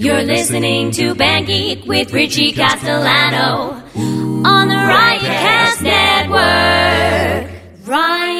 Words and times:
You're 0.00 0.22
listening 0.22 0.92
to 0.92 1.14
Band 1.14 1.46
Geek 1.46 1.84
with 1.84 2.14
Richie 2.14 2.52
Castellano 2.52 3.82
on 3.94 4.68
the 4.68 4.74
Riotcast 4.74 5.82
Network. 5.82 7.50
Riotcast.com. 7.84 8.39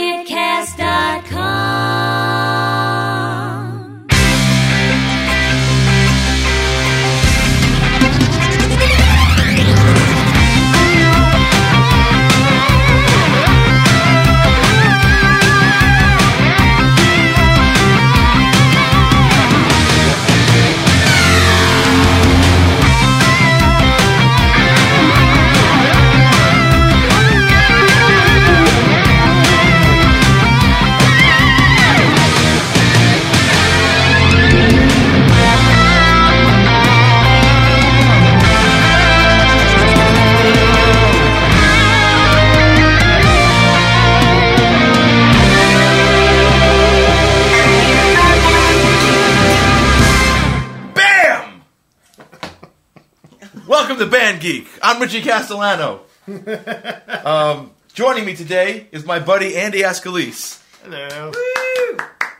Welcome 54.31 54.49
Geek. 54.49 54.69
I'm 54.81 55.03
Richie 55.03 55.23
Castellano. 55.23 56.03
um, 57.25 57.73
joining 57.93 58.25
me 58.25 58.37
today 58.37 58.87
is 58.93 59.05
my 59.05 59.19
buddy 59.19 59.57
Andy 59.57 59.81
Ascolese. 59.81 60.63
Hello. 60.85 61.33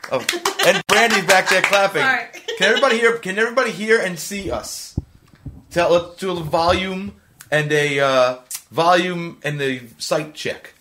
Oh, 0.09 0.25
and 0.65 0.81
Brandy's 0.87 1.25
back 1.25 1.49
there 1.49 1.61
clapping. 1.61 2.01
Sorry. 2.01 2.27
Can 2.57 2.69
everybody 2.69 2.97
hear? 2.97 3.17
Can 3.17 3.37
everybody 3.37 3.71
hear 3.71 3.99
and 3.99 4.17
see 4.17 4.49
us? 4.49 4.97
Tell, 5.69 5.91
let's 5.91 6.15
do 6.15 6.31
a 6.31 6.35
volume 6.35 7.17
and 7.51 7.69
a 7.73 7.99
uh, 7.99 8.37
volume 8.71 9.39
and 9.43 9.59
the 9.59 9.81
sight 9.97 10.33
check. 10.33 10.73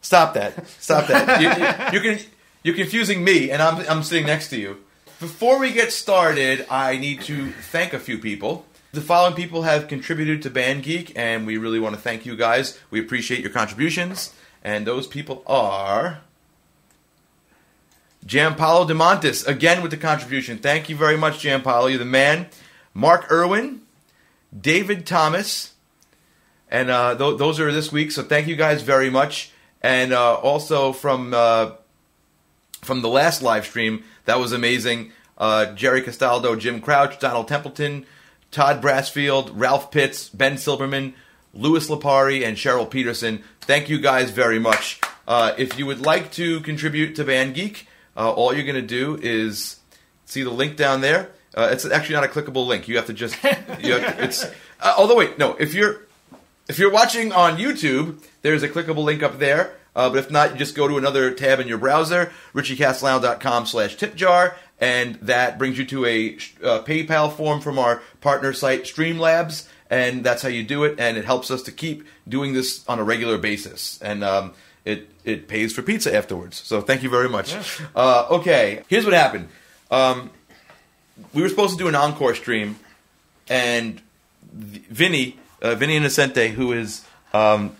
Stop 0.00 0.32
that! 0.32 0.66
Stop 0.80 1.08
that! 1.08 1.92
You, 1.92 2.00
you, 2.00 2.02
you're, 2.02 2.18
you're 2.62 2.76
confusing 2.76 3.22
me, 3.22 3.50
and 3.50 3.60
I'm 3.60 3.86
I'm 3.86 4.02
sitting 4.02 4.24
next 4.24 4.48
to 4.50 4.58
you. 4.58 4.78
Before 5.20 5.58
we 5.58 5.70
get 5.70 5.92
started, 5.92 6.64
I 6.70 6.96
need 6.96 7.20
to 7.22 7.50
thank 7.50 7.92
a 7.92 7.98
few 7.98 8.16
people. 8.16 8.64
The 8.90 9.02
following 9.02 9.34
people 9.34 9.62
have 9.62 9.86
contributed 9.86 10.40
to 10.42 10.50
Band 10.50 10.82
Geek, 10.82 11.12
and 11.14 11.46
we 11.46 11.58
really 11.58 11.78
want 11.78 11.94
to 11.94 12.00
thank 12.00 12.24
you 12.24 12.34
guys. 12.34 12.78
We 12.90 12.98
appreciate 12.98 13.40
your 13.40 13.50
contributions, 13.50 14.32
and 14.64 14.86
those 14.86 15.06
people 15.06 15.42
are. 15.46 16.20
Gianpaolo 18.24 18.88
De 18.88 18.94
Montis, 18.94 19.46
again 19.46 19.82
with 19.82 19.90
the 19.90 19.98
contribution. 19.98 20.56
Thank 20.56 20.88
you 20.88 20.96
very 20.96 21.18
much, 21.18 21.40
Gianpaolo. 21.40 21.90
You're 21.90 21.98
the 21.98 22.06
man. 22.06 22.46
Mark 22.94 23.30
Irwin, 23.30 23.82
David 24.58 25.06
Thomas, 25.06 25.74
and 26.70 26.88
uh, 26.88 27.14
th- 27.14 27.36
those 27.36 27.60
are 27.60 27.70
this 27.70 27.92
week. 27.92 28.10
So 28.10 28.22
thank 28.22 28.46
you 28.46 28.56
guys 28.56 28.80
very 28.80 29.10
much. 29.10 29.52
And 29.82 30.14
uh, 30.14 30.36
also 30.36 30.94
from 30.94 31.34
uh, 31.34 31.72
from 32.80 33.02
the 33.02 33.08
last 33.10 33.42
live 33.42 33.66
stream, 33.66 34.04
that 34.24 34.38
was 34.38 34.52
amazing. 34.52 35.12
Uh, 35.36 35.74
Jerry 35.74 36.00
Castaldo, 36.00 36.56
Jim 36.58 36.80
Crouch, 36.80 37.18
Donald 37.18 37.48
Templeton, 37.48 38.06
Todd 38.50 38.82
Brassfield, 38.82 39.50
Ralph 39.54 39.90
Pitts, 39.90 40.28
Ben 40.28 40.54
Silberman, 40.54 41.14
Louis 41.52 41.88
Lapari, 41.88 42.46
and 42.46 42.56
Cheryl 42.56 42.88
Peterson. 42.88 43.42
Thank 43.60 43.88
you 43.88 44.00
guys 44.00 44.30
very 44.30 44.58
much. 44.58 45.00
Uh, 45.26 45.52
if 45.58 45.78
you 45.78 45.86
would 45.86 46.00
like 46.00 46.32
to 46.32 46.60
contribute 46.60 47.14
to 47.16 47.24
Band 47.24 47.54
Geek, 47.54 47.86
uh, 48.16 48.32
all 48.32 48.54
you're 48.54 48.64
going 48.64 48.74
to 48.74 48.82
do 48.82 49.18
is 49.20 49.78
see 50.24 50.42
the 50.42 50.50
link 50.50 50.76
down 50.76 51.00
there. 51.00 51.30
Uh, 51.54 51.68
it's 51.72 51.84
actually 51.84 52.14
not 52.14 52.24
a 52.24 52.28
clickable 52.28 52.66
link. 52.66 52.88
You 52.88 52.96
have 52.96 53.06
to 53.06 53.12
just. 53.12 53.36
You 53.80 53.94
have 53.94 54.16
to, 54.16 54.24
it's. 54.24 54.44
Uh, 54.80 54.94
although 54.96 55.16
wait, 55.16 55.38
no. 55.38 55.54
If 55.54 55.74
you're 55.74 56.02
if 56.68 56.78
you're 56.78 56.90
watching 56.90 57.32
on 57.32 57.56
YouTube, 57.56 58.22
there's 58.42 58.62
a 58.62 58.68
clickable 58.68 59.04
link 59.04 59.22
up 59.22 59.38
there. 59.38 59.74
Uh, 59.98 60.08
but 60.08 60.18
if 60.20 60.30
not, 60.30 60.52
you 60.52 60.56
just 60.56 60.76
go 60.76 60.86
to 60.86 60.96
another 60.96 61.32
tab 61.32 61.58
in 61.58 61.66
your 61.66 61.76
browser, 61.76 62.30
richiecastellano.com 62.54 63.66
slash 63.66 63.96
tipjar, 63.96 64.54
and 64.80 65.16
that 65.16 65.58
brings 65.58 65.76
you 65.76 65.84
to 65.84 66.06
a 66.06 66.36
uh, 66.62 66.84
PayPal 66.84 67.32
form 67.32 67.60
from 67.60 67.80
our 67.80 68.00
partner 68.20 68.52
site, 68.52 68.84
Streamlabs, 68.84 69.66
and 69.90 70.22
that's 70.22 70.40
how 70.40 70.48
you 70.48 70.62
do 70.62 70.84
it, 70.84 71.00
and 71.00 71.16
it 71.16 71.24
helps 71.24 71.50
us 71.50 71.62
to 71.62 71.72
keep 71.72 72.06
doing 72.28 72.52
this 72.52 72.88
on 72.88 73.00
a 73.00 73.02
regular 73.02 73.38
basis. 73.38 74.00
And 74.00 74.22
um, 74.22 74.52
it, 74.84 75.10
it 75.24 75.48
pays 75.48 75.72
for 75.72 75.82
pizza 75.82 76.14
afterwards. 76.14 76.62
So 76.64 76.80
thank 76.80 77.02
you 77.02 77.10
very 77.10 77.28
much. 77.28 77.56
Uh, 77.96 78.28
okay, 78.30 78.84
here's 78.86 79.04
what 79.04 79.14
happened. 79.14 79.48
Um, 79.90 80.30
we 81.34 81.42
were 81.42 81.48
supposed 81.48 81.72
to 81.72 81.78
do 81.78 81.88
an 81.88 81.96
encore 81.96 82.36
stream, 82.36 82.78
and 83.48 84.00
Vinny, 84.52 85.40
uh, 85.60 85.74
Vinny 85.74 85.96
Innocente, 85.96 86.50
who 86.50 86.72
is 86.72 87.04
um, 87.32 87.74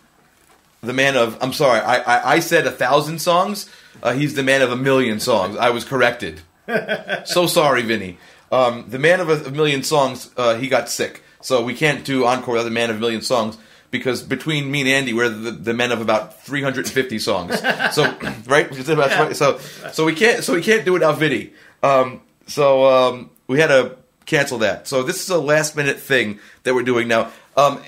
the 0.80 0.92
man 0.92 1.16
of, 1.16 1.36
I'm 1.40 1.52
sorry, 1.52 1.80
I, 1.80 1.96
I, 1.96 2.32
I 2.34 2.38
said 2.40 2.66
a 2.66 2.70
thousand 2.70 3.20
songs. 3.20 3.68
Uh, 4.02 4.12
he's 4.12 4.34
the 4.34 4.42
man 4.42 4.62
of 4.62 4.70
a 4.70 4.76
million 4.76 5.20
songs. 5.20 5.56
I 5.56 5.70
was 5.70 5.84
corrected. 5.84 6.40
so 7.24 7.46
sorry, 7.46 7.82
Vinny. 7.82 8.18
Um, 8.50 8.84
the 8.88 8.98
man 8.98 9.20
of 9.20 9.28
a, 9.28 9.48
a 9.48 9.50
million 9.50 9.82
songs, 9.82 10.30
uh, 10.36 10.56
he 10.56 10.68
got 10.68 10.88
sick. 10.88 11.22
So 11.40 11.62
we 11.62 11.74
can't 11.74 12.04
do 12.04 12.24
encore 12.24 12.54
without 12.54 12.64
the 12.64 12.70
man 12.70 12.90
of 12.90 12.96
a 12.96 13.00
million 13.00 13.22
songs 13.22 13.58
because 13.90 14.22
between 14.22 14.70
me 14.70 14.80
and 14.80 14.88
Andy, 14.88 15.12
we're 15.12 15.28
the, 15.28 15.50
the 15.50 15.74
men 15.74 15.92
of 15.92 16.00
about 16.00 16.42
350 16.42 17.18
songs. 17.18 17.60
So, 17.92 18.04
right? 18.46 18.70
Right. 18.70 19.36
So, 19.36 19.58
so 19.92 20.04
we 20.04 20.14
can't, 20.14 20.44
so 20.44 20.54
we 20.54 20.62
can't 20.62 20.84
do 20.84 20.92
it 20.92 20.94
without 20.94 21.18
Vinny. 21.18 21.52
Um, 21.82 22.20
so, 22.46 22.86
um, 22.86 23.30
we 23.46 23.58
had 23.58 23.68
to 23.68 23.96
cancel 24.26 24.58
that. 24.58 24.86
So 24.86 25.02
this 25.02 25.22
is 25.22 25.30
a 25.30 25.38
last 25.38 25.74
minute 25.74 25.98
thing 25.98 26.38
that 26.62 26.74
we're 26.74 26.82
doing 26.82 27.08
now. 27.08 27.32
Um, 27.56 27.82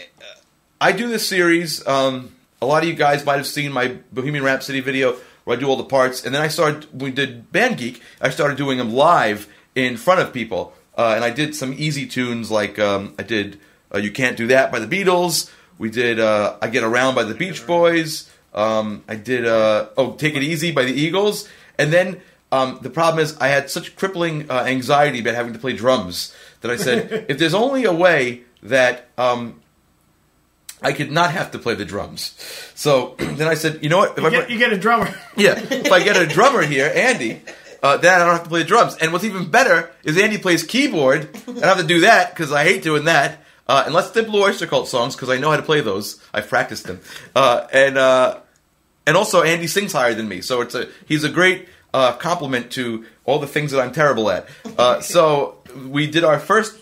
I 0.81 0.93
do 0.93 1.09
this 1.09 1.29
series. 1.29 1.87
Um, 1.87 2.35
a 2.63 2.67
lot 2.67 2.83
of 2.83 2.89
you 2.89 2.95
guys 2.95 3.25
might 3.25 3.37
have 3.37 3.47
seen 3.47 3.73
my 3.73 3.97
Bohemian 4.13 4.45
Rhapsody 4.45 4.81
video 4.81 5.17
where 5.45 5.57
I 5.57 5.61
do 5.61 5.67
all 5.67 5.77
the 5.77 5.85
parts, 5.85 6.25
and 6.25 6.35
then 6.35 6.43
I 6.43 6.49
started. 6.49 6.85
When 6.93 7.05
we 7.05 7.11
did 7.11 7.51
Band 7.53 7.79
Geek. 7.79 8.03
I 8.21 8.31
started 8.31 8.57
doing 8.57 8.79
them 8.79 8.93
live 8.93 9.49
in 9.75 9.97
front 9.97 10.21
of 10.21 10.33
people, 10.33 10.75
uh, 10.97 11.15
and 11.17 11.25
I 11.25 11.31
did 11.31 11.55
some 11.55 11.75
easy 11.77 12.07
tunes 12.07 12.51
like 12.51 12.79
um, 12.79 13.15
I 13.19 13.23
did 13.23 13.59
uh, 13.95 13.99
"You 13.99 14.13
Can't 14.13 14.37
Do 14.37 14.47
That" 14.49 14.71
by 14.71 14.79
the 14.79 14.87
Beatles. 14.87 15.51
We 15.79 15.91
did 15.91 16.21
uh, 16.21 16.57
"I 16.61 16.69
Get 16.69 16.83
Around" 16.83 17.15
by 17.15 17.25
the 17.25 17.35
Beach 17.35 17.67
Boys. 17.67 18.31
Um, 18.53 19.05
I 19.09 19.17
did 19.17 19.47
uh, 19.47 19.89
"Oh 19.97 20.13
Take 20.13 20.35
It 20.35 20.43
Easy" 20.43 20.73
by 20.73 20.85
the 20.85 20.93
Eagles, 20.93 21.49
and 21.79 21.93
then 21.93 22.21
um, 22.53 22.79
the 22.83 22.91
problem 22.91 23.23
is 23.23 23.37
I 23.39 23.49
had 23.49 23.71
such 23.71 23.97
crippling 23.97 24.51
uh, 24.51 24.65
anxiety 24.65 25.21
about 25.21 25.35
having 25.35 25.53
to 25.53 25.59
play 25.59 25.73
drums 25.73 26.35
that 26.61 26.71
I 26.71 26.77
said, 26.77 27.27
if 27.29 27.39
there's 27.39 27.55
only 27.55 27.85
a 27.85 27.93
way 27.93 28.43
that 28.63 29.09
um, 29.17 29.61
I 30.83 30.93
could 30.93 31.11
not 31.11 31.31
have 31.33 31.51
to 31.53 31.59
play 31.59 31.75
the 31.75 31.85
drums. 31.85 32.35
So 32.75 33.15
then 33.19 33.49
I 33.49 33.55
said, 33.55 33.83
you 33.83 33.89
know 33.89 33.99
what? 33.99 34.13
If 34.13 34.19
You 34.19 34.27
I 34.27 34.31
get, 34.31 34.51
you 34.51 34.59
get 34.59 34.73
a 34.73 34.79
drummer. 34.79 35.15
yeah, 35.37 35.59
if 35.59 35.93
I 35.93 36.03
get 36.03 36.17
a 36.17 36.27
drummer 36.27 36.63
here, 36.63 36.91
Andy, 36.95 37.43
uh, 37.83 37.97
then 37.99 38.21
I 38.21 38.25
don't 38.25 38.35
have 38.35 38.45
to 38.45 38.49
play 38.49 38.61
the 38.63 38.69
drums. 38.69 38.97
And 38.97 39.13
what's 39.13 39.25
even 39.25 39.51
better 39.51 39.91
is 40.05 40.19
Andy 40.19 40.39
plays 40.39 40.63
keyboard. 40.63 41.29
I 41.35 41.53
don't 41.53 41.63
have 41.63 41.79
to 41.79 41.87
do 41.87 42.01
that 42.01 42.31
because 42.31 42.53
I 42.53 42.65
hate 42.65 42.83
doing 42.83 43.05
that. 43.05 43.39
Uh, 43.67 43.85
unless 43.87 44.11
the 44.11 44.25
Blue 44.25 44.43
Oyster 44.43 44.67
Cult 44.67 44.89
songs, 44.89 45.15
because 45.15 45.31
I 45.31 45.39
know 45.39 45.51
how 45.51 45.57
to 45.57 45.63
play 45.63 45.81
those. 45.81 46.21
I've 46.35 46.49
practiced 46.49 46.89
them. 46.89 47.01
Uh, 47.37 47.69
and 47.73 47.97
uh, 47.97 48.41
and 49.07 49.17
also 49.17 49.43
Andy 49.43 49.69
sings 49.69 49.93
higher 49.93 50.13
than 50.13 50.29
me, 50.29 50.41
so 50.41 50.61
it's 50.61 50.75
a 50.75 50.89
he's 51.07 51.23
a 51.23 51.29
great 51.29 51.69
uh, 51.95 52.15
compliment 52.15 52.73
to 52.73 53.05
all 53.25 53.39
the 53.39 53.47
things 53.47 53.71
that 53.71 53.81
I'm 53.81 53.93
terrible 53.93 54.29
at. 54.31 54.49
Uh, 54.77 55.01
so 55.01 55.63
we 55.87 56.09
did 56.09 56.25
our 56.25 56.41
first. 56.41 56.77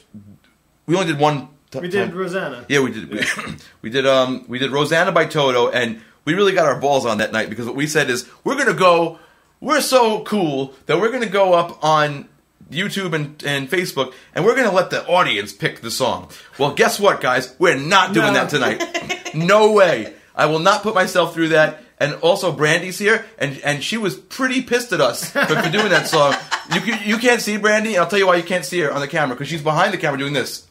We 0.87 0.95
only 0.97 1.09
did 1.13 1.21
one. 1.21 1.49
T- 1.71 1.81
We 1.81 1.89
did 1.89 2.09
time. 2.11 2.17
Rosanna. 2.19 2.65
Yeah, 2.69 2.81
we 2.81 2.93
did. 2.93 3.11
We, 3.11 3.21
we 3.83 3.91
did. 3.91 4.07
Um, 4.07 4.45
we 4.49 4.59
did 4.59 4.71
Rosanna 4.71 5.13
by 5.13 5.27
Toto, 5.27 5.69
and 5.71 6.01
we 6.25 6.35
really 6.35 6.53
got 6.53 6.67
our 6.67 6.79
balls 6.81 7.05
on 7.07 7.19
that 7.19 7.33
night 7.33 7.51
because 7.51 7.67
what 7.67 7.75
we 7.77 7.87
said 7.87 8.11
is 8.11 8.29
we're 8.45 8.57
gonna 8.57 8.75
go. 8.75 9.19
We're 9.61 9.81
so 9.81 10.23
cool 10.25 10.75
that 10.87 11.01
we're 11.01 11.11
gonna 11.11 11.27
go 11.27 11.53
up 11.55 11.83
on 11.85 12.29
YouTube 12.71 13.13
and, 13.13 13.43
and 13.45 13.69
Facebook, 13.69 14.15
and 14.35 14.45
we're 14.45 14.55
gonna 14.55 14.73
let 14.73 14.91
the 14.91 15.05
audience 15.07 15.53
pick 15.53 15.81
the 15.81 15.91
song. 15.91 16.31
Well, 16.59 16.75
guess 16.75 17.01
what, 17.01 17.21
guys? 17.21 17.55
We're 17.59 17.77
not 17.77 18.13
doing 18.15 18.35
No. 18.35 18.47
that 18.47 18.51
tonight. 18.51 19.31
no 19.35 19.73
way. 19.73 20.15
I 20.35 20.47
will 20.47 20.61
not 20.61 20.83
put 20.83 20.95
myself 20.95 21.35
through 21.35 21.49
that. 21.49 21.83
And 22.01 22.15
also, 22.21 22.53
Brandy's 22.53 22.97
here, 22.97 23.27
and 23.41 23.59
and 23.65 23.83
she 23.83 23.97
was 23.97 24.15
pretty 24.15 24.63
pissed 24.63 24.93
at 24.93 25.01
us 25.01 25.29
for, 25.33 25.45
for 25.45 25.69
doing 25.69 25.89
that 25.89 26.07
song. 26.07 26.37
You 26.73 26.81
can, 26.81 27.01
you 27.09 27.19
can't 27.19 27.41
see 27.43 27.57
Brandy. 27.57 27.95
and 27.97 28.05
I'll 28.05 28.09
tell 28.09 28.21
you 28.21 28.27
why 28.29 28.37
you 28.37 28.45
can't 28.45 28.65
see 28.65 28.79
her 28.81 28.93
on 28.93 29.01
the 29.01 29.09
camera 29.09 29.35
because 29.35 29.49
she's 29.49 29.63
behind 29.63 29.93
the 29.93 29.99
camera 29.99 30.17
doing 30.17 30.33
this. 30.33 30.68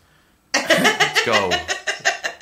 Let's 0.54 1.26
go. 1.26 1.52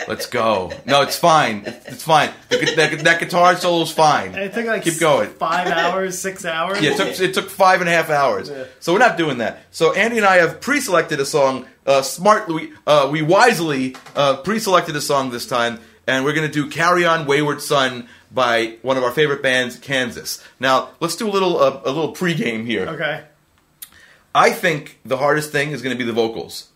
Let's 0.07 0.25
go. 0.27 0.71
No, 0.85 1.01
it's 1.01 1.17
fine. 1.17 1.63
It's, 1.65 2.03
fine. 2.03 2.29
The 2.49 2.73
that, 2.75 2.99
that 2.99 3.19
guitar 3.19 3.55
solo's 3.55 3.91
fine. 3.91 4.35
It 4.35 4.53
took 4.53 4.65
like 4.65 4.83
Keep 4.83 4.99
going. 4.99 5.29
five 5.31 5.67
hours, 5.67 6.19
six 6.19 6.45
hours. 6.45 6.79
Yeah, 6.81 6.91
it 6.91 6.97
took, 6.97 7.19
it 7.19 7.33
took 7.33 7.49
five 7.49 7.81
and 7.81 7.89
a 7.89 7.91
half 7.91 8.09
hours. 8.09 8.49
Yeah. 8.49 8.65
So 8.79 8.93
we're 8.93 8.99
not 8.99 9.17
doing 9.17 9.39
that. 9.39 9.63
So 9.71 9.93
Andy 9.93 10.17
and 10.17 10.25
I 10.25 10.37
have 10.37 10.61
pre-selected 10.61 11.19
a 11.19 11.25
song. 11.25 11.65
Uh, 11.85 12.01
smartly, 12.01 12.71
uh, 12.85 13.09
we 13.11 13.21
wisely 13.21 13.95
uh, 14.15 14.37
pre-selected 14.37 14.95
a 14.95 15.01
song 15.01 15.31
this 15.31 15.47
time, 15.47 15.79
and 16.05 16.23
we're 16.23 16.33
going 16.33 16.47
to 16.47 16.53
do 16.53 16.69
"Carry 16.69 17.05
On, 17.05 17.25
Wayward 17.25 17.61
Son" 17.61 18.07
by 18.31 18.77
one 18.81 18.97
of 18.97 19.03
our 19.03 19.11
favorite 19.11 19.41
bands, 19.41 19.77
Kansas. 19.77 20.43
Now, 20.59 20.89
let's 20.99 21.15
do 21.15 21.27
a 21.27 21.31
little 21.31 21.59
uh, 21.59 21.81
a 21.83 21.91
little 21.91 22.13
pregame 22.13 22.65
here. 22.65 22.87
Okay. 22.87 23.23
I 24.35 24.51
think 24.51 24.99
the 25.05 25.17
hardest 25.17 25.51
thing 25.51 25.71
is 25.71 25.81
going 25.81 25.95
to 25.95 25.97
be 25.97 26.05
the 26.05 26.13
vocals. 26.13 26.69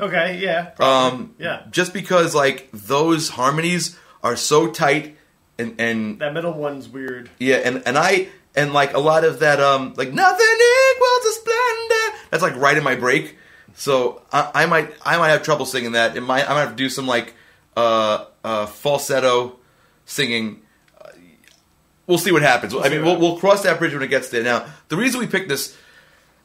Okay. 0.00 0.38
Yeah. 0.40 0.70
Um, 0.78 1.34
Yeah. 1.38 1.62
Just 1.70 1.92
because 1.92 2.34
like 2.34 2.68
those 2.72 3.28
harmonies 3.30 3.96
are 4.22 4.36
so 4.36 4.70
tight, 4.70 5.16
and 5.58 5.80
and 5.80 6.18
That 6.20 6.34
middle 6.34 6.52
one's 6.52 6.88
weird. 6.88 7.30
Yeah, 7.38 7.56
and 7.56 7.82
and 7.86 7.96
I 7.98 8.28
and 8.56 8.72
like 8.72 8.94
a 8.94 8.98
lot 9.00 9.24
of 9.24 9.40
that 9.40 9.60
um 9.60 9.94
like 9.96 10.12
nothing 10.12 10.46
equals 10.94 11.24
a 11.26 11.32
splendor. 11.32 12.18
That's 12.30 12.42
like 12.42 12.56
right 12.56 12.76
in 12.76 12.84
my 12.84 12.94
break. 12.96 13.36
So 13.74 14.22
I, 14.32 14.50
I 14.54 14.66
might 14.66 14.92
I 15.04 15.18
might 15.18 15.30
have 15.30 15.42
trouble 15.42 15.66
singing 15.66 15.92
that. 15.92 16.16
It 16.16 16.20
might 16.22 16.48
I 16.48 16.54
might 16.54 16.60
have 16.60 16.70
to 16.70 16.76
do 16.76 16.88
some 16.88 17.06
like 17.06 17.34
uh 17.76 18.24
uh 18.44 18.66
falsetto 18.66 19.58
singing. 20.06 20.62
Uh, 21.00 21.10
We'll 22.06 22.18
see 22.18 22.32
what 22.32 22.42
happens. 22.42 22.74
I 22.74 22.90
mean, 22.90 23.02
we'll, 23.02 23.18
we'll 23.18 23.38
cross 23.38 23.62
that 23.62 23.78
bridge 23.78 23.94
when 23.94 24.02
it 24.02 24.08
gets 24.10 24.28
there. 24.28 24.42
Now, 24.42 24.66
the 24.88 24.96
reason 24.96 25.20
we 25.20 25.26
picked 25.26 25.48
this, 25.48 25.74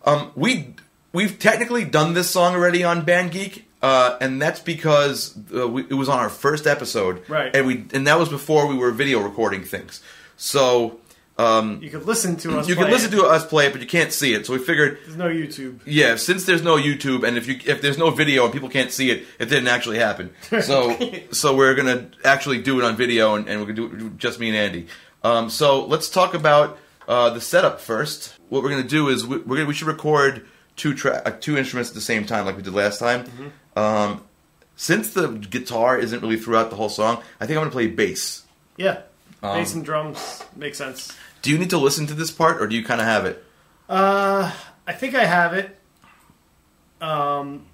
um, 0.06 0.32
we 0.34 0.74
we've 1.14 1.40
technically 1.40 1.86
done 1.86 2.14
this 2.14 2.30
song 2.30 2.54
already 2.56 2.84
on 2.84 3.04
Band 3.06 3.32
Geek, 3.32 3.66
uh, 3.82 4.18
and 4.22 4.42
that's 4.42 4.60
because 4.60 5.38
uh, 5.56 5.68
we, 5.68 5.84
it 5.84 5.94
was 5.94 6.10
on 6.10 6.20
our 6.20 6.30
first 6.30 6.68
episode, 6.68 7.28
Right. 7.30 7.56
And 7.56 7.66
we 7.68 7.86
and 7.94 8.08
that 8.08 8.20
was 8.20 8.30
before 8.30 8.68
we 8.68 8.76
were 8.76 8.92
video 8.92 9.20
recording 9.22 9.64
things. 9.64 10.02
So 10.38 11.00
um, 11.38 11.80
You 11.82 11.90
could 11.90 12.06
listen 12.06 12.36
to 12.38 12.60
us. 12.60 12.68
you 12.68 12.76
can 12.76 12.90
listen 12.90 13.14
it. 13.14 13.18
to 13.18 13.26
us 13.26 13.46
play 13.46 13.68
it, 13.68 13.72
but 13.72 13.82
you 13.82 13.88
can't 13.88 14.12
see 14.12 14.34
it. 14.34 14.46
So 14.46 14.54
we 14.54 14.60
figured, 14.60 15.00
There's 15.06 15.16
no 15.18 15.28
YouTube. 15.30 15.80
yeah, 15.86 16.16
since 16.18 16.46
there's 16.46 16.64
no 16.64 16.76
YouTube 16.78 17.26
and 17.28 17.38
if 17.38 17.48
you 17.48 17.60
if 17.66 17.82
there's 17.82 17.98
no 17.98 18.10
video 18.10 18.44
and 18.46 18.52
people 18.54 18.70
can't 18.70 18.92
see 18.92 19.10
it, 19.12 19.26
it 19.40 19.46
didn't 19.46 19.68
actually 19.68 20.00
happen. 20.00 20.32
So 20.62 20.98
so 21.32 21.56
we're 21.56 21.76
gonna 21.76 22.10
actually 22.26 22.62
do 22.62 22.80
it 22.80 22.84
on 22.86 22.96
video 22.98 23.36
and, 23.36 23.48
and 23.48 23.60
we're 23.62 23.74
gonna 23.74 23.90
do 23.90 24.08
it 24.08 24.18
just 24.18 24.40
me 24.40 24.50
and 24.50 24.58
Andy. 24.58 24.88
Um, 25.24 25.50
so 25.50 25.86
let's 25.86 26.10
talk 26.10 26.34
about 26.34 26.78
uh, 27.08 27.30
the 27.32 27.42
setup 27.42 27.80
first. 27.82 28.36
What 28.50 28.62
we're 28.64 28.70
gonna 28.72 28.84
do 28.84 29.08
is 29.10 29.26
we, 29.26 29.38
we're 29.38 29.56
gonna 29.58 29.68
we 29.68 29.74
should 29.74 29.88
record 29.88 30.46
two 30.80 30.94
tra- 30.96 31.22
uh, 31.26 31.32
two 31.32 31.58
instruments 31.58 31.90
at 31.92 31.96
the 31.96 32.02
same 32.02 32.26
time 32.26 32.46
like 32.46 32.56
we 32.58 32.64
did 32.64 32.74
last 32.74 32.98
time. 33.00 33.26
Mm-hmm. 33.26 33.80
Um, 33.80 34.24
since 34.76 35.14
the 35.14 35.28
guitar 35.28 35.98
isn't 36.00 36.22
really 36.22 36.38
throughout 36.38 36.70
the 36.70 36.76
whole 36.78 36.90
song, 36.90 37.22
I 37.40 37.46
think 37.46 37.58
I'm 37.58 37.64
gonna 37.66 37.72
play 37.72 37.88
bass. 37.88 38.44
Yeah. 38.78 39.02
Um, 39.44 39.58
Bass 39.58 39.74
and 39.74 39.86
drums 39.86 40.44
makes 40.56 40.78
sense. 40.78 41.16
Do 41.42 41.50
you 41.52 41.58
need 41.58 41.70
to 41.70 41.78
listen 41.78 42.08
to 42.08 42.14
this 42.14 42.32
part 42.32 42.62
or 42.62 42.68
do 42.68 42.76
you 42.76 42.84
kind 42.84 43.00
of 43.00 43.08
have 43.08 43.26
it? 43.26 43.44
Uh, 43.88 44.52
I 44.88 44.94
think 44.94 45.16
I 45.16 45.26
have 45.26 45.54
it. 45.54 45.78
Um, 47.02 47.66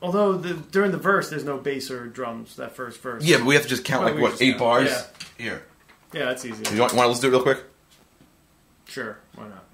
although 0.00 0.32
the, 0.34 0.54
during 0.54 0.90
the 0.92 0.98
verse, 0.98 1.28
there's 1.30 1.44
no 1.44 1.58
bass 1.58 1.90
or 1.90 2.06
drums. 2.06 2.56
That 2.56 2.72
first 2.74 3.00
verse. 3.00 3.22
Yeah, 3.24 3.38
but 3.38 3.46
we 3.46 3.54
have 3.54 3.64
to 3.64 3.68
just 3.68 3.84
count 3.84 4.04
like 4.04 4.18
what 4.18 4.40
eight 4.40 4.50
count, 4.52 4.58
bars. 4.60 4.88
yeah. 4.90 5.02
Here, 5.36 5.62
Yeah, 6.14 6.24
that's 6.26 6.44
easy. 6.44 6.62
you 6.74 6.80
want, 6.80 6.94
want 6.94 7.04
to 7.04 7.08
listen 7.08 7.22
to 7.22 7.28
it 7.28 7.30
real 7.32 7.42
quick? 7.42 7.62
Sure, 8.86 9.18
why 9.34 9.44
not? 9.48 9.64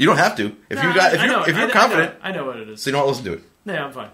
You 0.00 0.06
don't 0.06 0.16
have 0.16 0.34
to. 0.38 0.56
If 0.70 0.78
No, 0.78 0.88
you 0.88 0.94
got, 0.94 1.12
if 1.12 1.20
I 1.20 1.24
you're, 1.26 1.32
know, 1.34 1.42
if 1.42 1.48
you're 1.54 1.66
know- 1.66 1.72
confident, 1.74 2.14
I 2.22 2.30
know, 2.32 2.38
I 2.38 2.40
know 2.40 2.46
what 2.46 2.56
it 2.56 2.70
is. 2.70 2.80
so 2.80 2.88
you 2.88 2.92
don't 2.96 3.04
want 3.04 3.18
to 3.18 3.22
listen 3.22 3.38
to 3.38 3.44
it. 3.44 3.50
Yeah, 3.66 3.84
I'm 3.84 3.92
fine. 3.92 4.08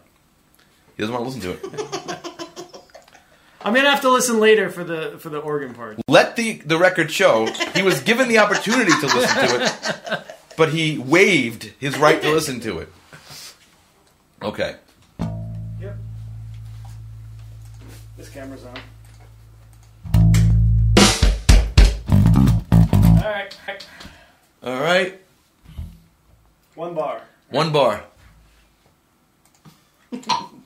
He 0.96 1.02
doesn't 1.04 1.14
want 1.14 1.30
to 1.30 1.38
listen 1.38 1.60
to 1.70 2.10
it. 2.12 2.32
I'm 3.62 3.72
gonna 3.72 3.90
have 3.90 4.00
to 4.00 4.10
listen 4.10 4.40
later 4.40 4.68
for 4.68 4.82
the 4.82 5.14
for 5.20 5.28
the 5.28 5.38
organ 5.38 5.74
part. 5.74 5.98
Let 6.08 6.34
the 6.34 6.54
the 6.54 6.76
record 6.76 7.12
show 7.12 7.46
he 7.76 7.82
was 7.82 8.00
given 8.00 8.26
the 8.28 8.38
opportunity 8.38 8.90
to 8.90 9.06
listen 9.06 9.48
to 9.48 9.64
it, 9.64 10.22
but 10.56 10.70
he 10.70 10.98
waived 10.98 11.72
his 11.78 11.96
right 11.98 12.20
to 12.20 12.32
listen 12.32 12.58
to 12.60 12.78
it. 12.80 12.88
Okay. 14.42 14.74
Yep. 15.20 15.96
This 18.16 18.28
camera's 18.30 18.64
on. 18.64 18.76
All 22.08 23.32
right, 23.32 23.56
All 24.64 24.80
right. 24.80 25.20
One 26.76 26.94
bar. 26.94 27.23
One 27.50 27.73
bar. 27.73 28.05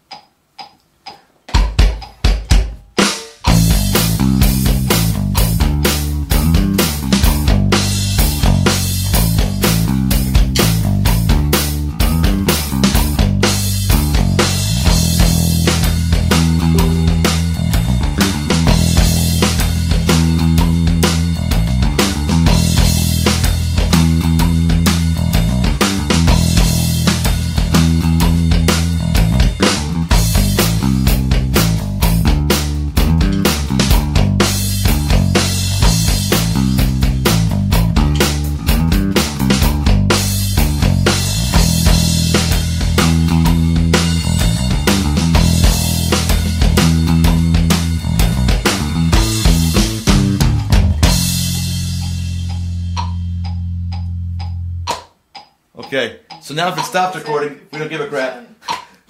now 56.61 56.69
if 56.69 56.79
it 56.79 56.83
stops 56.85 57.17
recording, 57.17 57.59
we 57.73 57.79
don't 57.79 57.89
give 57.89 58.03
a 58.03 58.07
crap. 58.07 58.45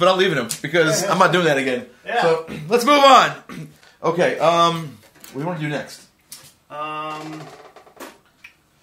but 0.04 0.12
I'm 0.12 0.18
leaving 0.18 0.37
him 0.37 0.49
because 0.61 1.02
I'm 1.04 1.18
not 1.18 1.32
doing 1.32 1.46
that 1.46 1.56
again. 1.58 1.87
Yeah. 2.04 2.20
So 2.23 2.46
let's 2.68 2.84
move 2.84 2.99
on. 2.99 3.32
Okay. 4.04 4.38
Um, 4.38 4.99
what 5.32 5.32
do 5.32 5.38
you 5.40 5.46
want 5.46 5.58
to 5.61 5.64
do 5.64 5.70
next? 5.70 6.06
Um, 6.68 7.42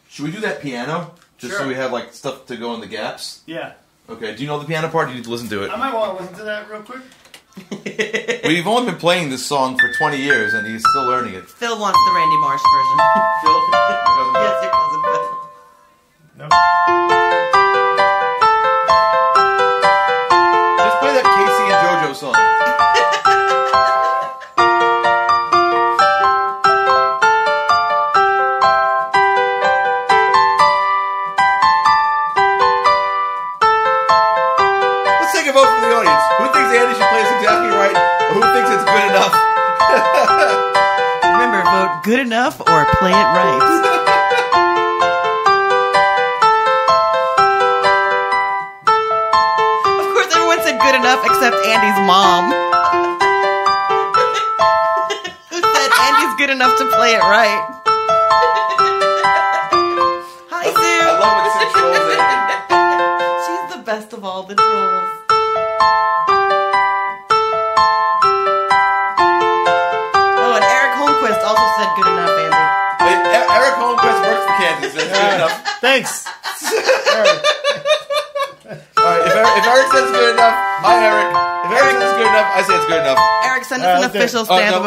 Should 0.10 0.26
we 0.26 0.32
do 0.32 0.40
that 0.40 0.64
piano? 0.64 1.14
Just 1.38 1.58
so 1.58 1.68
we 1.68 1.76
have 1.76 1.92
like 1.92 2.12
stuff 2.16 2.48
to 2.48 2.58
go 2.58 2.74
in 2.74 2.82
the 2.82 2.88
gaps. 2.88 3.44
yeah. 3.46 3.74
Okay. 4.10 4.34
Do 4.36 4.42
you 4.42 4.48
know 4.48 4.58
the 4.58 4.66
piano 4.66 4.90
part? 4.90 5.10
You 5.10 5.16
need 5.16 5.26
to 5.26 5.30
listen 5.30 5.48
to 5.50 5.64
it. 5.64 5.70
I 5.70 5.76
might 5.76 5.94
want 5.94 6.18
to 6.18 6.24
listen 6.24 6.38
to 6.40 6.44
that 6.46 6.68
real 6.72 6.82
quick. 6.82 7.04
We've 8.46 8.66
only 8.66 8.90
been 8.92 9.00
playing 9.00 9.30
this 9.30 9.46
song 9.46 9.78
for 9.78 9.94
20 9.94 10.18
years, 10.18 10.56
and 10.56 10.66
he's 10.66 10.84
still 10.90 11.06
learning 11.06 11.36
it. 11.36 11.46
Phil 11.48 11.80
wants 11.80 12.00
the 12.04 12.12
Randy 12.16 12.38
Marsh 12.38 12.62
version. 12.74 12.98
yes, 14.42 14.64
your 14.64 14.72
cousin 14.72 15.02
Phil. 15.06 15.41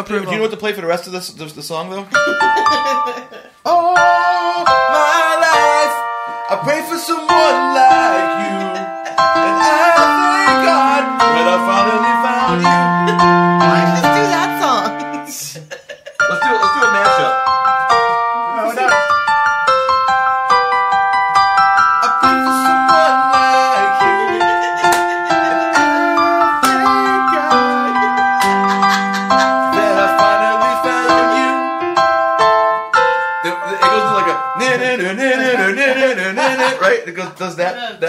Official 0.04 0.06
stamp 0.06 0.08
no, 0.08 0.16
of 0.16 0.22
do, 0.22 0.26
do 0.26 0.30
you 0.30 0.36
know 0.36 0.42
what 0.42 0.50
to 0.50 0.56
play 0.56 0.72
for 0.72 0.80
the 0.80 0.86
rest 0.86 1.06
of 1.06 1.12
this, 1.12 1.30
the, 1.30 1.46
the 1.46 1.62
song 1.62 1.90
though? 1.90 2.06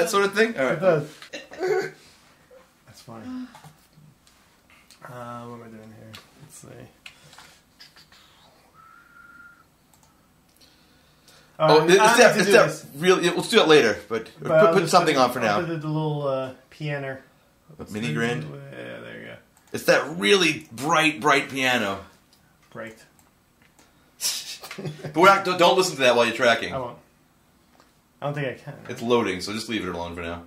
that 0.06 0.12
sort 0.12 0.26
of 0.26 0.34
thing. 0.34 0.58
All 0.60 0.68
It 0.68 0.80
does. 0.80 1.10
That's 2.86 3.02
funny. 3.02 3.26
Uh, 5.04 5.44
what 5.46 5.56
am 5.56 5.64
I 5.64 5.68
doing 5.68 5.94
here? 6.00 6.12
Let's 6.42 6.56
see. 6.56 6.68
Oh, 11.58 11.88
it's 11.88 11.98
I 12.00 12.18
that, 12.18 12.38
it's 12.38 12.52
that 12.52 12.68
this, 12.68 12.86
real. 12.98 13.24
yeah, 13.24 13.32
Let's 13.32 13.50
do 13.50 13.62
it 13.62 13.68
later, 13.70 13.98
but, 14.10 14.30
but 14.42 14.48
put, 14.48 14.52
I'll 14.52 14.74
put 14.74 14.80
just 14.82 14.92
something 14.92 15.16
put 15.16 15.22
it- 15.22 15.24
on 15.24 15.32
for 15.32 15.40
I'll 15.40 15.62
now. 15.62 15.68
put 15.68 15.82
the 15.82 15.88
little 15.88 16.28
uh, 16.28 16.52
piano. 16.70 17.18
A 17.80 17.92
mini 17.92 18.14
grand. 18.14 18.44
Yeah, 18.44 19.00
there 19.00 19.20
you 19.20 19.26
go. 19.28 19.36
It's 19.74 19.86
that 19.86 20.18
really 20.18 20.68
bright, 20.72 21.20
bright 21.22 21.50
piano. 21.50 22.06
Great. 22.72 22.96
But 24.78 25.16
we're 25.16 25.28
not, 25.34 25.46
don't, 25.46 25.58
don't 25.58 25.78
listen 25.78 25.96
to 25.96 26.02
that 26.02 26.18
while 26.18 26.26
you're 26.26 26.36
tracking. 26.36 26.74
I 26.74 26.80
won't. 26.80 26.98
I 28.26 28.30
don't 28.30 28.34
think 28.44 28.60
I 28.60 28.64
can. 28.64 28.74
It's 28.90 29.04
loading, 29.04 29.40
so 29.40 29.54
just 29.54 29.70
leave 29.70 29.88
it 29.88 29.94
alone 29.94 30.16
for 30.16 30.24
now. 30.24 30.46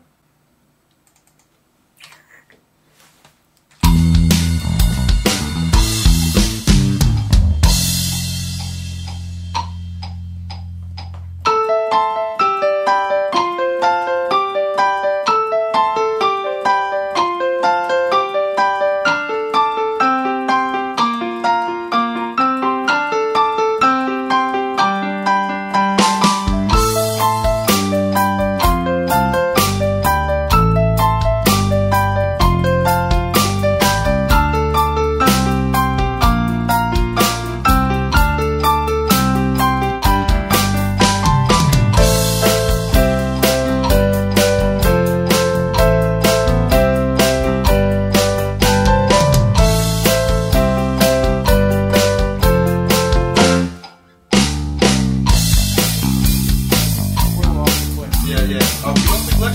Yeah, 58.28 58.42
yeah. 58.42 58.58
Oh, 58.84 58.92
you 58.92 59.08
want 59.08 59.24
the 59.24 59.32
click? 59.40 59.54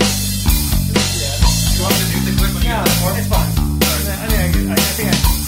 Yeah. 1.22 1.30
You 1.76 1.82
want 1.84 1.94
to 1.94 2.06
do 2.10 2.18
the 2.26 2.42
when 2.42 2.50
you 2.58 2.68
Yeah, 2.68 2.82
it's 2.82 3.28
fine. 3.28 3.46
I 3.86 4.26
think 4.26 4.68
I, 4.68 4.70
I, 4.70 4.72
I 4.72 4.76
think 4.76 5.10
I. 5.14 5.43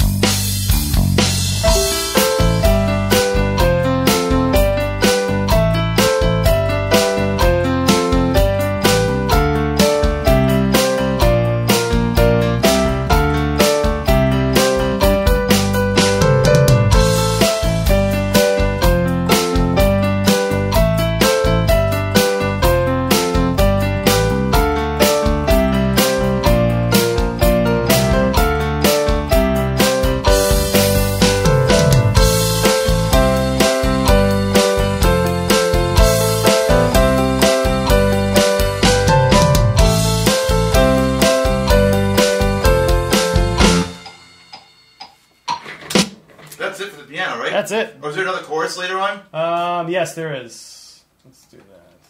Let's 51.27 51.45
do 51.47 51.57
that. 51.57 52.06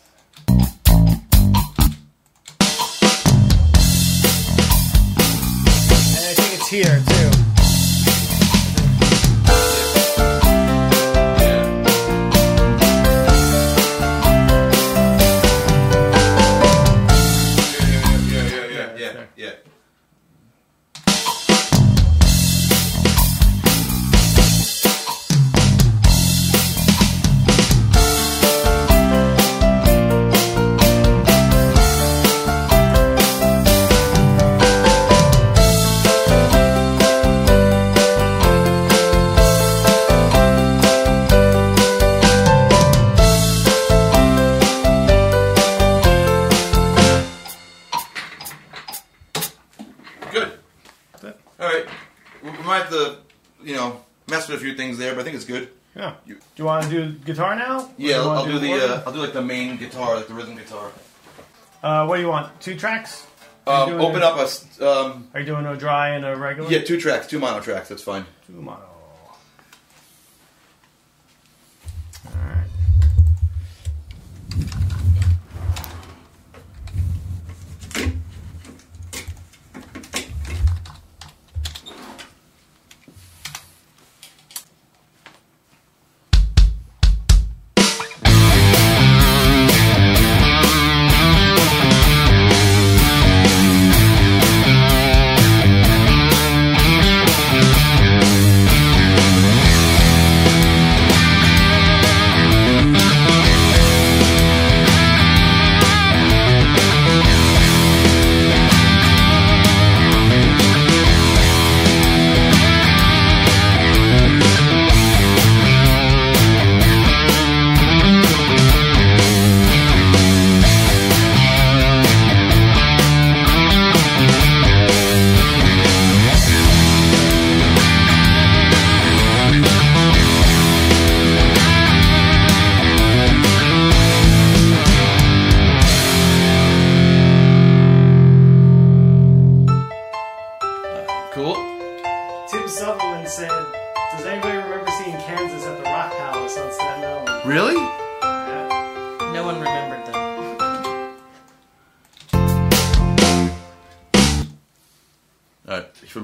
Uh, 61.83 62.07
what 62.07 62.17
do 62.17 62.23
you 62.23 62.29
want? 62.29 62.61
Two 62.61 62.77
tracks? 62.77 63.27
Um, 63.67 63.95
open 64.01 64.23
a, 64.23 64.27
up 64.27 64.49
a. 64.81 64.89
Um, 64.89 65.29
Are 65.35 65.41
you 65.41 65.47
doing 65.47 65.67
a 65.67 65.77
dry 65.77 66.11
and 66.11 66.25
a 66.25 66.37
regular? 66.37 66.71
yeah, 66.71 66.83
two 66.83 67.01
tracks, 67.01 67.27
two 67.27 67.39
mono 67.41 67.61
tracks. 67.61 67.89
That's 67.89 68.03
fine. 68.03 68.25
Two 68.47 68.53
mono. 68.55 68.81
All 72.27 72.33
right. 72.45 72.67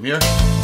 from 0.03 0.19
here. 0.19 0.62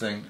thing. 0.00 0.24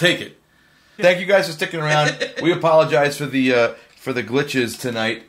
Take 0.00 0.20
it. 0.20 0.40
Thank 0.98 1.20
you 1.20 1.26
guys 1.26 1.46
for 1.46 1.52
sticking 1.52 1.80
around. 1.80 2.16
We 2.42 2.52
apologize 2.52 3.18
for 3.18 3.26
the 3.26 3.54
uh, 3.54 3.74
for 3.96 4.12
the 4.12 4.24
glitches 4.24 4.80
tonight. 4.80 5.22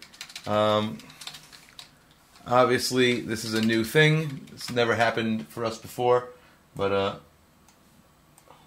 Um, 0.47 0.97
obviously, 2.47 3.19
this 3.19 3.43
is 3.43 3.53
a 3.53 3.61
new 3.61 3.83
thing. 3.83 4.47
It's 4.53 4.71
never 4.71 4.95
happened 4.95 5.47
for 5.49 5.65
us 5.65 5.77
before, 5.77 6.29
but 6.75 6.91
uh, 6.91 7.15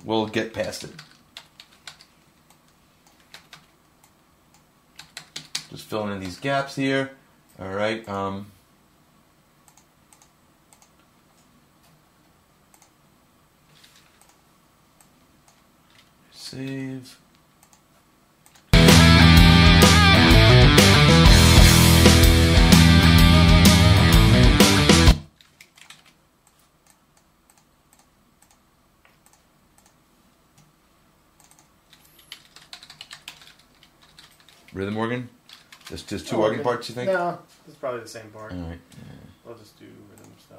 we'll 0.05 0.27
get 0.27 0.53
past 0.53 0.85
it. 0.85 0.93
Just 5.71 5.87
filling 5.87 6.13
in 6.13 6.21
these 6.21 6.39
gaps 6.39 6.77
here. 6.77 7.13
All 7.59 7.73
right. 7.73 8.07
Um, 8.09 8.53
save. 16.55 17.19
Rhythm 34.73 34.97
organ? 34.97 35.29
Just 35.87 36.09
just 36.09 36.29
two 36.29 36.37
Oh, 36.37 36.43
organ 36.43 36.63
parts, 36.63 36.89
you 36.89 36.95
think? 36.95 37.11
No, 37.11 37.39
it's 37.67 37.77
probably 37.77 38.01
the 38.01 38.09
same 38.09 38.31
part. 38.31 38.53
All 38.53 38.59
right. 38.59 38.79
I'll 39.47 39.55
just 39.55 39.79
do 39.79 39.87
rhythm 40.11 40.33
stuff. 40.39 40.59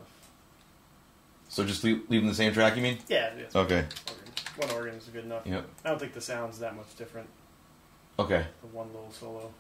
So 1.50 1.64
just 1.64 1.84
leave, 1.84 2.02
leave 2.10 2.22
them 2.22 2.30
the 2.30 2.36
same 2.36 2.54
track, 2.54 2.76
you 2.76 2.82
mean? 2.82 2.98
Yeah, 3.08 3.32
yeah. 3.38 3.60
Okay. 3.62 3.86
One 4.58 4.72
organ 4.72 4.96
is 4.96 5.04
good 5.06 5.26
enough. 5.26 5.46
Yep. 5.46 5.68
I 5.84 5.90
don't 5.90 6.00
think 6.00 6.14
the 6.14 6.22
sound's 6.22 6.60
that 6.60 6.76
much 6.76 6.96
different. 6.98 7.28
Okay. 8.18 8.46
The 8.62 8.68
one 8.68 8.88
little 8.88 9.12
solo. 9.12 9.52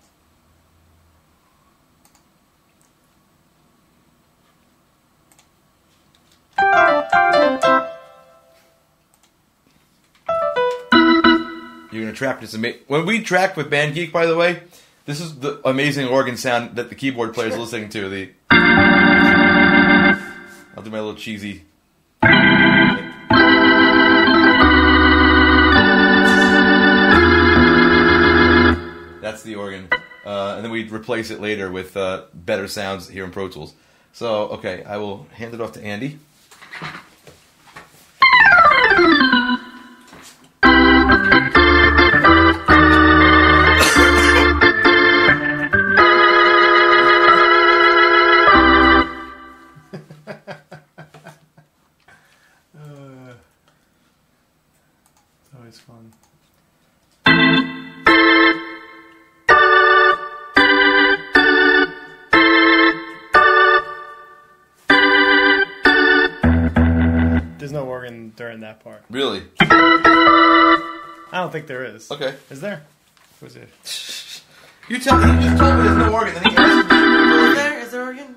You're 11.92 12.04
gonna 12.04 12.14
track 12.14 12.40
this 12.42 12.54
amazing. 12.54 12.80
When 12.88 13.06
we 13.06 13.22
track 13.22 13.58
with 13.58 13.70
Band 13.70 13.96
Geek, 13.96 14.14
by 14.14 14.26
the 14.26 14.36
way, 14.36 14.64
this 15.06 15.20
is 15.20 15.40
the 15.40 15.62
amazing 15.68 16.08
organ 16.08 16.38
sound 16.38 16.78
that 16.78 16.90
the 16.90 16.96
keyboard 16.96 17.34
player 17.34 17.48
is 17.50 17.58
listening 17.58 17.90
to. 17.90 18.10
The 18.10 18.32
I'll 20.76 20.84
do 20.84 20.90
my 20.90 21.00
little 21.00 21.16
cheesy. 21.16 21.64
That's 29.36 29.44
the 29.44 29.56
organ, 29.56 29.90
uh, 30.26 30.54
and 30.56 30.64
then 30.64 30.72
we'd 30.72 30.94
replace 30.94 31.30
it 31.30 31.42
later 31.42 31.70
with 31.70 31.98
uh, 31.98 32.24
better 32.34 32.70
sounds 32.70 33.10
here 33.10 33.26
in 33.26 33.32
Pro 33.32 33.50
Tools. 33.50 33.74
So, 34.14 34.44
okay, 34.48 34.82
I 34.86 34.96
will 34.96 35.28
hand 35.34 35.54
it 35.54 35.60
off 35.60 35.74
to 35.74 35.84
Andy. 35.84 36.20
Think 71.56 71.68
there 71.68 71.86
is. 71.86 72.12
Okay. 72.12 72.36
Is 72.50 72.60
there? 72.62 72.84
Was 73.42 73.56
it? 73.56 73.70
You 74.88 75.00
tell. 75.00 75.18
Me, 75.18 75.26
he 75.42 75.48
just 75.50 75.58
told 75.58 75.78
me 75.78 75.82
there's 75.84 75.98
no 75.98 76.14
organ. 76.14 76.34
Then 76.36 76.44
he 76.44 76.56
asked 76.58 76.92
me. 76.92 76.98
Is 77.50 77.56
there? 77.56 77.80
Is 77.80 77.92
there 77.92 78.04
organ? 78.06 78.36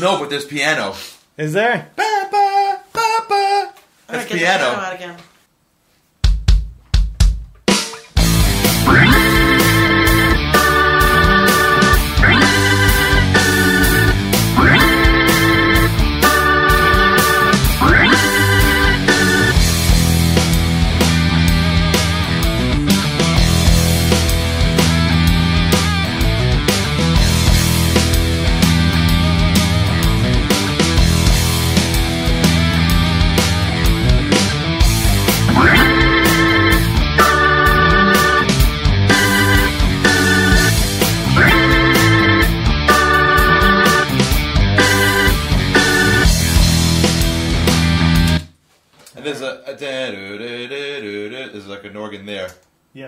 No, 0.00 0.18
but 0.18 0.28
there's 0.28 0.44
piano. 0.44 0.94
Is 1.38 1.54
there? 1.54 1.90
Ba, 1.96 2.28
ba, 2.30 2.82
ba, 2.92 3.00
ba. 3.28 3.34
Alright, 3.34 3.74
That's 4.06 4.24
get 4.26 4.34
the 4.34 4.38
piano. 4.38 4.64
out 4.64 4.94
again. 4.94 5.16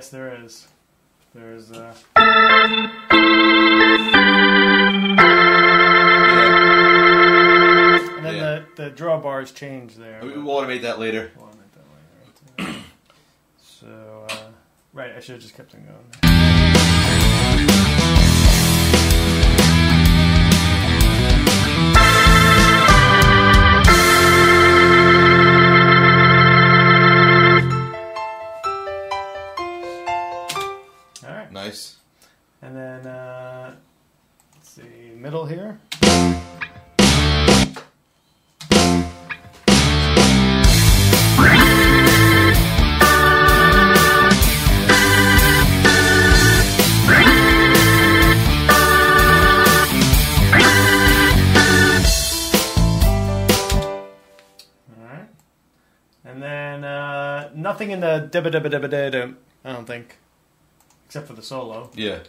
Yes, 0.01 0.09
there 0.09 0.35
is. 0.43 0.67
There's 1.35 1.71
uh 1.73 1.95
Yeah. 6.41 8.07
and 8.17 8.25
then 8.25 8.35
Yeah. 8.37 8.63
the, 8.77 8.85
the 8.85 8.91
draw 8.91 9.19
bars 9.21 9.53
change 9.53 9.97
there. 9.97 10.21
We- 10.23 10.39
We'll 10.39 10.57
automate 10.57 10.81
that 10.83 10.99
later. 10.99 11.31
Well, 11.37 11.51
meant 11.59 11.73
that 12.57 12.65
later. 12.67 12.79
so 13.63 14.27
uh, 14.31 14.49
right, 14.95 15.13
I 15.15 15.21
should 15.21 15.35
have 15.35 15.43
just 15.43 15.55
kept 15.55 15.75
it 15.75 15.81
going. 15.87 16.30
Middle 35.21 35.45
here. 35.45 35.79
And 56.25 56.43
then 56.43 56.85
uh, 56.85 57.51
nothing 57.55 57.91
in 57.91 58.01
the 58.01 58.29
dibba 58.33 58.51
dibba 58.51 58.71
dibba. 58.71 59.35
I 59.65 59.73
don't 59.73 59.85
think, 59.85 60.17
except 61.05 61.27
for 61.27 61.35
the 61.35 61.43
solo. 61.43 61.91
Yeah. 61.95 62.21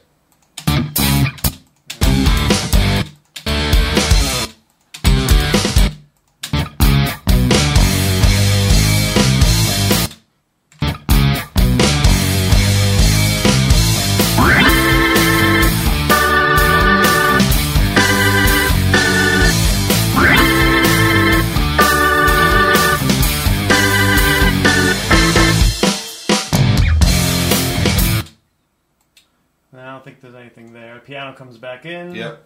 Piano 31.31 31.37
comes 31.37 31.57
back 31.57 31.85
in. 31.85 32.13
Yep. 32.15 32.43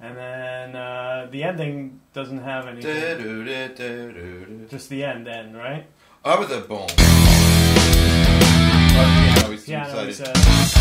And 0.00 0.16
then 0.16 0.76
uh, 0.76 1.28
the 1.30 1.42
ending 1.44 2.00
doesn't 2.14 2.38
have 2.42 2.66
anything. 2.66 3.46
Just 4.68 4.88
the 4.88 5.04
end, 5.04 5.28
end, 5.28 5.56
right? 5.56 5.86
Up 6.24 6.40
with 6.40 6.48
the 6.48 6.60
boom. 6.60 6.86
Oh, 8.92 9.04
piano, 9.04 9.50
he's 9.50 9.64
too 9.64 9.72
Piano, 9.72 10.02
he 10.02 10.08
excited. 10.08 10.36
says. 10.36 10.74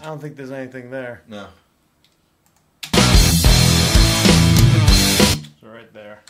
I 0.00 0.04
don't 0.04 0.20
think 0.20 0.36
there's 0.36 0.52
anything 0.52 0.90
there. 0.90 1.22
No. 1.28 1.48
So 5.60 5.68
right 5.68 5.92
there. 5.92 6.22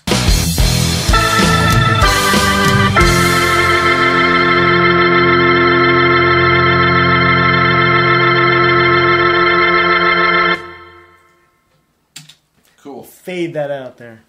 Cool. 12.83 13.03
Fade 13.03 13.55
that 13.55 13.71
out 13.71 13.97
there. 13.97 14.23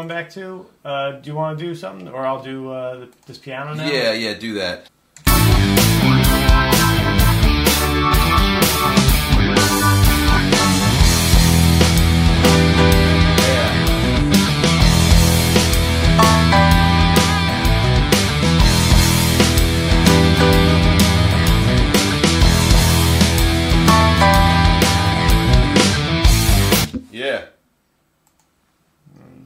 Going 0.00 0.08
back 0.08 0.30
to? 0.30 0.66
Uh, 0.84 1.12
do 1.12 1.30
you 1.30 1.36
want 1.36 1.58
to 1.58 1.64
do 1.64 1.74
something, 1.74 2.08
or 2.08 2.24
I'll 2.24 2.42
do 2.42 2.70
uh, 2.70 3.06
this 3.26 3.38
piano 3.38 3.74
now? 3.74 3.86
Yeah, 3.86 4.12
yeah, 4.12 4.34
do 4.34 4.54
that. 4.54 4.88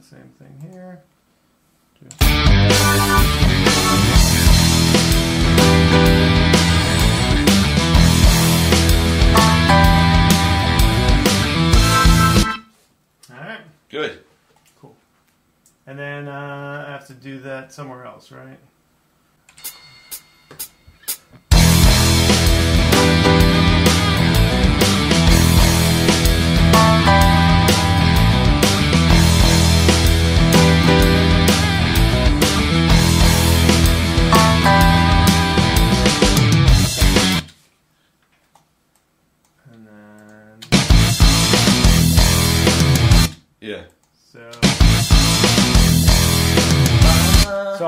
Same 0.05 0.31
thing 0.37 0.69
here. 0.71 1.01
All 13.31 13.35
right. 13.35 13.61
Good. 13.89 14.19
Cool. 14.79 14.95
And 15.87 15.97
then 15.97 16.27
uh, 16.27 16.85
I 16.87 16.91
have 16.91 17.07
to 17.07 17.13
do 17.13 17.39
that 17.39 17.73
somewhere 17.73 18.05
else, 18.05 18.31
right? 18.31 18.59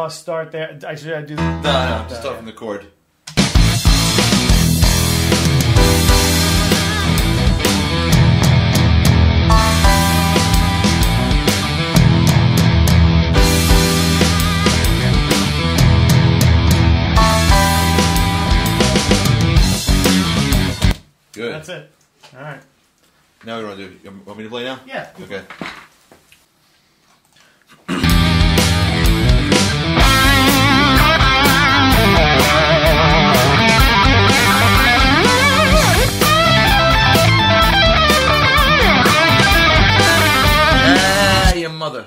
I'll 0.07 0.11
start 0.11 0.53
there. 0.53 0.79
I 0.87 0.95
should 0.95 1.11
I 1.11 1.21
do. 1.21 1.35
No, 1.35 1.61
no, 1.61 2.05
just 2.07 2.21
start 2.21 2.37
from 2.37 2.45
the 2.45 2.53
chord. 2.53 2.87
Good. 21.33 21.53
That's 21.53 21.67
it. 21.67 21.91
All 22.33 22.41
right. 22.43 22.61
Now 23.45 23.59
you 23.59 23.65
want 23.65 23.77
to 23.77 23.89
do? 23.89 23.99
You 24.05 24.21
want 24.25 24.37
me 24.37 24.45
to 24.45 24.49
play 24.49 24.63
now? 24.63 24.79
Yeah. 24.87 25.09
Okay. 25.19 25.43
Mother. 41.87 42.05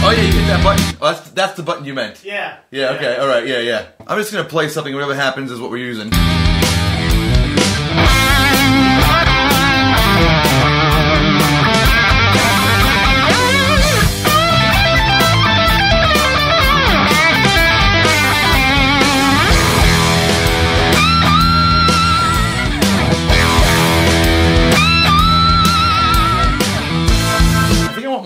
Oh 0.00 0.10
yeah, 0.10 0.22
you 0.22 0.32
hit 0.32 0.46
that 0.48 0.62
button. 0.62 0.96
Oh, 1.00 1.12
that's 1.12 1.30
that's 1.30 1.54
the 1.54 1.62
button 1.62 1.86
you 1.86 1.94
meant. 1.94 2.22
Yeah. 2.24 2.58
Yeah, 2.70 2.90
okay, 2.90 3.18
alright, 3.18 3.46
yeah, 3.46 3.60
yeah. 3.60 3.86
I'm 4.06 4.18
just 4.18 4.30
gonna 4.30 4.48
play 4.48 4.68
something, 4.68 4.92
whatever 4.92 5.14
happens 5.14 5.50
is 5.50 5.60
what 5.60 5.70
we're 5.70 5.78
using. 5.78 6.10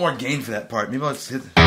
More 0.03 0.15
gain 0.15 0.41
for 0.41 0.51
that 0.51 0.67
part. 0.69 0.91
Maybe 0.91 1.03
let's 1.03 1.27
hit. 1.29 1.41
You 1.45 1.61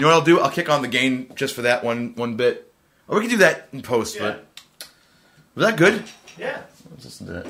know 0.00 0.06
what 0.08 0.14
I'll 0.14 0.20
do? 0.22 0.40
I'll 0.40 0.50
kick 0.50 0.68
on 0.68 0.82
the 0.82 0.88
gain 0.88 1.32
just 1.34 1.54
for 1.54 1.62
that 1.62 1.82
one 1.84 2.14
one 2.14 2.36
bit. 2.36 2.72
Or 3.08 3.16
we 3.18 3.22
can 3.22 3.30
do 3.30 3.36
that 3.38 3.68
in 3.72 3.82
post, 3.82 4.16
Yeah. 4.16 4.20
but 4.22 4.46
was 5.54 5.66
that 5.66 5.76
good? 5.76 6.04
Yeah. 6.38 6.62
Let's 6.90 7.04
listen 7.04 7.26
to 7.28 7.32
that. 7.34 7.46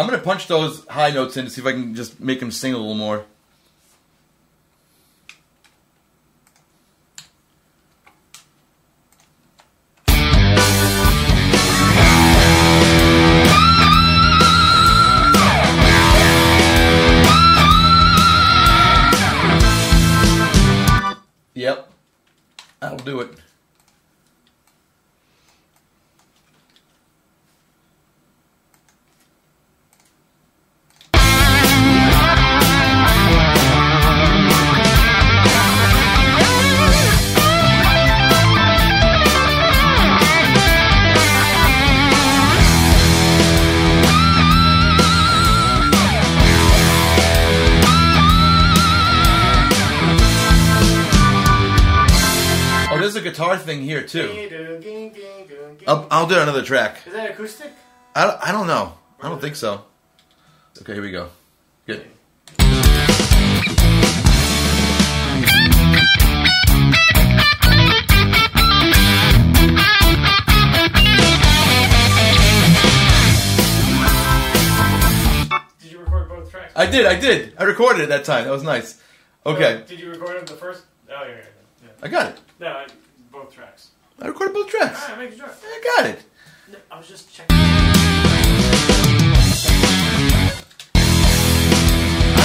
I'm 0.00 0.06
gonna 0.06 0.22
punch 0.22 0.46
those 0.46 0.86
high 0.86 1.10
notes 1.10 1.36
in 1.36 1.44
to 1.44 1.50
see 1.50 1.60
if 1.60 1.66
I 1.66 1.72
can 1.72 1.94
just 1.94 2.20
make 2.20 2.40
them 2.40 2.50
sing 2.50 2.72
a 2.72 2.78
little 2.78 2.94
more. 2.94 3.26
Yep, 21.52 21.92
that'll 22.80 22.96
do 23.04 23.20
it. 23.20 23.49
Here 54.08 54.48
too. 54.48 55.84
I'll, 55.86 56.06
I'll 56.10 56.26
do 56.26 56.38
another 56.38 56.62
track. 56.62 57.06
Is 57.06 57.12
that 57.12 57.30
acoustic? 57.30 57.72
I 58.14 58.26
don't, 58.26 58.48
I 58.48 58.52
don't 58.52 58.66
know. 58.66 58.94
I 59.20 59.28
don't 59.28 59.40
think 59.40 59.56
so. 59.56 59.84
Okay, 60.80 60.94
here 60.94 61.02
we 61.02 61.10
go. 61.10 61.28
Good. 61.86 62.06
Did 75.80 75.92
you 75.92 75.98
record 76.00 76.28
both 76.28 76.50
tracks? 76.50 76.72
I 76.76 76.86
did, 76.86 77.06
I 77.06 77.18
did. 77.18 77.54
I 77.58 77.64
recorded 77.64 78.02
it 78.02 78.08
that 78.10 78.24
time. 78.24 78.44
That 78.44 78.50
was 78.50 78.62
nice. 78.62 79.00
Okay, 79.46 79.84
Did 79.86 80.00
you 80.00 80.10
record 80.10 80.46
the 80.46 80.54
first? 80.54 80.84
Oh, 81.08 81.24
yeah, 81.24 81.28
yeah, 81.28 81.42
yeah. 81.82 81.90
I 82.02 82.08
got 82.08 82.32
it. 82.32 82.40
No, 82.58 82.68
I, 82.68 82.86
both 83.32 83.54
tracks. 83.54 83.89
I 84.22 84.26
recorded 84.26 84.52
both 84.52 84.68
tracks. 84.68 85.02
All 85.08 85.16
right, 85.16 85.30
make 85.30 85.38
sure. 85.38 85.48
I 85.48 85.80
got 85.96 86.06
it. 86.10 86.22
No, 86.70 86.78
I 86.90 86.98
was 86.98 87.08
just 87.08 87.32
checking. 87.32 87.56
I 87.56 87.62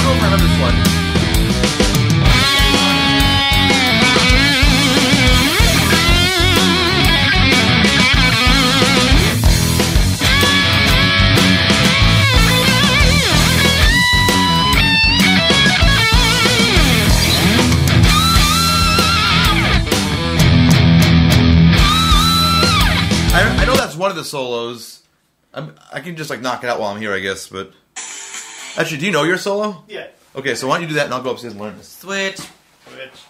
don't 0.03 0.15
remember 0.15 0.37
this 0.37 0.61
one. 0.61 1.14
That's 23.95 24.01
one 24.01 24.11
of 24.11 24.17
the 24.17 24.25
solos. 24.25 25.03
I'm, 25.53 25.73
I 25.93 26.01
can 26.01 26.17
just 26.17 26.29
like 26.29 26.41
knock 26.41 26.65
it 26.65 26.69
out 26.69 26.81
while 26.81 26.93
I'm 26.93 26.99
here, 26.99 27.13
I 27.13 27.19
guess. 27.19 27.47
But 27.47 27.71
actually, 28.77 28.97
do 28.97 29.05
you 29.05 29.13
know 29.13 29.23
your 29.23 29.37
solo? 29.37 29.85
Yeah. 29.87 30.07
Okay, 30.35 30.55
so 30.55 30.67
why 30.67 30.75
don't 30.75 30.83
you 30.83 30.89
do 30.89 30.95
that 30.95 31.05
and 31.05 31.13
I'll 31.13 31.23
go 31.23 31.31
upstairs 31.31 31.53
and 31.53 31.61
learn 31.61 31.77
this. 31.77 31.87
Switch. 31.87 32.37
Switch. 32.37 33.24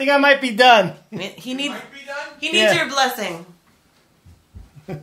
Think 0.00 0.10
I 0.10 0.16
might 0.16 0.40
be 0.40 0.52
done. 0.56 0.94
He 1.10 1.52
needs. 1.52 1.74
He 2.40 2.52
needs 2.52 2.54
Yeah. 2.56 2.72
your 2.72 2.88
blessing. 2.88 3.44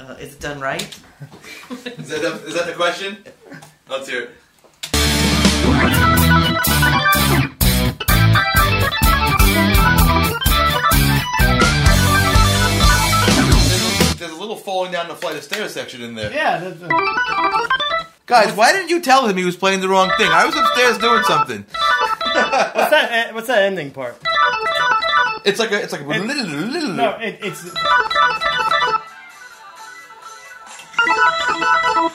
Uh, 0.00 0.14
is 0.18 0.32
it 0.32 0.40
done 0.40 0.58
right? 0.58 0.80
Is 1.70 2.08
that, 2.08 2.22
the, 2.22 2.42
is 2.46 2.54
that 2.54 2.64
the 2.64 2.72
question? 2.72 3.18
Let's 3.86 4.08
hear 4.08 4.22
it. 4.22 4.30
There's 12.10 13.42
a, 13.44 14.14
there's 14.18 14.32
a 14.32 14.36
little 14.36 14.56
falling 14.56 14.92
down 14.92 15.08
the 15.08 15.14
flight 15.14 15.36
of 15.36 15.42
stairs 15.44 15.72
section 15.74 16.02
in 16.02 16.14
there. 16.14 16.32
Yeah. 16.32 16.58
That's, 16.58 16.80
Guys, 18.26 18.54
why 18.54 18.72
didn't 18.72 18.90
you 18.90 19.00
tell 19.00 19.26
him 19.26 19.36
he 19.36 19.44
was 19.44 19.56
playing 19.56 19.80
the 19.80 19.88
wrong 19.88 20.10
thing? 20.16 20.30
I 20.30 20.46
was 20.46 20.54
upstairs 20.54 20.98
doing 20.98 21.22
something. 21.24 21.64
What's 22.24 22.90
that? 22.90 23.08
eh, 23.10 23.32
What's 23.32 23.46
that 23.48 23.62
ending 23.62 23.90
part? 23.90 24.16
It's 25.44 25.58
like 25.58 25.70
a, 25.72 25.82
it's 25.82 25.92
like 25.92 26.02
a 26.02 26.04
little, 26.06 26.26
little. 26.26 26.92
No, 26.92 27.10
it, 27.20 27.38
it's 27.42 27.64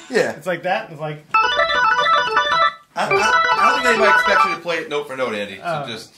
yeah. 0.09 0.31
it's 0.31 0.47
like 0.47 0.63
that. 0.63 0.91
It's 0.91 0.99
like 0.99 1.25
I, 1.33 3.07
I, 3.07 3.07
I 3.07 3.69
don't 3.69 3.75
think 3.83 3.87
anybody 3.87 4.11
expects 4.11 4.45
you 4.45 4.55
to 4.55 4.61
play 4.61 4.77
it 4.77 4.89
note 4.89 5.07
for 5.07 5.17
note, 5.17 5.33
Andy. 5.35 5.57
So 5.57 5.63
Oh. 5.65 5.87
just, 5.87 6.15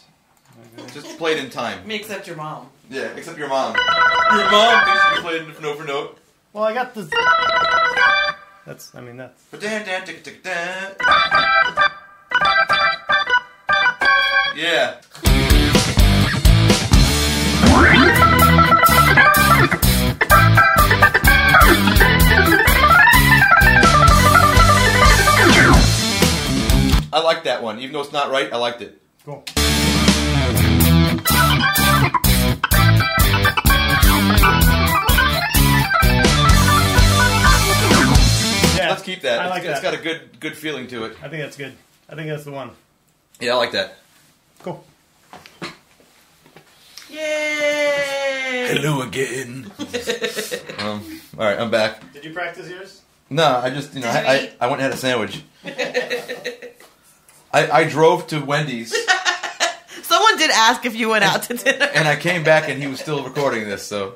just 0.93 1.17
play 1.17 1.33
it 1.33 1.43
in 1.43 1.49
time. 1.49 1.85
Me 1.87 1.95
except 1.95 2.27
your 2.27 2.35
mom. 2.35 2.69
Yeah, 2.89 3.07
except 3.15 3.37
your 3.37 3.47
mom. 3.47 3.75
Your 3.75 4.51
mom 4.51 4.85
thinks 4.85 5.03
you 5.03 5.11
can 5.13 5.21
play 5.23 5.35
it 5.37 5.61
note 5.61 5.77
for 5.77 5.85
note. 5.85 6.17
well, 6.53 6.63
I 6.65 6.73
got 6.73 6.93
this. 6.93 7.09
That's 8.65 8.93
I 8.95 9.01
mean 9.01 9.17
that's 9.17 9.41
Dan, 9.59 9.85
dan, 9.85 10.05
tick, 10.05 10.23
tick, 10.23 10.43
dan. 10.43 10.95
Yeah. 14.57 14.97
I 27.13 27.21
like 27.23 27.43
that 27.43 27.61
one, 27.63 27.79
even 27.79 27.93
though 27.93 28.01
it's 28.01 28.11
not 28.11 28.31
right. 28.31 28.51
I 28.51 28.57
liked 28.57 28.81
it. 28.81 29.01
cool. 29.23 29.43
Yeah, 38.77 38.89
Let's 38.91 39.01
keep 39.01 39.21
that. 39.21 39.39
I 39.39 39.47
like 39.49 39.63
it's, 39.63 39.71
it's 39.71 39.81
that. 39.81 39.91
got 39.91 39.99
a 39.99 40.03
good, 40.03 40.39
good 40.39 40.55
feeling 40.55 40.87
to 40.87 41.05
it. 41.05 41.17
I 41.23 41.29
think 41.29 41.41
that's 41.41 41.57
good. 41.57 41.73
I 42.07 42.15
think 42.15 42.29
that's 42.29 42.43
the 42.43 42.51
one. 42.51 42.71
Yeah, 43.39 43.53
I 43.53 43.55
like 43.55 43.71
that. 43.71 43.97
Cool. 44.63 44.83
Yay! 47.09 48.67
Hello 48.69 49.01
again. 49.01 49.71
um, 50.79 51.21
all 51.37 51.45
right, 51.45 51.59
I'm 51.59 51.71
back. 51.71 52.13
Did 52.13 52.25
you 52.25 52.33
practice 52.33 52.69
yours? 52.69 53.01
No, 53.29 53.45
I 53.45 53.69
just 53.69 53.93
you 53.93 54.01
know 54.01 54.09
I, 54.09 54.19
I. 54.19 54.51
I 54.61 54.67
went 54.67 54.81
and 54.81 54.91
had 54.91 54.93
a 54.93 54.97
sandwich. 54.97 55.41
I, 57.53 57.71
I 57.71 57.83
drove 57.89 58.27
to 58.27 58.39
Wendy's 58.39 58.93
Someone 60.03 60.37
did 60.37 60.51
ask 60.51 60.85
if 60.85 60.95
you 60.95 61.09
went 61.09 61.23
out 61.23 61.43
to 61.43 61.53
dinner. 61.55 61.89
and 61.93 62.07
I 62.07 62.15
came 62.15 62.43
back 62.43 62.69
and 62.69 62.81
he 62.81 62.87
was 62.87 62.99
still 62.99 63.23
recording 63.23 63.65
this. 63.67 63.83
So 63.85 64.15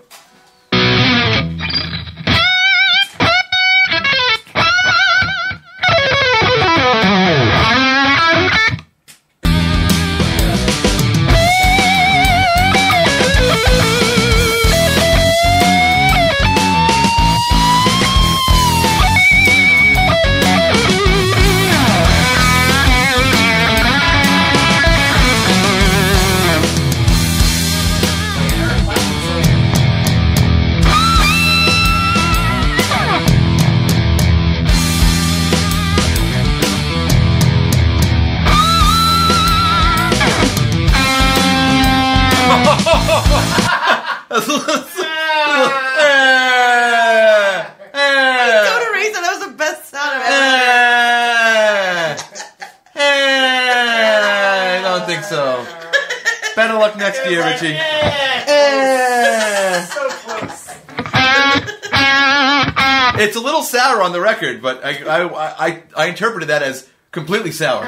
record, 64.22 64.62
but 64.62 64.84
I, 64.84 65.04
I, 65.04 65.68
I, 65.68 65.84
I 65.96 66.06
interpreted 66.08 66.50
that 66.50 66.64
as 66.64 66.88
completely 67.12 67.52
sour. 67.52 67.86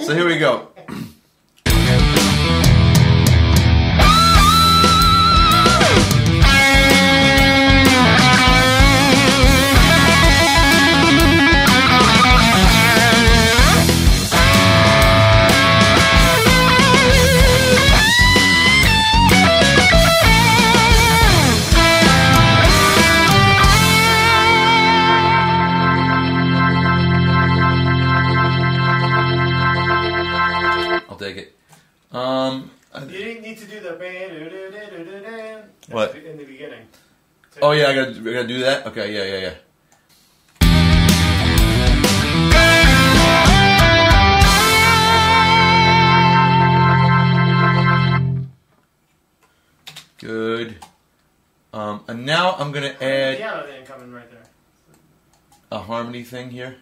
So 0.00 0.14
here 0.14 0.26
we 0.26 0.38
go. 0.38 0.73
What? 35.94 36.16
in 36.16 36.36
the 36.36 36.42
beginning. 36.44 36.88
oh 37.62 37.70
yeah, 37.70 37.86
I 37.86 37.94
gotta, 37.94 38.10
I 38.10 38.32
gotta 38.32 38.48
do 38.48 38.58
that. 38.60 38.84
Okay, 38.88 39.14
yeah, 39.14 39.24
yeah, 39.32 39.38
yeah. 39.38 39.54
Good. 50.18 50.78
Um, 51.72 52.02
and 52.08 52.26
now 52.26 52.56
I'm 52.56 52.72
gonna 52.72 52.96
add 53.00 53.36
piano 53.36 53.64
didn't 53.64 53.86
come 53.86 54.02
in 54.02 54.12
right 54.12 54.28
there. 54.28 54.42
a 55.70 55.78
harmony 55.78 56.24
thing 56.24 56.50
here. 56.50 56.78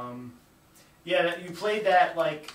Um, 0.00 0.32
yeah, 1.04 1.36
you 1.38 1.50
played 1.50 1.86
that 1.86 2.16
like 2.16 2.52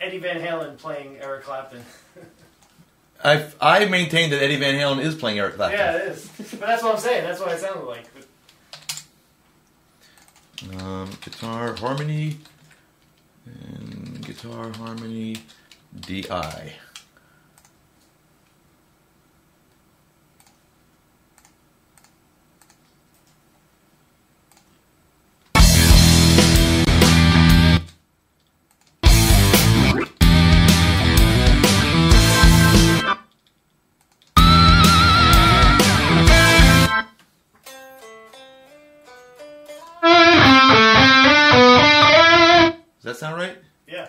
Eddie 0.00 0.18
Van 0.18 0.40
Halen 0.40 0.78
playing 0.78 1.18
Eric 1.18 1.44
Clapton. 1.44 1.84
I 3.24 3.46
I 3.60 3.84
maintain 3.86 4.30
that 4.30 4.42
Eddie 4.42 4.56
Van 4.56 4.74
Halen 4.74 5.02
is 5.02 5.14
playing 5.14 5.38
Eric 5.38 5.56
Clapton. 5.56 5.78
yeah, 5.78 5.96
it 5.96 6.08
is. 6.08 6.28
But 6.52 6.60
that's 6.60 6.82
what 6.82 6.94
I'm 6.94 7.00
saying. 7.00 7.24
That's 7.24 7.40
what 7.40 7.52
it 7.52 7.60
sounded 7.60 7.84
like. 7.84 8.06
Um, 10.78 11.10
guitar 11.22 11.74
harmony 11.74 12.36
and 13.46 14.24
guitar 14.24 14.70
harmony 14.76 15.36
DI. 15.98 16.72
Sound 43.20 43.36
right? 43.36 43.58
yeah, 43.86 44.08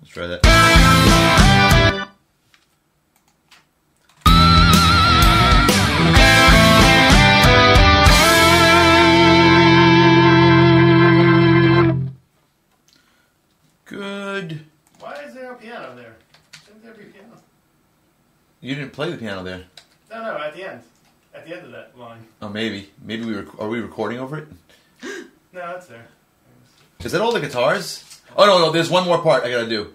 Let's 0.00 0.10
try 0.12 0.26
that. 0.26 0.42
Good. 13.84 14.60
why 14.98 15.14
is 15.24 15.34
there 15.34 15.52
a 15.52 15.54
piano 15.54 15.94
there? 15.94 16.16
Shouldn't 16.64 16.82
there 16.82 16.94
be 16.94 17.02
a 17.04 17.06
piano? 17.06 17.28
You 18.60 18.74
didn't 18.74 18.92
play 18.92 19.12
the 19.12 19.16
piano 19.16 19.44
there. 19.44 19.66
No, 20.10 20.22
no, 20.22 20.36
at 20.36 20.56
the 20.56 20.68
end. 20.68 20.82
At 21.32 21.46
the 21.46 21.56
end 21.56 21.66
of 21.66 21.70
that 21.70 21.96
line. 21.96 22.26
Oh, 22.42 22.48
maybe. 22.48 22.90
Maybe 23.04 23.24
we 23.24 23.34
were. 23.36 23.46
Are 23.60 23.68
we 23.68 23.78
recording 23.78 24.18
over 24.18 24.38
it? 24.38 24.48
No, 25.52 25.76
it's 25.76 25.86
there. 25.86 26.06
Is 27.04 27.12
that 27.12 27.20
all 27.20 27.32
the 27.32 27.40
guitars? 27.40 28.20
Oh 28.36 28.44
no, 28.46 28.58
no. 28.58 28.72
There's 28.72 28.90
one 28.90 29.04
more 29.04 29.18
part 29.18 29.44
I 29.44 29.50
gotta 29.50 29.68
do. 29.68 29.94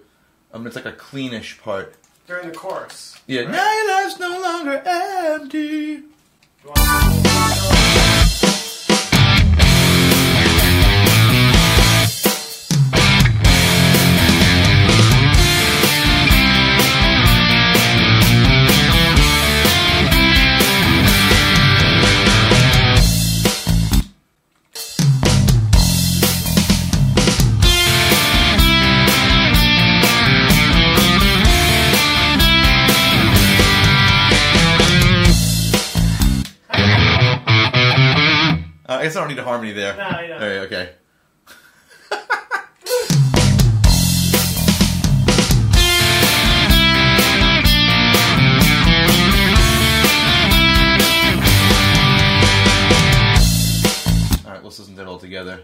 Um, 0.52 0.66
it's 0.66 0.74
like 0.76 0.86
a 0.86 0.92
cleanish 0.92 1.60
part. 1.60 1.94
During 2.26 2.48
the 2.48 2.54
chorus. 2.54 3.20
Yeah. 3.26 3.42
Right. 3.42 3.50
Now 3.50 3.72
your 3.74 4.04
life's 4.04 4.18
no 4.18 4.40
longer 4.40 4.82
empty. 4.86 6.02
I 39.04 39.06
guess 39.06 39.16
I 39.16 39.20
don't 39.20 39.28
need 39.28 39.38
a 39.38 39.44
harmony 39.44 39.72
there. 39.72 39.94
No, 39.98 40.18
you 40.18 40.28
don't. 40.28 40.42
All 40.42 40.48
right, 40.48 40.58
okay. 40.60 40.88
All 54.46 54.52
right, 54.54 54.64
let's 54.64 54.78
listen 54.78 54.96
to 54.96 55.02
it 55.02 55.06
all 55.06 55.18
together. 55.18 55.60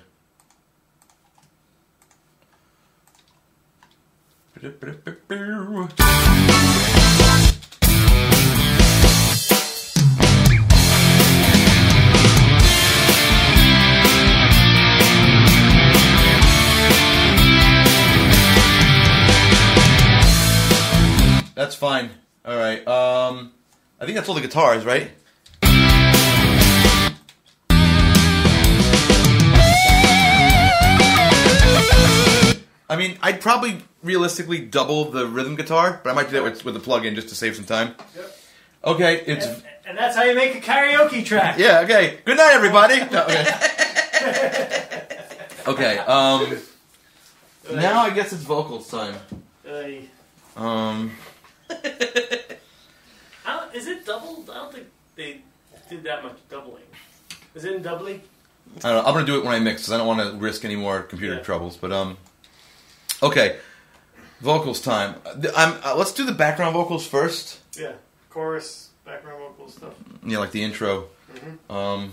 That's 21.61 21.75
fine. 21.75 22.09
All 22.43 22.57
right. 22.57 22.79
Um, 22.89 23.53
I 24.01 24.07
think 24.07 24.17
that's 24.17 24.31
all 24.31 24.35
the 24.35 24.41
guitars, 24.41 24.87
right? 24.87 25.11
I 32.89 32.97
mean, 32.97 33.19
I'd 33.21 33.43
probably 33.43 33.83
realistically 34.03 34.61
double 34.61 35.11
the 35.11 35.27
rhythm 35.27 35.55
guitar, 35.55 36.01
but 36.03 36.09
I 36.09 36.15
might 36.15 36.31
do 36.31 36.33
that 36.37 36.45
with, 36.45 36.65
with 36.65 36.73
the 36.73 36.81
plug-in 36.81 37.15
just 37.15 37.29
to 37.29 37.35
save 37.35 37.57
some 37.57 37.67
time. 37.67 37.95
Yep. 38.17 38.39
Okay, 38.85 39.21
it's 39.27 39.45
And, 39.45 39.63
and 39.85 39.99
that's 39.99 40.17
how 40.17 40.23
you 40.23 40.35
make 40.35 40.55
a 40.55 40.61
karaoke 40.63 41.23
track. 41.23 41.59
yeah. 41.59 41.81
Okay. 41.81 42.21
Good 42.25 42.39
night, 42.39 42.53
everybody. 42.55 43.01
No, 43.13 43.25
okay. 43.25 45.07
okay. 45.67 45.99
Um. 45.99 46.57
Now 47.71 48.01
I 48.01 48.09
guess 48.15 48.33
it's 48.33 48.45
vocals 48.45 48.91
time. 48.91 49.17
Um. 50.57 51.13
I 53.47 53.57
don't, 53.61 53.75
is 53.75 53.87
it 53.87 54.05
doubled? 54.05 54.51
I 54.51 54.55
don't 54.55 54.73
think 54.73 54.87
they 55.17 55.41
did 55.89 56.03
that 56.05 56.23
much 56.23 56.37
doubling. 56.49 56.83
Is 57.55 57.65
it 57.65 57.75
in 57.77 57.83
doubling? 57.83 58.23
I 58.79 58.93
don't 58.93 59.03
know. 59.03 59.09
I'm 59.09 59.15
gonna 59.15 59.27
do 59.27 59.39
it 59.39 59.45
when 59.45 59.55
I 59.55 59.59
mix 59.59 59.83
because 59.83 59.93
I 59.93 59.99
don't 59.99 60.07
want 60.07 60.21
to 60.21 60.37
risk 60.39 60.65
any 60.65 60.77
more 60.77 61.03
computer 61.03 61.37
Yeah. 61.37 61.43
troubles. 61.43 61.77
But 61.77 61.93
um, 61.93 62.17
okay, 63.23 63.59
vocals 64.41 64.81
time. 64.81 65.17
Uh, 65.27 65.49
I'm, 65.57 65.79
uh, 65.85 65.97
let's 65.97 66.13
do 66.13 66.25
the 66.25 66.33
background 66.33 66.75
vocals 66.75 67.07
first. 67.07 67.59
Yeah. 67.79 67.93
Chorus, 68.31 68.91
background 69.05 69.41
vocals 69.41 69.75
stuff. 69.75 69.95
Yeah, 70.25 70.39
like 70.39 70.53
the 70.53 70.63
intro. 70.63 71.09
Mhm. 71.35 71.75
Um, 71.75 72.13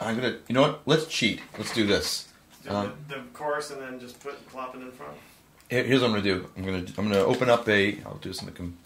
I'm 0.00 0.16
gonna. 0.16 0.36
You 0.48 0.54
know 0.54 0.62
what? 0.62 0.80
Let's 0.86 1.06
cheat. 1.06 1.40
Let's 1.56 1.72
do 1.74 1.86
this. 1.86 2.27
Um, 2.68 2.92
the, 3.08 3.14
the 3.16 3.20
chorus 3.32 3.70
and 3.70 3.80
then 3.80 3.98
just 4.00 4.20
put 4.20 4.46
plopping 4.48 4.82
in 4.82 4.92
front. 4.92 5.14
Here's 5.68 6.00
what 6.00 6.06
I'm 6.08 6.12
gonna 6.12 6.22
do. 6.22 6.48
I'm 6.56 6.64
gonna. 6.64 6.78
I'm 6.96 7.08
gonna 7.08 7.18
open 7.18 7.50
up 7.50 7.68
a. 7.68 7.98
I'll 8.04 8.16
do 8.16 8.32
something 8.32 8.76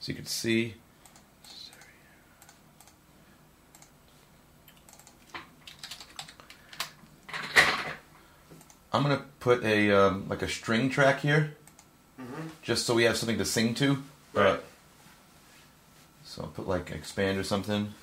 so 0.00 0.10
you 0.10 0.14
can 0.14 0.26
see. 0.26 0.74
I'm 8.92 9.02
gonna 9.02 9.22
put 9.40 9.62
a 9.64 9.90
um, 9.92 10.28
like 10.28 10.42
a 10.42 10.48
string 10.48 10.88
track 10.90 11.20
here, 11.20 11.54
Mhm. 12.18 12.50
just 12.62 12.86
so 12.86 12.94
we 12.94 13.04
have 13.04 13.16
something 13.16 13.38
to 13.38 13.44
sing 13.44 13.74
to. 13.76 14.02
Right. 14.32 14.46
Uh, 14.46 14.58
so 16.24 16.42
I'll 16.42 16.48
put 16.48 16.66
like 16.66 16.90
expand 16.90 17.38
or 17.38 17.44
something. 17.44 17.94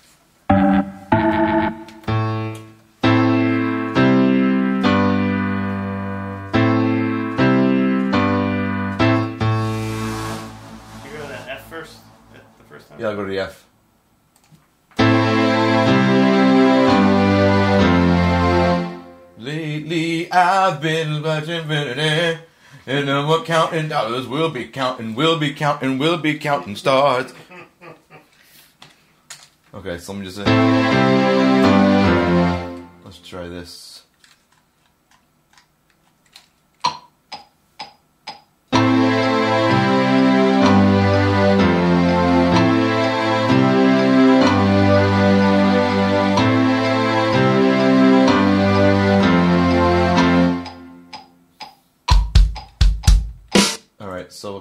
Lately, 19.37 20.31
I've 20.31 20.81
been 20.81 21.21
watching 21.21 21.67
Vanity, 21.67 22.39
and 22.87 23.09
I'm 23.09 23.43
counting 23.43 23.89
dollars. 23.89 24.25
We'll 24.27 24.49
be 24.49 24.67
counting, 24.67 25.15
we'll 25.15 25.37
be 25.37 25.53
counting, 25.53 25.97
we'll 25.97 26.17
be 26.17 26.39
counting 26.39 26.77
stars. 26.77 27.33
Okay, 29.73 29.97
so 29.97 30.13
let 30.13 30.19
me 30.19 30.25
just 30.25 30.37
say. 30.37 30.45
Let's 33.03 33.19
try 33.19 33.47
this. 33.49 33.94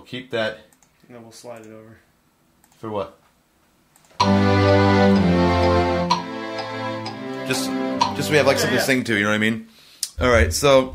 Keep 0.07 0.31
that 0.31 0.59
And 1.07 1.17
then 1.17 1.23
we'll 1.23 1.33
slide 1.33 1.63
it 1.67 1.73
over. 1.73 1.99
for 2.79 2.91
what? 2.91 3.19
Just, 7.47 7.69
just 8.17 8.29
so 8.29 8.31
we 8.31 8.37
have 8.39 8.47
like 8.47 8.59
something 8.59 8.75
yeah. 8.75 8.81
to 8.81 8.87
sing 8.87 9.05
to. 9.05 9.17
You 9.17 9.25
know 9.25 9.29
what 9.31 9.35
I 9.35 9.39
mean? 9.39 9.69
All 10.21 10.31
right, 10.31 10.53
so 10.53 10.95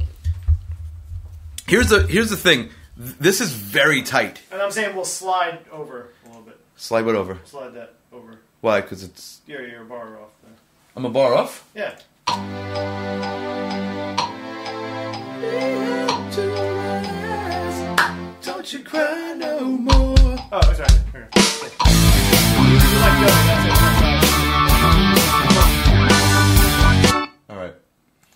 here's 1.68 1.90
the 1.90 2.08
here's 2.08 2.30
the 2.30 2.38
thing. 2.38 2.70
This 2.98 3.40
is 3.40 3.52
very 3.52 4.02
tight. 4.02 4.42
And 4.52 4.62
I'm 4.62 4.72
saying 4.72 4.96
we'll 4.96 5.06
slide 5.06 5.60
over 5.72 6.10
a 6.26 6.28
little 6.28 6.42
bit. 6.44 6.60
Slide 6.76 7.06
what 7.06 7.16
over? 7.16 7.38
Slide 7.46 7.74
that 7.76 7.94
over. 8.12 8.40
Why? 8.62 8.82
Because 8.82 9.04
it's 9.04 9.42
You're, 9.46 9.68
you're 9.68 9.84
a 9.84 9.86
bar 9.86 10.18
off 10.20 10.32
there. 10.44 10.54
I'm 10.96 11.06
a 11.06 11.10
bar 11.10 11.36
off. 11.36 11.66
Yeah. 11.76 11.96
Don't 18.70 18.82
you 18.82 18.86
cry 18.88 19.34
no 19.34 19.66
more. 19.66 20.16
Oh, 20.52 20.62
sorry. 20.74 20.90
Here. 21.12 21.28
You 21.34 21.50
like 23.00 23.18
go, 23.18 23.26
that's 23.26 23.66
it. 23.66 24.20
All 27.50 27.58
right. 27.58 27.74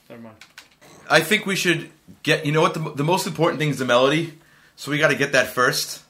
Never 0.09 0.21
mind. 0.23 0.35
I 1.07 1.19
think 1.19 1.45
we 1.45 1.55
should 1.55 1.91
get. 2.23 2.47
You 2.47 2.51
know 2.51 2.61
what? 2.61 2.73
The, 2.73 2.79
the 2.95 3.03
most 3.03 3.27
important 3.27 3.59
thing 3.59 3.69
is 3.69 3.77
the 3.77 3.85
melody, 3.85 4.33
so 4.75 4.89
we 4.89 4.97
got 4.97 5.09
to 5.09 5.15
get 5.15 5.33
that 5.33 5.49
first. 5.49 6.01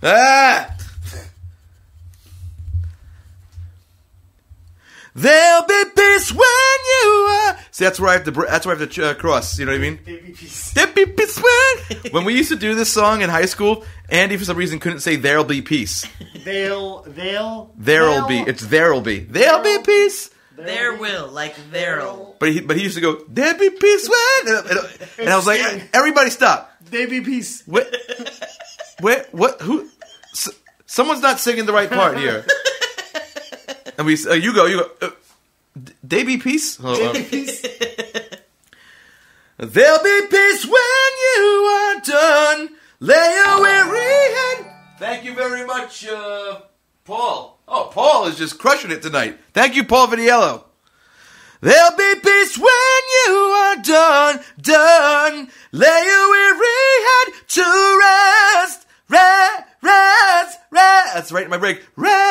Ah! 0.00 0.72
There'll 5.14 5.66
be 5.66 5.82
peace 5.96 6.32
when 6.32 6.40
you 7.02 7.08
are. 7.10 7.56
See, 7.72 7.84
that's 7.84 7.98
where 7.98 8.10
I 8.10 8.12
have 8.14 8.24
to. 8.24 8.32
br- 8.32 8.46
That's 8.46 8.64
where 8.64 8.76
I 8.76 8.78
have 8.78 8.90
to 8.90 9.10
uh, 9.10 9.14
cross. 9.14 9.58
You 9.58 9.66
know 9.66 9.72
what 9.72 9.78
I 9.78 9.82
mean? 9.82 9.98
Baby 10.04 10.32
piece. 10.32 10.72
There'll 10.72 10.92
be 10.94 11.06
peace 11.06 11.40
when. 11.42 12.12
when 12.12 12.24
we 12.24 12.36
used 12.36 12.50
to 12.50 12.56
do 12.56 12.74
this 12.74 12.92
song 12.92 13.22
in 13.22 13.28
high 13.30 13.46
school, 13.46 13.84
Andy 14.08 14.36
for 14.36 14.44
some 14.44 14.56
reason 14.56 14.78
couldn't 14.78 15.00
say 15.00 15.16
"There'll 15.16 15.44
be 15.44 15.62
peace." 15.62 16.06
They'll, 16.44 17.02
they'll. 17.02 17.72
There'll 17.76 18.26
be. 18.28 18.38
It's 18.40 18.62
there'll 18.66 19.00
be. 19.00 19.18
There'll 19.20 19.62
be 19.62 19.78
peace. 19.84 20.30
There 20.56 20.94
will, 20.94 21.28
like 21.28 21.56
there'll. 21.70 22.36
But 22.38 22.52
he, 22.52 22.60
but 22.60 22.76
he 22.76 22.82
used 22.84 22.94
to 22.96 23.00
go, 23.00 23.24
"There'll 23.28 23.58
be 23.58 23.70
peace 23.70 24.08
when," 24.08 24.56
and, 24.56 24.66
and- 24.70 24.88
and 25.18 25.28
I 25.28 25.36
was 25.36 25.46
like, 25.46 25.60
"Everybody 25.92 26.30
stop." 26.30 26.70
Baby 26.90 27.20
piece. 27.20 27.62
What? 27.66 27.92
Where? 29.00 29.26
What? 29.32 29.60
Who? 29.62 29.88
S- 30.32 30.50
someone's 30.86 31.20
not 31.22 31.40
singing 31.40 31.66
the 31.66 31.72
right 31.72 31.88
part 31.90 32.16
here. 32.18 32.44
And 34.00 34.06
we, 34.06 34.16
uh, 34.26 34.32
you 34.32 34.54
go, 34.54 34.64
you 34.64 34.78
go. 34.78 34.90
Uh, 35.08 35.10
they 36.02 36.24
be 36.24 36.38
peace. 36.38 36.78
Oh, 36.82 37.10
uh, 37.10 37.12
Baby. 37.12 37.50
There'll 39.58 40.02
be 40.02 40.26
peace 40.26 40.64
when 40.64 41.10
you 41.36 41.44
are 41.44 42.00
done. 42.00 42.70
Lay 43.00 43.42
your 43.44 43.60
weary 43.60 44.00
head. 44.00 44.72
Thank 44.98 45.24
you 45.24 45.34
very 45.34 45.66
much, 45.66 46.08
uh, 46.08 46.62
Paul. 47.04 47.58
Oh, 47.68 47.90
Paul 47.92 48.28
is 48.28 48.38
just 48.38 48.58
crushing 48.58 48.90
it 48.90 49.02
tonight. 49.02 49.38
Thank 49.52 49.76
you, 49.76 49.84
Paul 49.84 50.06
Viniello. 50.06 50.64
There'll 51.60 51.94
be 51.94 52.14
peace 52.22 52.56
when 52.56 53.02
you 53.26 53.34
are 53.34 53.76
done, 53.82 54.40
done. 54.62 55.48
Lay 55.72 56.04
your 56.06 56.30
weary 56.30 57.04
head 57.04 57.34
to 57.48 57.98
rest, 58.00 58.86
rest, 59.10 59.62
rest, 59.82 60.58
rest. 60.70 61.14
That's 61.14 61.32
right 61.32 61.44
in 61.44 61.50
my 61.50 61.58
break. 61.58 61.84
Rest. 61.96 62.29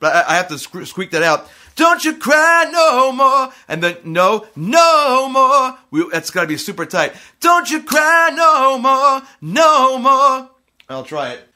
But 0.00 0.16
I, 0.16 0.32
I 0.32 0.36
have 0.36 0.48
to 0.48 0.58
squeak 0.58 1.12
that 1.12 1.22
out. 1.22 1.48
Don't 1.76 2.04
you 2.04 2.16
cry 2.16 2.68
no 2.72 3.12
more. 3.12 3.52
And 3.68 3.82
then 3.82 3.96
no, 4.04 4.46
no 4.56 5.28
more. 5.28 5.78
We, 5.90 6.08
that's 6.10 6.30
got 6.30 6.42
to 6.42 6.46
be 6.48 6.56
super 6.56 6.84
tight. 6.84 7.14
Don't 7.38 7.70
you 7.70 7.82
cry 7.82 8.30
no 8.34 8.78
more, 8.78 9.22
no 9.40 9.98
more. 9.98 10.50
I'll 10.88 11.04
try 11.04 11.34
it. 11.34 11.46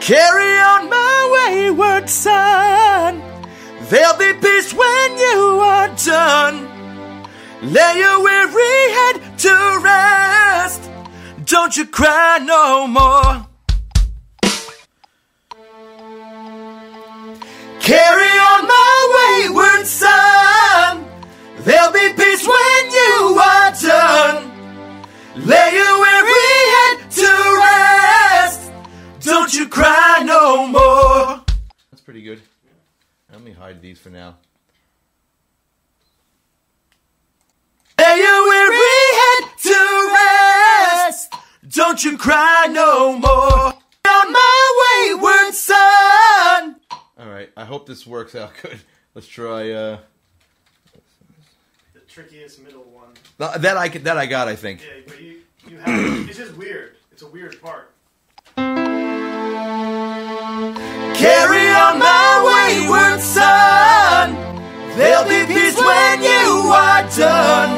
Carry 0.00 0.58
on 0.58 0.90
my 0.90 1.48
wayward 1.48 2.08
son. 2.08 3.22
There'll 3.88 4.18
be 4.18 4.32
peace 4.40 4.72
when 4.72 5.18
you 5.18 5.60
are 5.60 5.88
done. 5.96 6.68
Lay 7.62 7.98
your 7.98 8.22
weary 8.22 8.92
head 8.92 9.38
to 9.38 9.80
rest. 9.82 10.90
Don't 11.44 11.76
you 11.76 11.86
cry 11.86 12.38
no 12.42 12.86
more. 12.86 13.46
Carry 17.84 18.38
on 18.50 18.66
my 18.66 19.44
wayward 19.44 19.86
son. 19.86 21.04
There'll 21.58 21.92
be 21.92 22.14
peace 22.14 22.48
when 22.48 22.90
you 22.90 23.38
are 23.38 23.72
done. 23.72 24.50
Lay 25.36 25.70
your 25.74 26.00
weary 26.00 26.56
head 26.74 27.10
to 27.10 27.28
rest. 27.60 28.72
Don't 29.20 29.52
you 29.52 29.68
cry 29.68 30.22
no 30.24 30.66
more. 30.66 31.44
That's 31.90 32.00
pretty 32.02 32.22
good. 32.22 32.40
Let 33.30 33.42
me 33.42 33.52
hide 33.52 33.82
these 33.82 33.98
for 33.98 34.08
now. 34.08 34.36
Lay 37.98 38.16
your 38.16 38.48
weary 38.48 39.02
head 39.20 39.44
to 39.62 40.12
rest. 40.16 41.34
Don't 41.68 42.02
you 42.02 42.16
cry 42.16 42.66
no 42.70 43.18
more. 43.18 43.74
On 44.08 44.32
my 44.32 45.10
wayward 45.12 45.52
son. 45.52 46.80
All 47.24 47.30
right. 47.30 47.50
I 47.56 47.64
hope 47.64 47.86
this 47.86 48.06
works 48.06 48.34
out 48.34 48.52
good. 48.62 48.78
Let's 49.14 49.26
try. 49.26 49.70
uh 49.70 49.98
The 51.94 52.00
trickiest 52.08 52.60
middle 52.62 52.82
one. 52.84 53.14
th- 53.38 53.62
That 53.62 53.76
I 53.76 53.88
could- 53.88 54.04
that 54.04 54.18
I 54.18 54.26
got. 54.26 54.48
I 54.48 54.56
think. 54.56 54.82
Yeah, 54.82 54.88
but 55.06 55.20
you, 55.22 55.40
you 55.68 55.78
have. 55.78 56.28
it's 56.28 56.36
just 56.38 56.54
weird. 56.56 56.96
It's 57.12 57.22
a 57.22 57.28
weird 57.28 57.60
part. 57.62 57.90
Carry 61.16 61.68
on 61.70 61.98
my 61.98 62.42
wayward 62.44 63.20
son. 63.20 64.34
There'll 64.96 65.24
be 65.28 65.46
peace 65.52 65.76
when 65.78 66.22
you 66.22 66.70
are 66.74 67.08
done. 67.16 67.70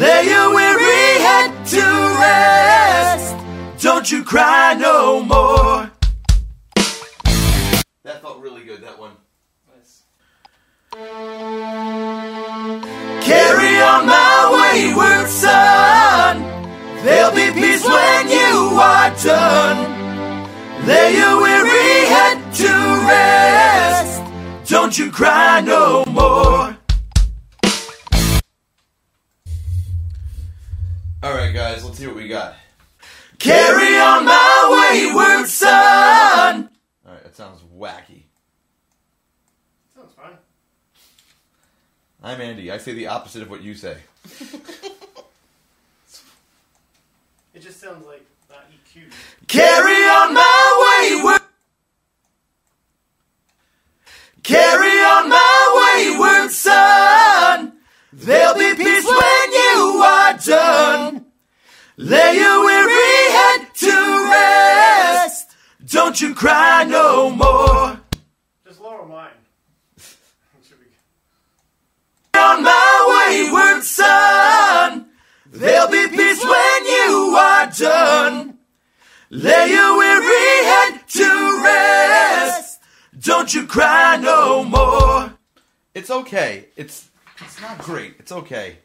Lay 0.00 0.24
your 0.28 0.52
weary 0.54 1.18
head 1.26 1.64
to 1.68 1.82
rest. 2.20 3.36
Don't 3.82 4.10
you 4.10 4.22
cry 4.24 4.74
no 4.74 5.22
more. 5.22 5.90
That 8.04 8.20
felt 8.20 8.38
really 8.42 8.64
good, 8.64 8.82
that 8.82 8.98
one. 8.98 9.12
Nice. 9.74 10.02
Carry 13.24 13.80
on 13.80 14.06
my 14.06 14.50
wayward 14.52 15.26
son. 15.28 16.42
There'll 17.02 17.34
be 17.34 17.50
peace 17.58 17.82
when 17.82 18.28
you 18.28 18.78
are 18.78 19.10
done. 19.24 20.86
Lay 20.86 21.16
your 21.16 21.40
weary 21.40 22.06
head 22.06 22.52
to 22.56 22.68
rest. 23.08 24.70
Don't 24.70 24.98
you 24.98 25.10
cry 25.10 25.62
no 25.62 26.04
more. 26.04 26.76
All 31.22 31.32
right, 31.32 31.54
guys, 31.54 31.82
let's 31.82 31.96
see 31.96 32.06
what 32.06 32.16
we 32.16 32.28
got. 32.28 32.56
Carry 33.38 33.96
on 33.98 34.26
my 34.26 34.90
wayward 34.92 35.46
son. 35.48 36.68
All 37.06 37.12
right, 37.12 37.22
that 37.22 37.36
sounds 37.36 37.60
wacky. 37.62 38.22
Sounds 39.94 40.12
fine. 40.14 40.38
I'm 42.24 42.40
Andy. 42.40 42.70
I 42.70 42.78
say 42.78 42.94
the 42.94 43.08
opposite 43.08 43.42
of 43.42 43.50
what 43.50 43.62
you 43.62 43.74
say. 43.74 43.98
It 47.52 47.60
just 47.60 47.78
sounds 47.78 48.06
like 48.06 48.24
uh, 48.50 48.54
not 48.54 48.64
EQ. 48.72 49.12
Carry 49.46 49.92
on 49.92 50.32
my 50.32 51.20
wayward. 51.20 51.42
Carry 54.42 55.00
on 55.04 55.28
my 55.28 56.14
wayward 56.16 56.50
son. 56.50 57.74
There'll 58.10 58.54
be 58.54 58.74
peace 58.74 59.04
when 59.04 59.52
you 59.52 60.02
are 60.02 60.38
done. 60.38 61.26
Lay 61.98 62.36
your 62.38 62.64
weary 62.64 63.32
head 63.32 63.66
to 63.74 64.28
rest. 64.30 65.50
Don't 65.84 66.18
you 66.22 66.34
cry 66.34 66.84
no 66.84 67.28
more. 67.28 67.93
Son. 73.84 75.06
There'll 75.46 75.90
be 75.90 76.08
peace 76.08 76.42
when 76.44 76.84
you 76.84 77.36
are 77.38 77.66
done. 77.70 78.58
Lay 79.30 79.70
your 79.70 79.98
weary 79.98 80.64
head 80.64 81.00
to 81.08 81.60
rest. 81.62 82.80
Don't 83.18 83.54
you 83.54 83.66
cry 83.66 84.16
no 84.16 84.64
more. 84.64 85.34
It's 85.94 86.10
okay. 86.10 86.66
It's 86.76 87.08
it's 87.40 87.60
not 87.60 87.78
great. 87.78 88.16
It's 88.18 88.32
okay. 88.32 88.78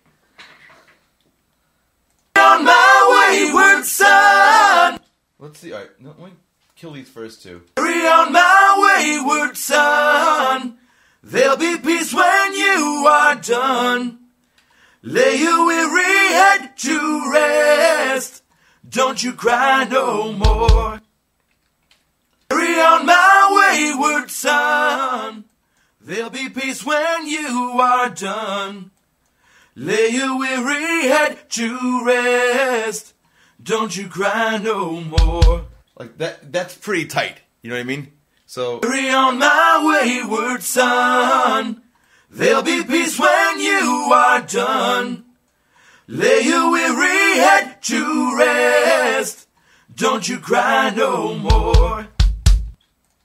On 2.38 2.64
my 2.64 3.50
wayward 3.52 3.86
son. 3.86 5.00
Let's 5.40 5.60
see. 5.60 5.74
All 5.74 5.80
right, 5.80 5.90
no, 6.00 6.10
let 6.10 6.20
me 6.20 6.38
kill 6.76 6.92
these 6.94 7.10
first 7.10 7.44
two. 7.44 7.64
Carry 7.76 8.08
on 8.08 8.32
my 8.32 9.22
wayward 9.26 9.58
son. 9.58 10.78
There'll 11.22 11.58
be 11.58 11.78
peace 11.78 12.14
when 12.14 12.54
you 12.54 13.06
are 13.08 13.36
done. 13.36 14.19
Lay 15.02 15.38
your 15.38 15.66
weary 15.66 16.34
head 16.34 16.76
to 16.78 17.32
rest. 17.32 18.44
Don't 18.88 19.24
you 19.24 19.32
cry 19.32 19.86
no 19.86 20.34
more. 20.34 21.00
Carry 22.50 22.80
on 22.82 23.06
my 23.06 23.94
wayward 23.96 24.30
son. 24.30 25.46
There'll 26.02 26.30
be 26.30 26.50
peace 26.50 26.86
when 26.86 27.28
you 27.28 27.78
are 27.80 28.10
done. 28.10 28.92
Lay 29.76 30.10
your 30.10 30.38
weary 30.38 31.08
head 31.08 31.50
to 31.52 32.06
rest. 32.06 33.14
Don't 33.62 33.96
you 33.96 34.08
cry 34.08 34.58
no 34.58 35.00
more. 35.00 35.66
Like 35.98 36.18
that 36.18 36.52
that's 36.52 36.76
pretty 36.76 37.06
tight. 37.06 37.40
You 37.62 37.70
know 37.70 37.78
what 37.78 37.82
I 37.82 37.86
mean? 37.86 38.12
So 38.46 38.80
Carry 38.80 39.10
on 39.12 39.40
my 39.40 39.82
wayward 40.04 40.64
son. 40.64 41.84
There'll 42.30 42.62
be 42.62 42.84
peace 42.84 43.20
when 43.20 43.60
you 43.60 44.12
are 44.14 44.42
done. 44.42 45.26
Lay 46.08 46.42
your 46.42 46.72
weary 46.72 47.38
head 47.40 47.82
to 47.84 48.38
rest. 48.38 49.48
Don't 49.96 50.30
you 50.30 50.40
cry 50.40 50.92
no 50.92 51.36
more. 51.36 52.08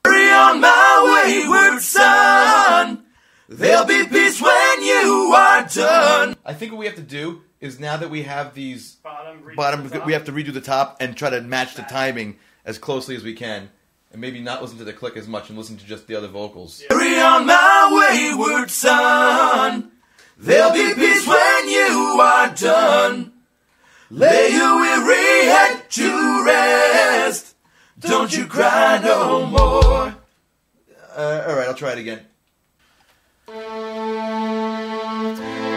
Carry 0.05 0.31
on 0.31 0.61
my 0.61 1.23
wayward 1.25 1.83
son. 1.83 3.05
There'll 3.49 3.85
be 3.85 4.07
peace 4.07 4.41
when 4.41 4.83
you 4.83 5.33
are 5.37 5.67
done. 5.67 6.37
I 6.45 6.55
think 6.55 6.73
what 6.73 6.79
we 6.79 6.87
have 6.87 6.97
to 6.97 7.03
do 7.03 7.43
is 7.61 7.79
now 7.79 7.97
that 7.99 8.11
we 8.11 8.23
have 8.23 8.55
these 8.55 8.97
Bottom. 9.03 9.55
bottom, 9.55 9.89
the 9.89 10.01
we 10.01 10.15
have 10.15 10.25
to 10.25 10.33
redo 10.33 10.53
the 10.53 10.61
top 10.61 10.97
and 11.01 11.17
try 11.17 11.31
to 11.31 11.43
match 11.43 11.75
the 11.75 11.83
timing 11.83 12.39
as 12.65 12.79
closely 12.79 13.17
as 13.17 13.23
we 13.23 13.35
can, 13.35 13.71
and 14.15 14.21
maybe 14.21 14.41
not 14.41 14.62
listen 14.62 14.79
to 14.79 14.85
the 14.85 14.93
click 14.93 15.17
as 15.17 15.27
much 15.27 15.49
and 15.49 15.59
listen 15.59 15.77
to 15.77 15.85
just 15.85 16.07
the 16.07 16.15
other 16.15 16.29
vocals. 16.29 16.85
Carry 16.89 17.19
on 17.19 17.47
my 17.47 17.89
wayward 17.91 18.71
son. 18.71 19.91
There'll 20.39 20.73
be 20.73 20.95
peace 20.95 21.27
when 21.27 21.69
you 21.69 22.21
are 22.21 22.55
done. 22.55 23.33
Lay 24.11 24.51
your 24.53 24.77
weary 24.77 25.47
head 25.47 25.91
to 25.91 26.45
rest. 26.47 27.57
Don't 27.99 28.37
you 28.37 28.47
cry 28.47 29.01
no 29.03 29.47
more. 29.47 30.15
Uh, 31.17 31.45
all 31.49 31.57
right, 31.57 31.67
I'll 31.67 31.75
try 31.75 31.93
it 31.93 31.99
again. 31.99 32.21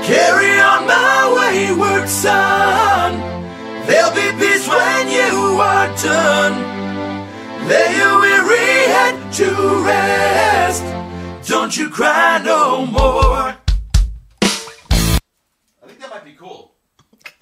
Carry 0.06 0.60
on 0.60 0.86
my 0.86 1.34
wayward 1.36 2.08
son. 2.08 3.20
There'll 3.88 4.14
be 4.14 4.32
peace 4.38 4.68
when 4.68 5.08
you 5.10 5.60
are 5.60 5.96
done. 5.98 6.77
Lay 7.68 7.98
your 7.98 8.22
weary 8.22 8.88
head 8.96 9.34
to 9.34 9.84
rest. 9.84 10.84
Don't 11.50 11.76
you 11.76 11.90
cry 11.90 12.42
no 12.42 12.86
more. 12.86 13.58
I 14.42 15.86
think 15.86 16.00
that 16.00 16.10
might 16.10 16.24
be 16.24 16.32
cool. 16.32 16.76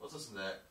Let's 0.00 0.14
listen 0.14 0.34
to 0.34 0.40
that. 0.40 0.62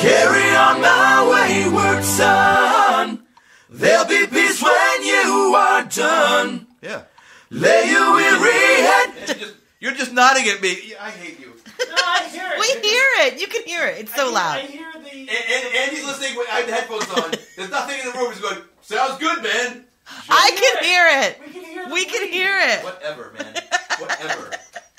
Carry 0.00 0.56
on 0.56 0.80
my 0.80 1.28
wayward 1.30 2.02
son. 2.02 3.26
There'll 3.68 4.06
be 4.06 4.26
peace 4.28 4.62
when 4.62 5.02
you 5.04 5.54
are 5.54 5.84
done. 5.84 6.68
Yeah. 6.80 7.02
Lay 7.50 7.90
your 7.90 8.14
weary 8.14 8.80
head. 8.88 9.12
You're 9.26 9.36
just, 9.36 9.54
you're 9.78 9.92
just 9.94 10.12
nodding 10.14 10.48
at 10.48 10.62
me. 10.62 10.94
I 10.98 11.10
hate 11.10 11.38
you. 11.38 11.51
No, 11.88 11.94
I 11.96 12.28
hear 12.30 12.50
it. 12.54 12.60
We 12.60 12.88
hear 12.88 13.04
it. 13.26 13.40
You 13.40 13.46
can 13.48 13.62
hear 13.64 13.86
it. 13.86 13.98
It's 14.00 14.14
so 14.14 14.28
I 14.28 14.32
loud. 14.32 14.60
hear 14.60 14.86
the. 14.94 15.10
And, 15.10 15.28
and 15.30 15.76
Andy's 15.76 16.04
listening 16.04 16.36
with 16.36 16.48
I 16.50 16.56
have 16.60 16.66
the 16.66 16.72
headphones 16.74 17.10
on. 17.10 17.30
There's 17.56 17.70
nothing 17.70 17.98
in 18.00 18.06
the 18.06 18.18
room. 18.18 18.32
He's 18.32 18.40
going, 18.40 18.58
sounds 18.82 19.18
good, 19.18 19.42
man. 19.42 19.84
I 20.28 20.50
can 20.56 20.84
hear 20.84 21.06
it. 21.28 21.40
We 21.46 21.52
can 21.52 21.62
hear. 21.64 21.84
The 21.88 21.92
We 21.94 22.04
can 22.04 22.20
bleed. 22.20 22.32
hear 22.32 22.58
it. 22.60 22.84
Whatever, 22.84 23.32
man. 23.38 23.54
Whatever. 23.98 24.50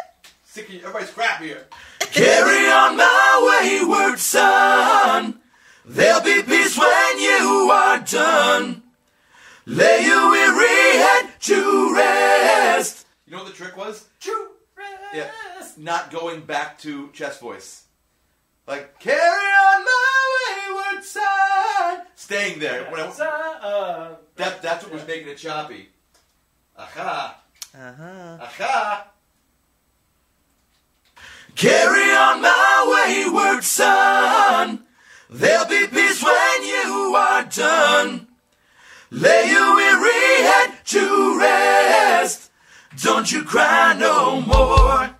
Stick 0.45 0.69
your, 0.69 0.81
everybody 0.81 1.05
scrap 1.05 1.41
here. 1.41 1.67
Carry 1.99 2.69
on 2.71 2.95
my 2.97 3.59
wayward 3.61 4.19
son. 4.19 5.39
There'll 5.85 6.21
be 6.21 6.43
peace 6.43 6.77
when 6.77 7.19
you 7.19 7.69
are 7.73 7.99
done. 7.99 8.83
Lay 9.65 10.05
your 10.05 10.29
weary 10.31 10.97
head 10.97 11.29
to 11.41 11.93
rest. 11.95 13.05
You 13.25 13.31
know 13.33 13.43
what 13.43 13.47
the 13.51 13.53
trick 13.57 13.75
was? 13.75 14.07
Yeah, 15.13 15.29
not 15.77 16.11
going 16.11 16.41
back 16.41 16.79
to 16.79 17.09
chest 17.13 17.39
voice. 17.39 17.83
Like, 18.65 18.99
carry 18.99 19.17
on 19.19 19.83
my 19.83 20.73
wayward 20.93 21.03
son. 21.03 22.01
Staying 22.15 22.59
there. 22.59 22.89
When 22.89 23.01
I- 23.01 23.07
Uh, 23.07 24.15
that, 24.35 24.61
that's 24.61 24.83
what 24.83 24.93
was 24.93 25.07
making 25.07 25.27
it 25.29 25.37
choppy. 25.37 25.89
Aha. 26.77 27.39
Uh-huh. 27.75 28.37
Aha. 28.41 29.07
Carry 31.55 32.11
on 32.11 32.41
my 32.41 33.25
wayward 33.33 33.63
son. 33.63 34.85
There'll 35.29 35.65
be 35.67 35.87
peace 35.87 36.23
when 36.23 36.63
you 36.63 37.15
are 37.15 37.43
done. 37.43 38.27
Lay 39.11 39.49
your 39.51 39.75
weary 39.75 40.41
head 40.43 40.73
to 40.85 41.39
rest. 41.39 42.49
Don't 43.01 43.31
you 43.31 43.43
cry 43.43 43.93
no 43.93 44.41
more. 44.41 45.12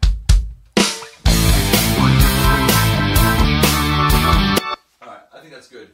I 5.73 5.75
think 5.75 5.89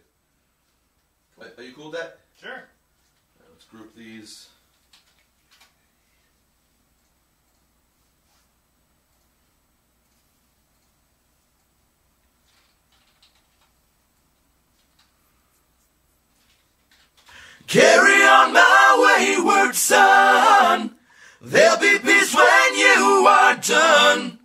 that's 1.37 1.55
good. 1.55 1.63
Are 1.63 1.67
you 1.67 1.73
cool 1.73 1.91
with 1.91 1.99
that? 1.99 2.19
sure. 2.39 2.63
Let's 3.51 3.65
group 3.65 3.95
these. 3.95 4.49
Carry 17.67 18.23
on 18.23 18.53
my 18.53 19.37
wayward 19.37 19.75
son. 19.75 20.95
There'll 21.41 21.79
be 21.79 21.99
peace 21.99 22.33
when 22.33 22.77
you 22.77 23.27
are 23.29 23.55
done. 23.55 24.38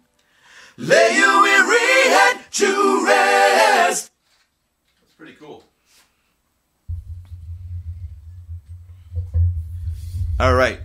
All 10.44 10.52
right. 10.52 10.78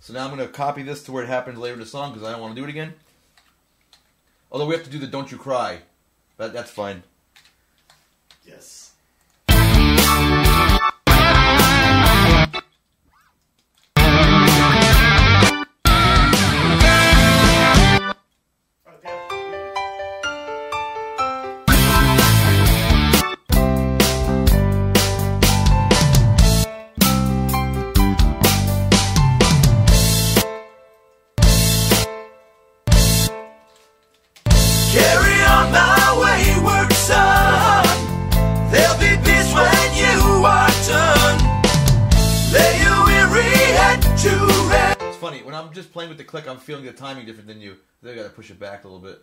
So 0.00 0.12
now 0.12 0.28
I'm 0.28 0.36
going 0.36 0.46
to 0.46 0.52
copy 0.52 0.82
this 0.82 1.02
to 1.04 1.12
where 1.12 1.24
it 1.24 1.26
happens 1.26 1.56
later 1.56 1.72
in 1.72 1.80
the 1.80 1.86
song 1.86 2.12
because 2.12 2.28
I 2.28 2.32
don't 2.32 2.42
want 2.42 2.54
to 2.54 2.60
do 2.60 2.66
it 2.66 2.68
again. 2.68 2.92
Although 4.50 4.66
we 4.66 4.74
have 4.74 4.84
to 4.84 4.90
do 4.90 4.98
the 4.98 5.06
"Don't 5.06 5.32
You 5.32 5.38
Cry," 5.38 5.78
that, 6.36 6.52
that's 6.52 6.70
fine. 6.70 7.02
Yes. 8.46 8.81
Different 47.26 47.48
than 47.48 47.60
you. 47.60 47.76
Then 48.02 48.14
I 48.14 48.16
got 48.16 48.24
to 48.24 48.30
push 48.30 48.50
it 48.50 48.58
back 48.58 48.84
a 48.84 48.88
little 48.88 49.02
bit. 49.06 49.22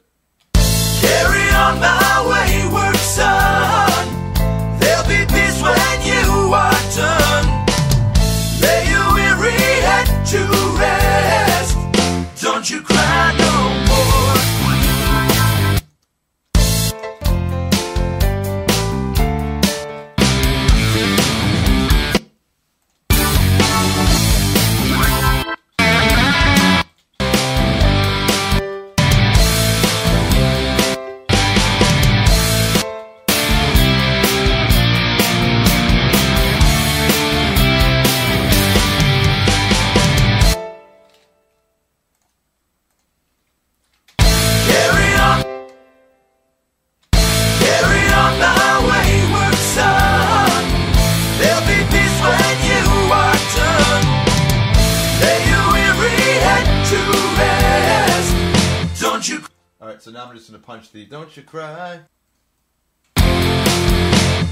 I'm 60.91 61.01
just 61.01 61.11
going 61.11 61.21
to 61.25 61.29
punch 61.29 61.33
the 61.33 61.35
"Don't 61.35 61.37
You 61.37 61.43
Cry." 61.43 61.99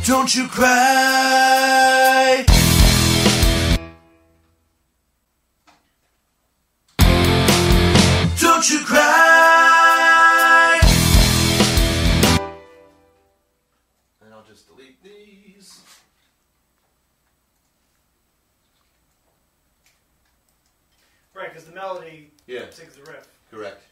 Don't 0.06 0.36
you 0.36 0.48
cry. 0.48 2.46
Don't 8.40 8.70
you 8.70 8.80
cry. 8.86 10.80
And 14.24 14.34
I'll 14.34 14.44
just 14.48 14.68
delete 14.68 15.02
these. 15.04 15.82
Right, 21.34 21.50
because 21.50 21.66
the 21.66 21.74
melody 21.76 22.32
Yeah, 22.48 22.70
sings 22.70 22.96
the 22.96 23.02
riff. 23.12 23.28
correct. 23.52 23.84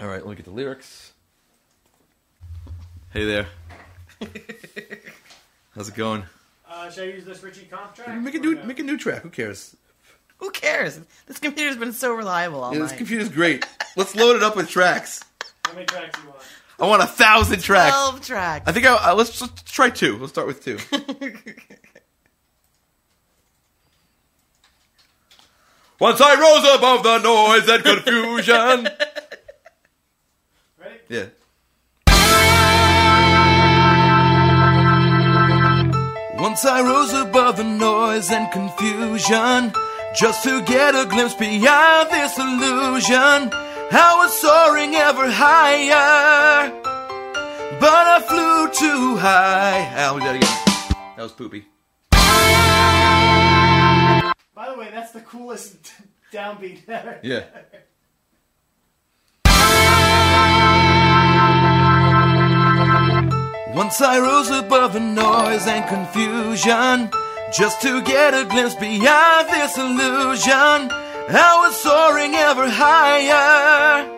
All 0.00 0.08
right, 0.08 0.18
let 0.18 0.26
me 0.26 0.34
get 0.34 0.44
the 0.44 0.50
lyrics. 0.50 1.12
Hey 3.10 3.24
there. 3.24 3.46
How's 5.76 5.88
it 5.88 5.94
going? 5.94 6.24
Uh, 6.68 6.90
should 6.90 7.04
I 7.04 7.06
use 7.12 7.24
this 7.24 7.44
Richie 7.44 7.66
comp 7.70 7.94
track? 7.94 8.20
Make 8.20 8.34
a 8.34 8.40
new 8.40 8.56
no? 8.56 8.64
make 8.64 8.80
a 8.80 8.82
new 8.82 8.98
track. 8.98 9.22
Who 9.22 9.30
cares? 9.30 9.76
Who 10.38 10.50
cares? 10.50 10.98
This 11.26 11.38
computer's 11.38 11.76
been 11.76 11.92
so 11.92 12.12
reliable 12.12 12.64
all 12.64 12.72
Yeah, 12.74 12.80
this 12.80 12.90
night. 12.90 12.98
computer's 12.98 13.28
great. 13.28 13.64
Let's 13.94 14.16
load 14.16 14.34
it 14.34 14.42
up 14.42 14.56
with 14.56 14.68
tracks. 14.68 15.22
How 15.64 15.74
many 15.74 15.86
tracks 15.86 16.18
you 16.20 16.28
want? 16.30 16.42
I 16.80 16.86
want 16.86 17.02
a 17.02 17.06
thousand 17.06 17.60
tracks. 17.60 17.96
Twelve 17.96 18.20
tracks. 18.24 18.68
I 18.68 18.72
think 18.72 18.86
I, 18.86 19.10
uh, 19.10 19.14
let's, 19.14 19.40
let's 19.40 19.62
try 19.62 19.90
two. 19.90 20.16
Let's 20.18 20.32
start 20.32 20.46
with 20.46 20.62
two. 20.62 20.78
Once 26.00 26.20
I 26.20 26.34
rose 26.38 26.64
above 26.76 27.02
the 27.02 27.18
noise 27.18 27.68
and 27.68 27.82
confusion. 27.82 28.88
Ready? 30.78 31.00
yeah. 31.08 31.26
Once 36.40 36.64
I 36.64 36.82
rose 36.82 37.12
above 37.12 37.56
the 37.56 37.64
noise 37.64 38.30
and 38.30 38.52
confusion, 38.52 39.72
just 40.14 40.44
to 40.44 40.62
get 40.62 40.94
a 40.94 41.04
glimpse 41.06 41.34
beyond 41.34 42.10
this 42.10 42.38
illusion. 42.38 43.67
I 43.90 44.16
was 44.18 44.38
soaring 44.38 44.94
ever 44.94 45.30
higher, 45.30 46.70
but 47.80 48.06
I 48.06 48.20
flew 48.20 48.68
too 48.72 49.16
high. 49.16 49.90
I'll 49.96 50.18
do 50.18 50.24
that 50.24 50.36
again. 50.36 50.56
That 51.16 51.22
was 51.22 51.32
poopy. 51.32 51.64
By 54.54 54.70
the 54.70 54.78
way, 54.78 54.90
that's 54.92 55.12
the 55.12 55.20
coolest 55.20 55.92
downbeat 56.32 56.88
ever. 56.88 57.18
Yeah. 57.22 57.44
Once 63.74 64.00
I 64.02 64.18
rose 64.18 64.50
above 64.50 64.92
the 64.92 65.00
noise 65.00 65.66
and 65.66 65.86
confusion, 65.88 67.10
just 67.52 67.80
to 67.82 68.02
get 68.02 68.34
a 68.34 68.44
glimpse 68.44 68.74
beyond 68.74 69.48
this 69.48 69.78
illusion. 69.78 71.07
I 71.30 71.60
was 71.60 71.76
soaring 71.76 72.34
ever 72.34 72.70
higher, 72.70 74.08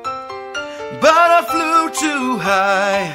but 1.01 1.11
I 1.11 1.43
flew 1.43 1.91
too 1.91 2.39
high. 2.39 3.11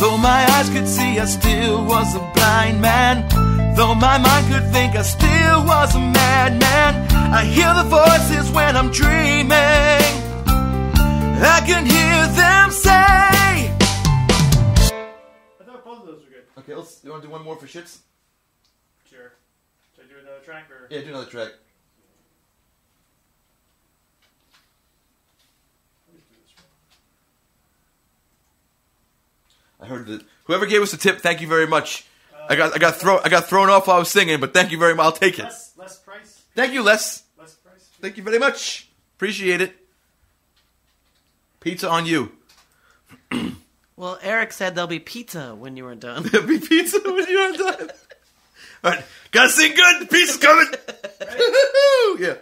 Though 0.00 0.18
my 0.18 0.44
eyes 0.54 0.68
could 0.70 0.88
see, 0.88 1.20
I 1.20 1.24
still 1.24 1.84
was 1.84 2.16
a 2.16 2.32
blind 2.34 2.80
man. 2.80 3.28
Though 3.76 3.94
my 3.94 4.18
mind 4.18 4.52
could 4.52 4.68
think, 4.72 4.96
I 4.96 5.02
still 5.02 5.64
was 5.66 5.94
a 5.94 6.00
madman. 6.00 7.06
I 7.32 7.44
hear 7.44 7.72
the 7.74 7.84
voices 7.84 8.50
when 8.50 8.76
I'm 8.76 8.90
dreaming. 8.90 10.02
I 11.38 11.62
can 11.64 11.86
hear 11.86 12.26
them 12.34 12.72
say. 12.72 13.70
I 15.60 15.64
thought 15.64 15.84
both 15.84 16.00
of 16.00 16.06
those 16.06 16.24
were 16.24 16.30
good. 16.30 16.44
Okay, 16.58 16.74
let's. 16.74 17.04
You 17.04 17.10
want 17.10 17.22
to 17.22 17.28
do 17.28 17.32
one 17.32 17.44
more 17.44 17.54
for 17.54 17.66
shits? 17.66 17.98
Sure. 19.08 19.32
Should 19.94 20.06
I 20.06 20.08
do 20.08 20.18
another 20.20 20.40
track 20.44 20.68
or? 20.72 20.88
Yeah, 20.90 21.02
do 21.02 21.10
another 21.10 21.30
track. 21.30 21.52
I 29.80 29.86
heard 29.86 30.06
that 30.06 30.22
whoever 30.44 30.66
gave 30.66 30.82
us 30.82 30.92
a 30.92 30.96
tip, 30.96 31.20
thank 31.20 31.40
you 31.40 31.48
very 31.48 31.66
much. 31.66 32.06
I 32.48 32.56
got 32.56 32.74
I 32.74 32.78
got 32.78 32.96
thrown 32.96 33.20
I 33.24 33.28
got 33.28 33.46
thrown 33.48 33.68
off 33.68 33.86
while 33.86 33.96
I 33.96 33.98
was 33.98 34.10
singing, 34.10 34.40
but 34.40 34.54
thank 34.54 34.70
you 34.70 34.78
very 34.78 34.94
much. 34.94 35.04
I'll 35.04 35.12
take 35.12 35.38
it. 35.38 35.44
Less, 35.44 35.72
Les 35.76 35.98
Price. 35.98 36.42
Thank 36.54 36.72
you, 36.72 36.82
Les. 36.82 37.22
Less 37.38 37.54
price. 37.54 37.88
Thank 38.00 38.16
you 38.16 38.22
very 38.22 38.38
much. 38.38 38.88
Appreciate 39.16 39.60
it. 39.60 39.76
Pizza 41.60 41.88
on 41.88 42.06
you. 42.06 42.32
Well, 43.98 44.18
Eric 44.22 44.52
said 44.52 44.74
there'll 44.74 44.88
be 44.88 44.98
pizza 44.98 45.54
when 45.54 45.78
you 45.78 45.84
were 45.84 45.94
done. 45.94 46.22
There'll 46.24 46.46
be 46.46 46.58
pizza 46.58 47.00
when 47.02 47.26
you're 47.30 47.52
done. 47.52 47.90
All 48.84 48.90
right, 48.90 49.02
gotta 49.30 49.48
sing 49.48 49.74
good. 49.74 50.02
The 50.02 50.06
pizza's 50.06 50.36
coming. 50.36 50.66
yeah. 52.20 52.34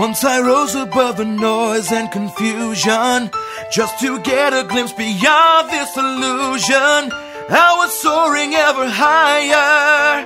Once 0.00 0.24
I 0.24 0.40
rose 0.40 0.74
above 0.74 1.18
the 1.18 1.26
noise 1.26 1.92
and 1.92 2.10
confusion, 2.10 3.30
just 3.70 4.00
to 4.00 4.18
get 4.20 4.54
a 4.54 4.64
glimpse 4.64 4.94
beyond 4.94 5.68
this 5.68 5.94
illusion. 5.94 7.12
I 7.50 7.74
was 7.76 7.92
soaring 8.00 8.54
ever 8.54 8.88
higher, 8.88 10.24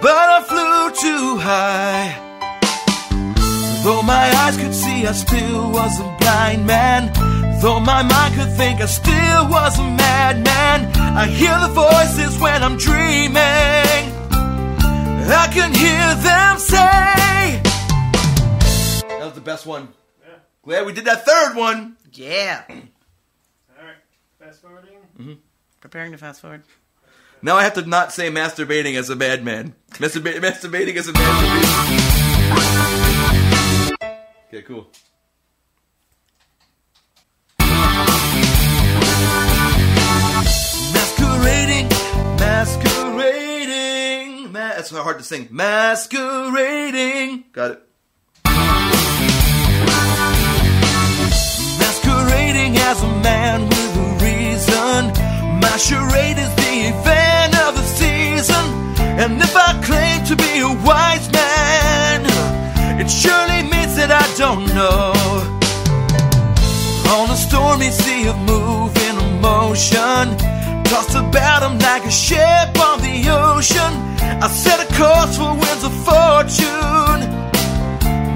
but 0.00 0.26
I 0.36 0.38
flew 0.50 0.80
too 1.04 1.38
high. 1.38 2.14
Though 3.82 4.02
my 4.02 4.30
eyes 4.42 4.56
could 4.56 4.74
see, 4.74 5.08
I 5.08 5.12
still 5.12 5.72
was 5.72 5.98
a 5.98 6.16
blind 6.20 6.64
man. 6.64 7.10
Though 7.60 7.80
my 7.80 8.04
mind 8.04 8.36
could 8.36 8.52
think, 8.52 8.80
I 8.80 8.86
still 8.86 9.42
was 9.48 9.76
a 9.80 9.82
madman. 9.82 10.86
I 11.18 11.26
hear 11.26 11.58
the 11.66 11.72
voices 11.74 12.38
when 12.38 12.62
I'm 12.62 12.76
dreaming. 12.76 14.02
I 15.42 15.50
can 15.50 15.74
hear 15.74 16.14
them 16.22 16.58
say. 16.60 17.71
That 19.44 19.52
was 19.52 19.62
the 19.62 19.66
best 19.66 19.66
one. 19.66 19.88
Yeah. 20.22 20.34
Glad 20.64 20.86
we 20.86 20.92
did 20.92 21.04
that 21.06 21.24
third 21.26 21.56
one. 21.56 21.96
yeah. 22.12 22.62
All 22.68 23.84
right. 23.84 23.96
Fast 24.38 24.62
forwarding. 24.62 24.98
Mhm. 25.18 25.38
Preparing 25.80 26.12
to 26.12 26.18
fast 26.18 26.40
forward. 26.40 26.62
Now 27.42 27.56
I 27.56 27.64
have 27.64 27.74
to 27.74 27.82
not 27.84 28.12
say 28.12 28.30
masturbating 28.30 28.96
as 28.96 29.10
a 29.10 29.16
madman. 29.16 29.74
Masturba- 29.94 30.38
masturbating 30.40 30.94
as 30.96 31.08
a 31.08 31.12
madman. 31.12 31.64
Okay, 34.48 34.62
cool. 34.62 34.86
Masquerading, 40.92 41.88
masquerading. 42.38 44.52
Ma- 44.52 44.74
That's 44.76 44.90
hard 44.90 45.18
to 45.18 45.24
sing. 45.24 45.48
Masquerading. 45.50 47.44
Got 47.52 47.70
it. 47.72 47.82
Masquerading 52.52 52.76
as 52.76 53.02
a 53.02 53.08
man 53.22 53.62
with 53.62 53.96
a 53.96 54.24
reason. 54.24 55.00
My 55.60 55.76
charade 55.78 56.36
is 56.36 56.54
the 56.56 56.74
event 56.92 57.58
of 57.66 57.74
the 57.74 57.82
season. 57.82 58.64
And 59.18 59.40
if 59.40 59.56
I 59.56 59.80
claim 59.82 60.22
to 60.26 60.36
be 60.36 60.60
a 60.60 60.68
wise 60.84 61.32
man, 61.32 62.26
it 63.00 63.08
surely 63.08 63.62
means 63.62 63.96
that 63.96 64.10
I 64.12 64.26
don't 64.36 64.66
know. 64.74 65.14
On 67.16 67.30
a 67.30 67.36
stormy 67.36 67.90
sea 67.90 68.28
of 68.28 68.36
moving 68.40 69.16
emotion, 69.30 70.36
tossed 70.84 71.14
about 71.14 71.62
'em 71.62 71.78
like 71.78 72.04
a 72.04 72.10
ship 72.10 72.70
on 72.88 73.00
the 73.00 73.30
ocean. 73.30 73.92
I 74.44 74.48
set 74.48 74.78
a 74.86 74.88
course 75.00 75.36
for 75.38 75.54
winds 75.54 75.84
of 75.84 75.94
fortune, 76.04 77.20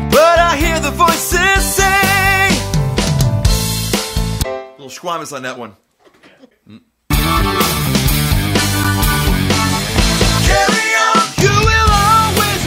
but 0.09 0.39
I 0.39 0.57
hear 0.57 0.81
the 0.81 0.93
voices 1.05 1.63
say. 1.77 2.36
Little 4.87 5.03
squamous 5.03 5.35
on 5.35 5.43
that 5.43 5.59
one. 5.59 5.75
Carry 7.11 7.19
on, 10.95 11.27
you 11.43 11.51
will 11.67 11.91
always, 11.91 12.63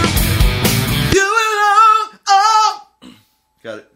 you 1.15 1.23
will 1.23 1.59
all, 1.63 2.11
all. 2.27 2.91
Oh. 2.99 3.15
Got 3.63 3.79
it. 3.79 3.87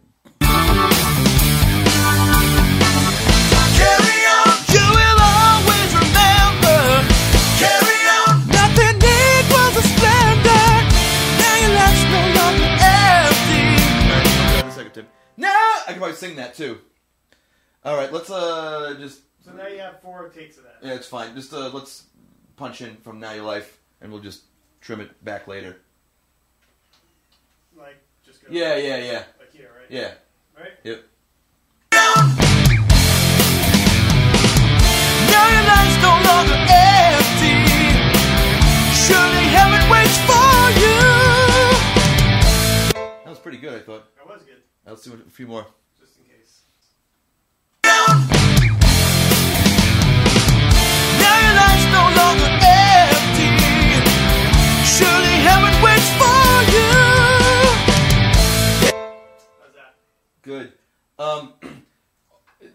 Carry 3.75 4.19
on, 4.31 4.55
you 4.71 4.85
will 4.95 5.19
always 5.19 5.91
remember. 5.99 6.79
Carry 7.59 7.99
on, 8.07 8.47
nothing 8.47 9.03
equals 9.03 9.75
a 9.75 9.83
splendor. 9.83 10.63
Now 11.43 11.55
your 11.59 11.75
life's 11.75 12.07
no 12.07 12.23
longer 12.39 12.71
empty. 12.87 13.67
Now 15.35 15.59
I 15.85 15.89
can 15.89 15.97
probably 15.97 16.15
sing 16.15 16.37
that 16.37 16.55
too. 16.55 16.79
All 17.85 17.97
right, 17.97 18.11
let's 18.13 18.29
uh 18.29 18.95
just 18.99 19.21
So 19.43 19.51
now 19.51 19.67
you 19.67 19.79
have 19.79 20.01
four 20.01 20.29
takes 20.29 20.57
of 20.57 20.63
that. 20.63 20.77
yeah, 20.81 20.93
it's 20.93 21.07
fine. 21.07 21.35
Just 21.35 21.53
uh 21.53 21.69
let's 21.69 22.05
punch 22.55 22.81
in 22.81 22.95
from 22.97 23.19
Now 23.19 23.33
Your 23.33 23.43
Life, 23.45 23.79
and 24.01 24.11
we'll 24.11 24.21
just 24.21 24.43
trim 24.81 25.01
it 25.01 25.23
back 25.25 25.47
later. 25.47 25.77
Like, 27.77 27.97
just 28.25 28.41
go. 28.41 28.47
Yeah, 28.51 28.75
yeah, 28.77 28.97
yeah, 28.97 29.23
Like 29.39 29.51
here, 29.51 29.69
right? 29.77 29.87
yeah. 29.89 30.13
Right? 30.57 30.71
Yep. 30.83 31.03
Now 35.33 35.47
your 35.49 35.63
life's 35.65 35.97
no 36.01 36.13
longer 36.29 36.59
empty. 36.69 37.53
Surely 39.03 39.45
heaven 39.51 39.83
waits 39.89 40.17
for 40.29 40.57
you. 40.79 41.01
That 43.25 43.29
was 43.29 43.39
pretty 43.39 43.57
good, 43.57 43.73
I 43.73 43.79
thought. 43.79 44.15
That 44.15 44.27
was 44.27 44.43
good. 44.43 44.61
Let's 44.85 45.03
do 45.03 45.13
a 45.13 45.29
few 45.29 45.47
more. 45.47 45.65
Just 45.99 46.17
in 46.17 46.23
case. 46.25 46.61
Now 47.82 47.82
your 47.82 47.82
life's 47.82 47.82
no 47.82 47.82
longer 47.82 47.82
empty. 47.82 47.82
Surely 47.82 47.82
heaven 47.82 47.82
waits 47.82 47.82
for 47.82 47.82
you. 47.82 47.82
How's 47.82 47.82
that? 47.82 47.82
Good. 60.43 60.73
Um, 61.17 61.53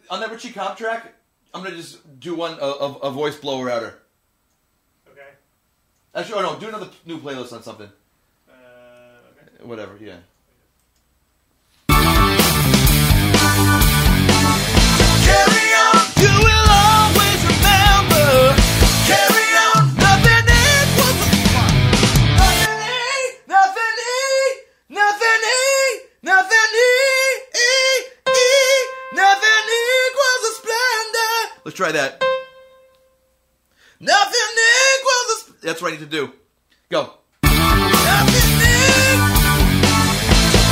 on 0.08 0.20
that 0.20 0.30
Richie 0.30 0.52
Comp 0.52 0.78
track, 0.78 1.12
I'm 1.52 1.62
gonna 1.62 1.76
just 1.76 2.18
do 2.18 2.34
one 2.34 2.56
a, 2.58 2.64
a, 2.64 2.92
a 2.94 3.10
voice 3.10 3.36
blower 3.36 3.70
outer. 3.70 3.98
Okay. 5.10 5.20
Actually, 6.14 6.42
oh 6.42 6.54
no, 6.54 6.58
do 6.58 6.68
another 6.68 6.88
new 7.04 7.18
playlist 7.18 7.52
on 7.52 7.62
something. 7.62 7.90
Uh, 8.48 8.52
okay. 9.32 9.64
whatever. 9.64 9.98
Yeah. 10.00 10.16
Let's 31.68 31.76
try 31.76 31.92
that. 31.92 32.24
Nothing 34.00 34.50
equals 34.96 35.52
That's 35.60 35.82
what 35.82 35.88
I 35.88 35.96
need 35.96 36.00
to 36.00 36.06
do. 36.06 36.32
Go. 36.88 37.12
nothing. 37.42 38.48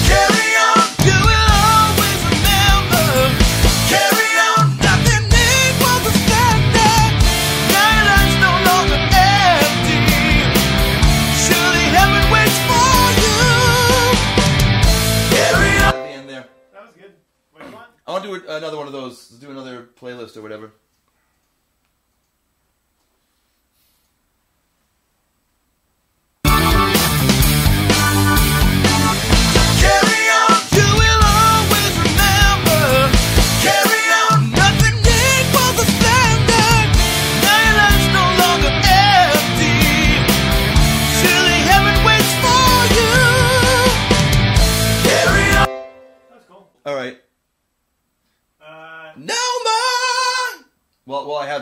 Carry 0.09 0.49
on, 0.57 0.89
you 1.05 1.19
will 1.21 1.53
always 1.53 2.21
remember. 2.33 3.05
Carry 3.93 4.31
on, 4.57 4.73
nothing 4.81 5.25
equals 5.37 6.01
a 6.01 6.13
splendor. 6.17 6.97
Skyline's 7.69 8.37
no 8.41 8.57
longer 8.65 8.97
empty. 8.97 10.01
Surely 11.45 11.85
heaven 11.93 12.25
waits 12.33 12.57
for 12.65 13.05
you. 13.21 13.37
Carry 15.29 15.77
on. 15.77 15.93
The 15.93 16.09
end 16.17 16.25
there. 16.31 16.49
That 16.73 16.83
was 16.89 16.95
good. 16.97 17.13
Wait. 17.53 17.69
I 18.07 18.13
want 18.13 18.25
to 18.25 18.31
do 18.31 18.49
another 18.49 18.79
one 18.79 18.87
of 18.87 18.95
those. 18.95 19.29
Let's 19.31 19.45
do 19.45 19.51
another 19.51 19.91
playlist 20.01 20.39
or 20.39 20.41
whatever. 20.41 20.73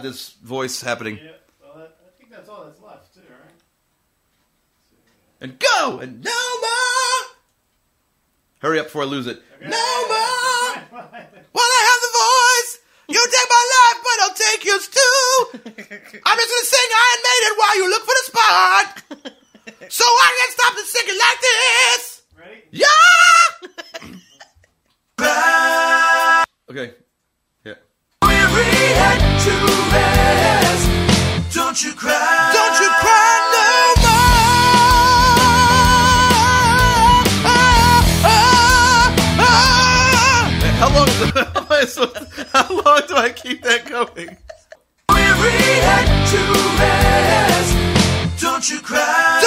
This 0.04 0.30
voice 0.34 0.80
happening. 0.82 1.16
yeah. 1.16 1.32
Well, 1.62 1.74
that, 1.78 1.96
I 2.06 2.10
think 2.18 2.30
that's 2.30 2.48
all 2.48 2.64
that's 2.64 2.80
left 2.80 3.12
too, 3.14 3.20
right? 3.28 3.50
And 5.40 5.58
go 5.58 5.98
and 5.98 6.22
No 6.22 6.30
more. 6.60 7.22
hurry 8.60 8.78
up 8.78 8.86
before 8.86 9.02
I 9.02 9.06
lose 9.06 9.26
it. 9.26 9.42
Okay. 9.56 9.68
No 9.68 9.86
more. 10.06 10.74
more. 10.92 11.08
While 11.52 11.72
I 11.78 11.82
have 11.90 12.00
the 12.06 12.12
voice, 12.22 12.72
you 13.08 13.20
take 13.24 13.48
my 13.50 13.64
life, 13.76 13.98
but 14.06 14.16
I'll 14.22 14.36
take 14.46 14.64
yours 14.64 14.86
too. 14.88 15.24
I'm 16.24 16.38
just 16.38 16.50
gonna 16.52 16.70
sing 16.74 16.90
Iron 17.04 17.20
Maiden 17.26 17.52
while 17.58 17.76
you 17.78 17.86
look 17.90 18.02
for 18.04 18.14
the 18.14 18.26
spot. 18.30 18.86
So 19.88 20.04
I 20.04 20.30
can 20.38 20.50
stop 20.52 20.72
the 20.76 20.82
singing 20.84 21.18
like 21.18 21.40
this. 21.40 22.22
Ready? 22.38 22.60
Yeah. 22.70 22.86
Okay. 26.70 26.88
Yeah. 27.64 27.74
Weary 29.64 29.92
head 29.92 30.62
to 30.64 30.66
rest. 30.66 31.54
Don't 31.54 31.78
you 31.82 31.92
cry. 31.94 32.50
Don't 32.58 32.76
you 32.80 32.90
cry 33.02 33.32
no 33.54 33.64
more. 34.02 34.24
How 40.80 40.88
long? 40.94 41.08
am 41.08 41.66
I 41.70 41.84
supposed- 41.86 42.48
how 42.52 42.68
long 42.68 43.00
do 43.08 43.14
I 43.16 43.30
keep 43.30 43.62
that 43.62 43.86
going? 43.88 44.36
Head 45.08 46.06
to 46.32 46.40
rest. 46.80 47.72
Don't 48.42 48.68
you 48.70 48.80
cry. 48.80 48.98
Don't 49.00 49.42
you 49.42 49.42
cry 49.42 49.43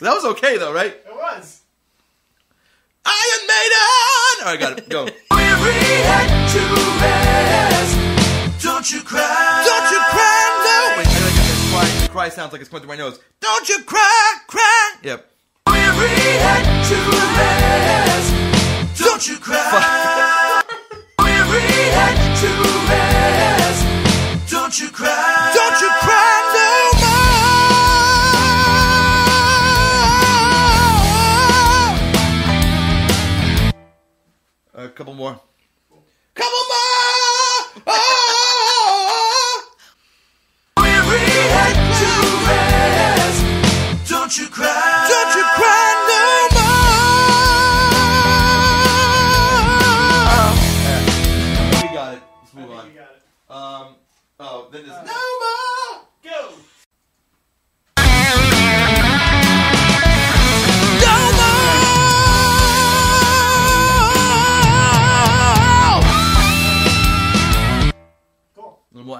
that 0.00 0.14
was 0.14 0.24
okay 0.24 0.58
though, 0.58 0.72
right? 0.72 0.92
It 0.92 1.14
was. 1.14 1.62
Iron 3.06 3.42
Maiden. 3.46 4.36
All 4.40 4.52
right, 4.52 4.60
got 4.60 4.78
it. 4.78 4.88
Go. 4.88 5.04
Weary 5.30 5.94
head 6.04 6.28
to 6.52 6.62
rest. 7.00 8.62
Don't 8.62 8.90
you 8.90 9.00
cry. 9.02 9.64
Don't 9.64 9.90
you 9.92 10.00
cry 10.10 10.46
no. 10.66 10.98
Wait, 10.98 11.06
I 11.06 11.10
gotta 11.12 11.56
cry. 11.70 12.02
The 12.02 12.08
cry 12.10 12.28
sounds 12.28 12.52
like 12.52 12.60
it's 12.60 12.70
coming 12.70 12.82
through 12.82 12.88
my 12.88 12.96
nose. 12.96 13.20
Don't 13.40 13.68
you 13.68 13.82
cry, 13.84 14.34
cry. 14.48 14.94
Yep. 15.02 15.30
Weary 15.68 16.08
head 16.44 16.64
to 16.88 16.96
rest. 17.38 19.00
Don't 19.02 19.28
you 19.28 19.38
cry. 19.38 20.62
Weary 21.18 21.60
head 21.96 22.18
to 22.42 22.50
rest. 22.90 24.50
Don't 24.50 24.78
you 24.80 24.90
cry. 24.90 25.35
A 34.86 34.90
couple 34.90 35.14
more. 35.14 35.40
Couple 36.34 36.62
more. 36.68 36.85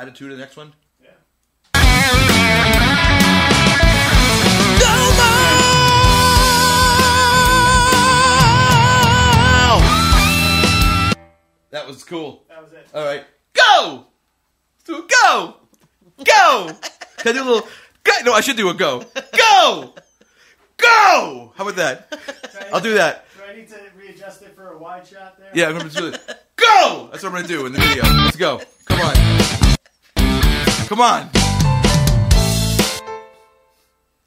Attitude 0.07 0.30
to 0.30 0.36
the 0.36 0.40
next 0.40 0.57
one. 0.57 0.72
Yeah. 1.02 1.11
That 11.70 11.88
was 11.88 12.04
cool. 12.04 12.44
That 12.48 12.62
was 12.62 12.72
it. 12.72 12.86
All 12.94 13.04
right, 13.04 13.24
go. 13.52 14.07
Let's 14.76 14.84
do 14.84 15.09
go. 15.24 15.57
Go. 16.24 16.70
Can 17.18 17.30
I 17.30 17.32
do 17.32 17.42
a 17.42 17.44
little? 17.44 17.68
Go. 18.04 18.12
No, 18.24 18.32
I 18.32 18.40
should 18.40 18.57
do 18.57 18.68
a 18.68 18.74
go. 18.74 19.00
Go. 19.36 19.92
Go. 20.76 21.52
How 21.57 21.64
about 21.64 21.76
that? 21.76 22.18
I'll 22.72 22.80
do 22.80 22.94
that. 22.94 23.24
Do 23.36 23.43
I 23.44 23.56
need 23.56 23.68
to 23.68 23.81
readjust 23.98 24.43
it 24.43 24.55
for 24.55 24.68
a 24.70 24.78
wide 24.78 25.05
shot 25.05 25.36
there? 25.39 25.51
Yeah, 25.52 25.66
I'm 25.66 25.76
gonna 25.76 25.90
do 25.90 26.09
it. 26.09 26.20
Go. 26.55 27.09
That's 27.10 27.24
what 27.24 27.31
I'm 27.31 27.43
gonna 27.43 27.48
do 27.48 27.66
in 27.66 27.72
the 27.72 27.81
video. 27.81 28.05
Let's 28.05 28.36
go. 28.36 28.60
Come 28.86 29.01
on. 29.01 29.65
Come 30.86 31.00
on. 31.00 31.28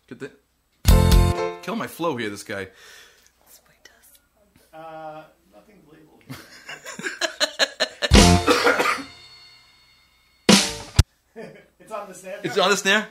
Get 0.10 0.20
the. 0.20 0.30
Kill 1.62 1.78
my 1.78 1.88
flow 1.88 2.18
here, 2.18 2.30
this 2.30 2.44
guy. 2.44 2.68
Uh, 4.74 5.24
nothing's 5.54 5.86
labeled. 5.90 6.22
it's 11.80 11.92
on 11.94 12.10
the 12.10 12.14
snare. 12.14 12.40
It's 12.44 12.58
on 12.58 12.70
the 12.72 12.76
snare. 12.76 13.08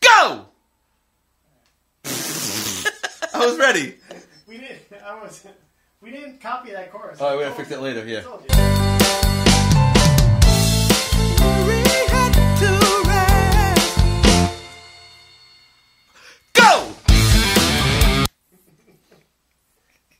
Go! 0.00 0.46
I 3.34 3.46
was 3.46 3.58
ready. 3.58 3.96
We 4.46 4.58
didn't. 4.58 4.83
I 5.04 5.20
was. 5.20 5.46
We 6.00 6.10
didn't 6.10 6.40
copy 6.40 6.72
that 6.72 6.90
chorus. 6.90 7.18
Oh, 7.20 7.36
we 7.36 7.44
gotta 7.44 7.54
fix 7.54 7.68
that 7.68 7.82
later. 7.82 8.06
Yeah. 8.06 8.22
Go! 8.22 8.38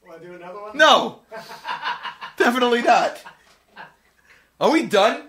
Want 0.06 0.20
to 0.20 0.27
do 0.27 0.35
another 0.35 0.61
one? 0.61 0.77
No. 0.77 1.20
Definitely 2.36 2.82
not. 2.82 3.23
Are 4.61 4.70
we 4.70 4.85
done? 4.85 5.28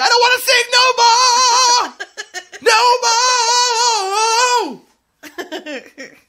I 0.00 0.08
don't 0.08 0.20
want 0.20 0.34
to 0.38 0.44
sing 0.50 0.66
no 0.78 0.84
more. 1.00 1.82
No 2.62 2.80
more. 3.04 3.20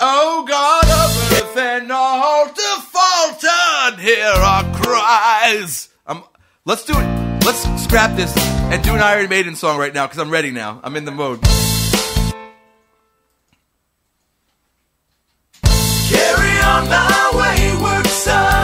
Oh 0.00 0.44
God 0.46 0.84
of 0.84 1.32
earth 1.32 1.56
and 1.56 1.90
all 1.90 2.46
defaulted, 2.48 4.00
hear 4.00 4.26
our 4.26 4.64
cries. 4.74 5.88
Um, 6.06 6.24
let's 6.64 6.84
do 6.84 6.92
it. 6.94 7.44
Let's 7.44 7.62
scrap 7.82 8.16
this 8.16 8.36
and 8.36 8.82
do 8.82 8.94
an 8.94 9.00
Iron 9.00 9.28
Maiden 9.28 9.54
song 9.54 9.78
right 9.78 9.94
now 9.94 10.06
because 10.06 10.18
I'm 10.18 10.30
ready 10.30 10.50
now. 10.50 10.80
I'm 10.82 10.96
in 10.96 11.04
the 11.04 11.12
mode. 11.12 11.40
Carry 15.62 16.58
on 16.60 16.88
my 16.88 17.30
wayward 17.34 18.06
son. 18.08 18.63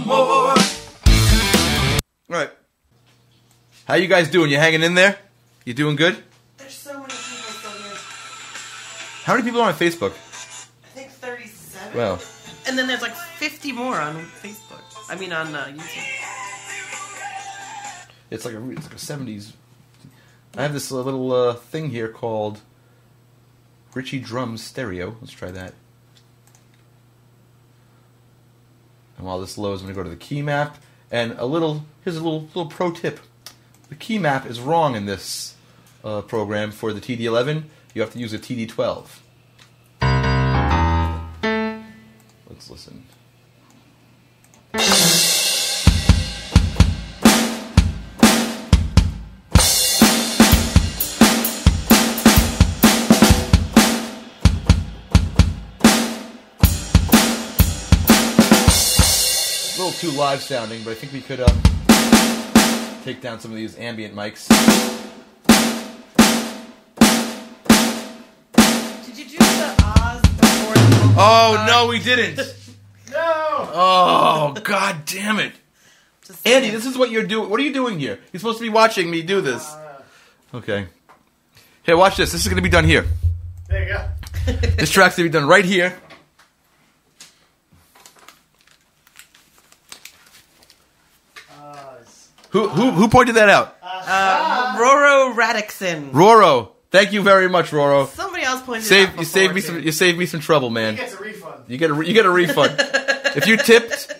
No 0.00 0.04
more. 0.04 0.54
All 0.54 0.54
right. 2.28 2.50
How 3.86 3.94
you 3.94 4.08
guys 4.08 4.28
doing? 4.30 4.50
You 4.50 4.58
hanging 4.58 4.82
in 4.82 4.94
there? 4.94 5.18
You 5.64 5.74
doing 5.74 5.96
good? 5.96 6.22
There's 6.58 6.74
so 6.74 6.92
many 6.92 7.04
people 7.04 7.14
still 7.14 7.70
here. 7.72 7.96
How 9.24 9.34
many 9.34 9.44
people 9.44 9.60
are 9.60 9.68
on 9.68 9.74
Facebook? 9.74 10.10
I 10.12 10.88
think 10.94 11.10
37. 11.10 11.96
Well, 11.96 12.20
And 12.66 12.76
then 12.76 12.86
there's 12.88 13.02
like 13.02 13.14
50 13.14 13.72
more 13.72 14.00
on 14.00 14.16
Facebook. 14.16 14.82
I 15.08 15.16
mean, 15.16 15.32
on 15.32 15.54
uh, 15.54 15.66
YouTube. 15.66 16.02
it's 18.30 18.44
like 18.44 18.54
a 18.54 18.70
it's 18.70 18.82
like 18.82 18.94
a 18.94 18.96
'70s. 18.96 19.52
I 20.56 20.62
have 20.62 20.72
this 20.72 20.90
uh, 20.90 20.96
little 20.96 21.32
uh, 21.32 21.54
thing 21.54 21.90
here 21.90 22.08
called 22.08 22.60
Richie 23.94 24.18
Drums 24.18 24.64
Stereo. 24.64 25.16
Let's 25.20 25.32
try 25.32 25.52
that. 25.52 25.74
And 29.16 29.26
while 29.26 29.40
this 29.40 29.56
loads, 29.56 29.82
I'm 29.82 29.88
gonna 29.88 29.96
go 29.96 30.02
to 30.02 30.10
the 30.10 30.16
key 30.16 30.42
map. 30.42 30.78
And 31.10 31.36
a 31.38 31.46
little 31.46 31.84
here's 32.04 32.16
a 32.16 32.22
little 32.22 32.42
little 32.42 32.66
pro 32.66 32.90
tip: 32.90 33.20
the 33.88 33.94
key 33.94 34.18
map 34.18 34.46
is 34.46 34.60
wrong 34.60 34.96
in 34.96 35.06
this 35.06 35.54
uh, 36.04 36.22
program 36.22 36.70
for 36.70 36.92
the 36.92 37.00
TD11. 37.00 37.64
You 37.94 38.02
have 38.02 38.12
to 38.12 38.18
use 38.18 38.32
a 38.32 38.38
TD12. 38.38 39.06
Let's 42.48 42.70
listen. 42.70 43.04
Too 59.96 60.10
live 60.10 60.42
sounding, 60.42 60.82
but 60.84 60.90
I 60.90 60.94
think 60.94 61.12
we 61.12 61.20
could 61.22 61.40
um, 61.40 63.02
take 63.02 63.20
down 63.20 63.40
some 63.40 63.50
of 63.50 63.56
these 63.56 63.78
ambient 63.78 64.14
mics. 64.14 64.46
Did 69.06 69.18
you 69.18 69.24
do 69.24 69.38
the 69.38 69.74
Oz 69.84 70.20
before 70.22 70.74
the 70.74 71.14
Oh 71.16 71.64
no, 71.66 71.86
we 71.88 71.98
didn't. 71.98 72.54
No! 73.12 73.22
Oh 73.72 74.54
god 74.62 75.06
damn 75.06 75.38
it, 75.38 75.52
Andy! 76.44 76.70
This 76.70 76.84
is 76.84 76.98
what 76.98 77.10
you're 77.10 77.22
doing. 77.22 77.48
What 77.48 77.58
are 77.60 77.62
you 77.62 77.72
doing 77.72 77.98
here? 77.98 78.18
You're 78.32 78.40
supposed 78.40 78.58
to 78.58 78.64
be 78.64 78.68
watching 78.68 79.08
me 79.10 79.22
do 79.22 79.40
this. 79.40 79.74
Okay. 80.52 80.86
Here, 81.84 81.96
watch 81.96 82.16
this. 82.16 82.32
This 82.32 82.42
is 82.42 82.48
gonna 82.48 82.60
be 82.60 82.68
done 82.68 82.84
here. 82.84 83.06
There 83.68 83.82
you 83.88 83.88
go. 83.88 84.52
This 84.76 84.90
track's 84.90 85.16
gonna 85.16 85.28
be 85.28 85.32
done 85.32 85.46
right 85.46 85.64
here. 85.64 85.96
Uh, 91.58 91.96
it's- 92.00 92.28
Who 92.56 92.68
who 92.68 92.90
who 92.92 93.08
pointed 93.08 93.34
that 93.34 93.50
out? 93.50 93.76
Uh, 93.82 94.76
Roro 94.78 95.34
Radixson. 95.36 96.12
Roro. 96.12 96.70
Thank 96.90 97.12
you 97.12 97.20
very 97.22 97.50
much, 97.50 97.70
Roro. 97.70 98.06
Somebody 98.08 98.44
else 98.44 98.62
pointed 98.62 98.84
it 98.84 98.86
Save 98.86 99.08
out 99.10 99.18
you 99.18 99.24
saved 99.26 99.54
me 99.54 99.60
before, 99.60 99.74
some 99.76 99.84
you 99.84 99.92
saved 99.92 100.18
me 100.18 100.24
some 100.24 100.40
trouble, 100.40 100.68
he 100.68 100.74
man. 100.74 100.96
gets 100.96 101.12
a 101.12 101.18
refund. 101.18 101.64
You 101.68 101.76
get 101.76 101.90
a 101.90 101.92
re- 101.92 102.06
you 102.08 102.14
get 102.14 102.24
a 102.24 102.30
refund. 102.30 102.76
if 103.36 103.46
you 103.46 103.58
tipped, 103.58 104.10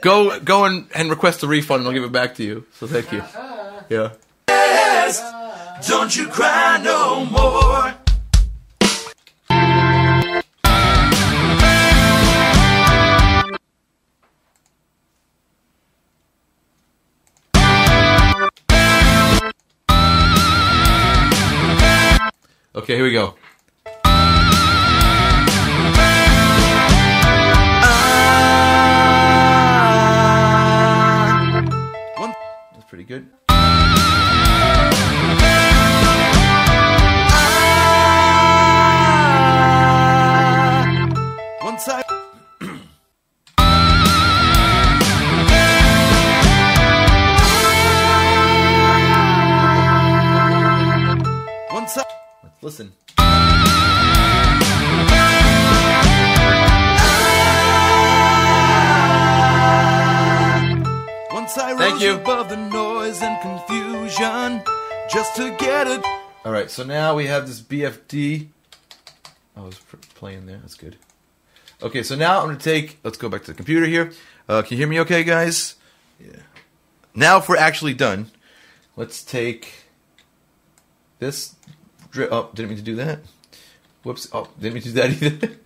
go 0.00 0.40
go 0.40 0.64
and, 0.64 0.86
and 0.94 1.10
request 1.10 1.42
a 1.42 1.46
refund, 1.46 1.80
and 1.80 1.88
I'll 1.88 1.92
give 1.92 2.04
it 2.04 2.12
back 2.12 2.36
to 2.36 2.42
you. 2.42 2.64
So 2.78 2.86
thank 2.86 3.12
you. 3.12 3.22
Yeah. 3.90 4.12
Don't 5.86 6.16
you 6.16 6.26
cry 6.28 6.80
no 6.82 7.26
more. 7.26 7.94
Okay, 22.84 22.96
here 22.96 23.04
we 23.04 23.12
go. 23.12 23.34
Ah. 24.04 24.44
One. 32.18 32.34
That's 32.74 32.84
pretty 32.84 33.04
good. 33.04 33.26
Ah. 33.48 33.94
One 41.62 41.78
side. 41.78 42.13
Listen. 52.64 52.92
Once 61.30 61.58
I 61.58 61.74
Thank 61.76 61.92
rose 61.94 62.02
you. 62.02 62.14
above 62.14 62.48
the 62.48 62.56
noise 62.56 63.20
and 63.20 63.40
confusion 63.42 64.62
just 65.12 65.36
to 65.36 65.54
get 65.58 65.86
it. 65.86 66.02
All 66.44 66.52
right, 66.52 66.70
so 66.70 66.84
now 66.84 67.14
we 67.14 67.26
have 67.26 67.46
this 67.46 67.60
BFD. 67.60 68.48
I 69.56 69.60
was 69.60 69.78
playing 70.14 70.46
there. 70.46 70.58
That's 70.58 70.74
good. 70.74 70.96
Okay, 71.82 72.02
so 72.02 72.16
now 72.16 72.40
I'm 72.40 72.46
going 72.46 72.56
to 72.56 72.64
take. 72.64 72.98
Let's 73.04 73.18
go 73.18 73.28
back 73.28 73.42
to 73.42 73.48
the 73.48 73.56
computer 73.56 73.86
here. 73.86 74.12
Uh, 74.48 74.62
can 74.62 74.72
you 74.72 74.78
hear 74.78 74.88
me 74.88 75.00
okay, 75.00 75.22
guys? 75.22 75.74
Yeah. 76.18 76.36
Now, 77.14 77.38
if 77.38 77.48
we're 77.48 77.56
actually 77.56 77.94
done, 77.94 78.30
let's 78.96 79.22
take 79.22 79.84
this. 81.18 81.54
Dri- 82.14 82.28
oh, 82.30 82.48
didn't 82.54 82.68
mean 82.68 82.78
to 82.78 82.84
do 82.84 82.94
that. 82.94 83.18
Whoops. 84.04 84.28
Oh, 84.32 84.46
didn't 84.60 84.74
mean 84.74 84.82
to 84.84 84.88
do 84.90 84.94
that 84.94 85.10
either. 85.22 85.56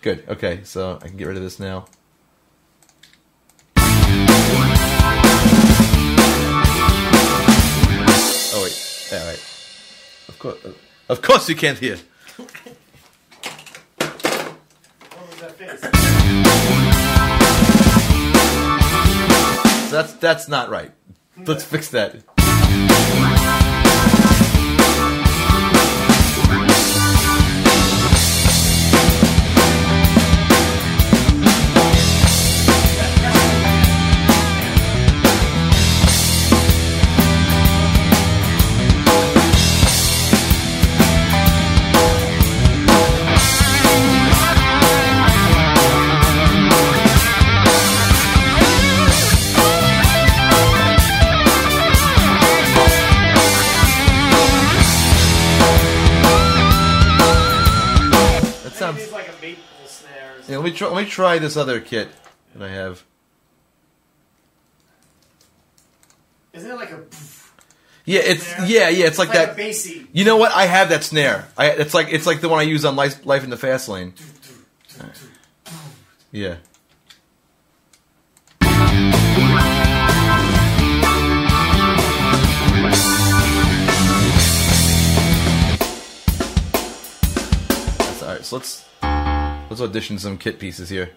good. 0.00 0.24
Okay, 0.26 0.60
so 0.64 0.98
I 1.02 1.08
can 1.08 1.18
get 1.18 1.26
rid 1.28 1.36
of 1.36 1.42
this 1.42 1.60
now. 1.60 1.84
Oh 8.54 8.60
wait. 8.62 9.08
All 9.12 9.26
right. 9.26 9.42
Of 10.28 10.36
course. 10.38 10.58
Of 11.08 11.22
course, 11.22 11.48
you 11.48 11.56
can't 11.56 11.78
hear. 11.78 11.96
So 11.96 12.46
that's 19.90 20.12
that's 20.14 20.48
not 20.48 20.70
right. 20.70 20.92
Let's 21.36 21.64
fix 21.64 21.88
that. 21.90 22.16
Try. 60.82 60.94
Let 60.94 61.04
me 61.04 61.10
try 61.10 61.38
this 61.38 61.56
other 61.56 61.80
kit 61.80 62.08
that 62.54 62.62
I 62.62 62.70
have. 62.70 63.04
Isn't 66.52 66.70
it 66.70 66.74
like 66.74 66.90
a? 66.90 67.02
Yeah, 68.04 68.20
it's 68.24 68.44
Snare? 68.44 68.66
yeah, 68.66 68.88
yeah. 68.88 69.06
It's 69.06 69.18
like, 69.18 69.28
like 69.28 69.38
a 69.38 69.46
that. 69.46 69.56
bassy. 69.56 70.06
You 70.12 70.24
know 70.24 70.36
what? 70.36 70.52
I 70.52 70.66
have 70.66 70.88
that 70.90 71.04
snare. 71.04 71.46
I, 71.56 71.70
it's 71.70 71.94
like 71.94 72.08
it's 72.10 72.26
like 72.26 72.40
the 72.40 72.48
one 72.48 72.58
I 72.58 72.64
use 72.64 72.84
on 72.84 72.96
Life, 72.96 73.24
Life 73.24 73.44
in 73.44 73.50
the 73.50 73.56
Fast 73.56 73.88
Lane. 73.88 74.14
Yeah. 76.32 76.56
That's 87.98 88.22
all 88.22 88.28
right. 88.28 88.44
So 88.44 88.56
let's 88.56 88.91
let's 89.72 89.80
audition 89.80 90.18
some 90.18 90.36
kit 90.36 90.58
pieces 90.58 90.90
here. 90.90 91.10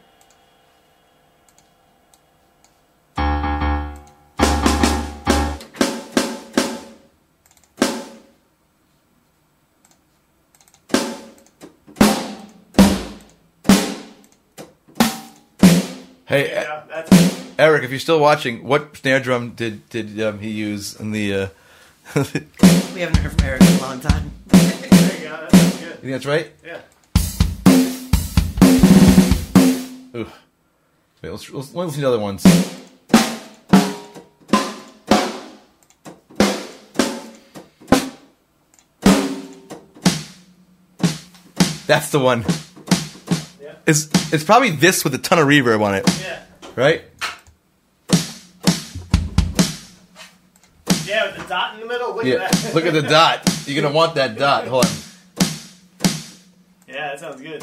Hey, 16.28 16.52
Yeah, 16.52 16.84
that's. 16.90 17.60
Eric, 17.60 17.84
if 17.84 17.90
you're 17.90 18.00
still 18.00 18.20
watching, 18.20 18.64
what 18.64 18.96
snare 18.96 19.20
drum 19.20 19.52
did 19.52 19.88
did 19.90 20.22
um, 20.22 20.40
he 20.40 20.50
use 20.50 20.98
in 20.98 21.12
the? 21.12 21.34
Uh, 21.34 21.48
We 22.94 23.02
haven't 23.02 23.18
heard 23.18 23.34
from 23.34 23.46
Eric 23.46 23.62
in 23.62 23.68
a 23.68 23.82
long 23.82 24.00
time. 24.00 24.32
There 24.48 24.62
you 24.62 25.28
go. 25.28 25.32
That 25.42 25.52
sounds 25.52 25.80
good. 25.80 26.00
think 26.00 26.14
that's 26.14 26.26
right? 26.26 26.54
Yeah. 26.66 26.80
Ooh. 30.16 30.28
Wait, 31.22 31.30
let's, 31.30 31.50
let's, 31.50 31.54
let's 31.54 31.74
listen 31.74 31.94
to 31.96 32.02
the 32.02 32.08
other 32.08 32.20
ones. 32.20 32.44
That's 41.88 42.10
the 42.10 42.20
one. 42.20 42.44
Yeah. 43.62 43.76
It's 43.86 44.10
it's 44.34 44.44
probably 44.44 44.72
this 44.72 45.04
with 45.04 45.14
a 45.14 45.18
ton 45.20 45.38
of 45.38 45.48
reverb 45.48 45.82
on 45.82 45.96
it, 45.96 46.10
Yeah. 46.22 46.40
right? 46.76 47.04
Yeah, 51.06 51.28
with 51.28 51.38
the 51.38 51.46
dot 51.48 51.76
in 51.76 51.82
the 51.82 51.86
middle. 51.86 52.16
Look 52.16 52.26
Yeah. 52.26 52.36
at 52.36 52.52
that. 52.52 52.74
Look 52.76 52.86
at 52.86 52.94
the 52.94 53.04
dot. 53.04 53.48
You're 53.68 53.82
gonna 53.82 53.94
want 53.94 54.16
that 54.16 54.38
dot. 54.38 54.68
Hold 54.68 54.86
on. 54.86 54.92
Yeah, 56.88 57.10
that 57.10 57.20
sounds 57.20 57.42
good. 57.42 57.62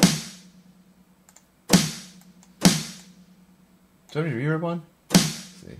Do 4.13 4.19
I 4.19 4.23
have 4.25 4.31
any 4.31 4.43
reverb 4.43 4.63
on? 4.63 4.83
Let's 5.09 5.23
see. 5.23 5.75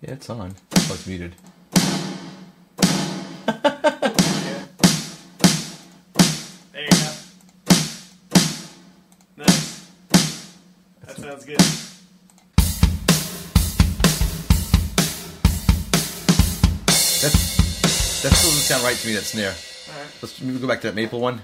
Yeah, 0.00 0.12
it's 0.12 0.30
on. 0.30 0.54
Oh, 0.76 0.90
it's 0.94 1.06
muted. 1.08 1.34
Yeah. 3.48 3.56
There 6.72 6.84
you 6.84 6.90
go. 6.90 7.10
Nice. 9.38 9.90
That 11.04 11.16
sounds 11.16 11.44
good. 11.44 11.58
That's 17.18 18.22
that 18.22 18.32
still 18.36 18.50
doesn't 18.50 18.62
sound 18.62 18.84
right 18.84 18.96
to 18.96 19.06
me. 19.08 19.14
That 19.14 19.24
snare. 19.24 19.56
Alright. 19.88 20.12
Let's 20.22 20.40
maybe 20.40 20.60
go 20.60 20.68
back 20.68 20.80
to 20.82 20.86
that 20.86 20.94
maple 20.94 21.18
one. 21.18 21.42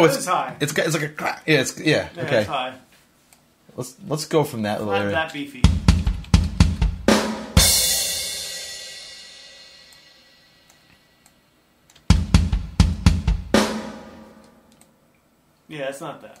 Oh, 0.00 0.04
it's 0.04 0.16
It's 0.16 0.26
high. 0.26 0.56
It's 0.60 0.72
it's 0.78 0.94
like 0.94 1.02
a 1.02 1.08
crack. 1.10 1.42
Yeah, 1.46 1.60
it's 1.60 1.78
yeah. 1.78 2.08
Yeah, 2.16 2.22
okay, 2.22 2.38
it's 2.40 2.48
high. 2.48 2.74
let's 3.76 3.96
let's 4.08 4.24
go 4.24 4.44
from 4.44 4.62
that 4.62 4.78
little 4.78 4.92
Not 4.94 5.02
area. 5.02 5.12
that 5.14 5.32
beefy. 5.32 5.62
Yeah, 15.68 15.88
it's 15.88 16.00
not. 16.00 16.20
That 16.22 16.38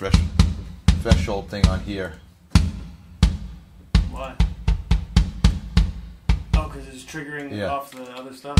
thresh 0.00 0.14
threshold 1.02 1.50
thing 1.50 1.66
on 1.68 1.78
here. 1.80 2.14
Why? 4.10 4.34
Oh, 6.54 6.70
because 6.72 6.88
it's 6.88 7.04
triggering 7.04 7.54
Yeah. 7.54 7.66
off 7.66 7.90
the 7.90 8.04
other 8.16 8.32
stuff. 8.32 8.56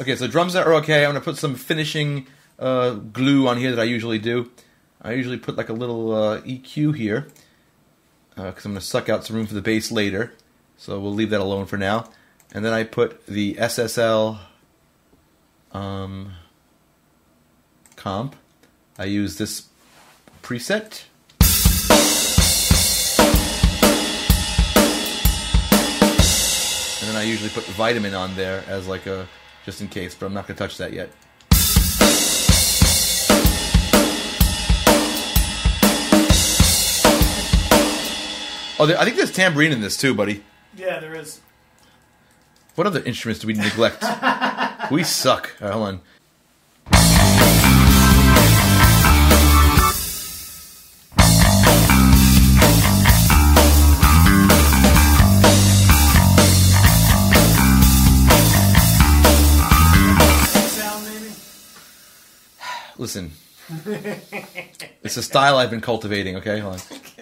Okay, 0.00 0.16
so 0.16 0.26
drums 0.26 0.56
are 0.56 0.74
okay. 0.74 1.04
I'm 1.04 1.10
gonna 1.10 1.20
put 1.20 1.36
some 1.36 1.54
finishing 1.54 2.26
uh, 2.58 2.94
glue 2.94 3.46
on 3.46 3.56
here 3.56 3.70
that 3.70 3.80
I 3.80 3.84
usually 3.84 4.18
do. 4.18 4.50
I 5.00 5.12
usually 5.12 5.38
put 5.38 5.56
like 5.56 5.68
a 5.68 5.72
little 5.72 6.12
uh, 6.12 6.40
EQ 6.40 6.96
here 6.96 7.28
because 8.34 8.64
I'm 8.64 8.72
gonna 8.72 8.80
suck 8.80 9.08
out 9.08 9.24
some 9.24 9.36
room 9.36 9.46
for 9.46 9.54
the 9.54 9.62
bass 9.62 9.92
later. 9.92 10.32
So 10.76 10.98
we'll 10.98 11.14
leave 11.14 11.30
that 11.30 11.40
alone 11.40 11.66
for 11.66 11.76
now. 11.76 12.10
And 12.52 12.64
then 12.64 12.72
I 12.72 12.82
put 12.82 13.24
the 13.26 13.54
SSL 13.54 14.40
um, 15.72 16.32
comp. 17.96 18.36
I 18.98 19.04
use 19.04 19.38
this 19.38 19.68
preset. 20.42 21.04
And 27.00 27.08
then 27.08 27.16
I 27.16 27.22
usually 27.22 27.50
put 27.50 27.64
vitamin 27.64 28.14
on 28.14 28.34
there 28.36 28.64
as 28.66 28.86
like 28.86 29.06
a 29.06 29.26
just 29.64 29.80
in 29.80 29.88
case, 29.88 30.14
but 30.14 30.26
I'm 30.26 30.34
not 30.34 30.46
gonna 30.46 30.58
touch 30.58 30.76
that 30.78 30.92
yet. 30.92 31.10
Oh, 38.78 38.86
there, 38.86 38.98
I 38.98 39.04
think 39.04 39.16
there's 39.16 39.30
tambourine 39.30 39.72
in 39.72 39.82
this 39.82 39.98
too, 39.98 40.14
buddy. 40.14 40.42
Yeah, 40.74 41.00
there 41.00 41.14
is. 41.14 41.40
What 42.76 42.86
other 42.86 43.02
instruments 43.02 43.40
do 43.40 43.46
we 43.46 43.52
neglect? 43.52 44.02
we 44.90 45.02
suck. 45.02 45.54
Right, 45.60 45.72
hold 45.72 45.88
on. 45.88 46.00
Listen, 62.98 63.32
it's 65.02 65.16
a 65.16 65.22
style 65.22 65.56
I've 65.56 65.70
been 65.70 65.80
cultivating. 65.80 66.36
Okay, 66.36 66.58
hold 66.58 66.74
on. 66.74 66.80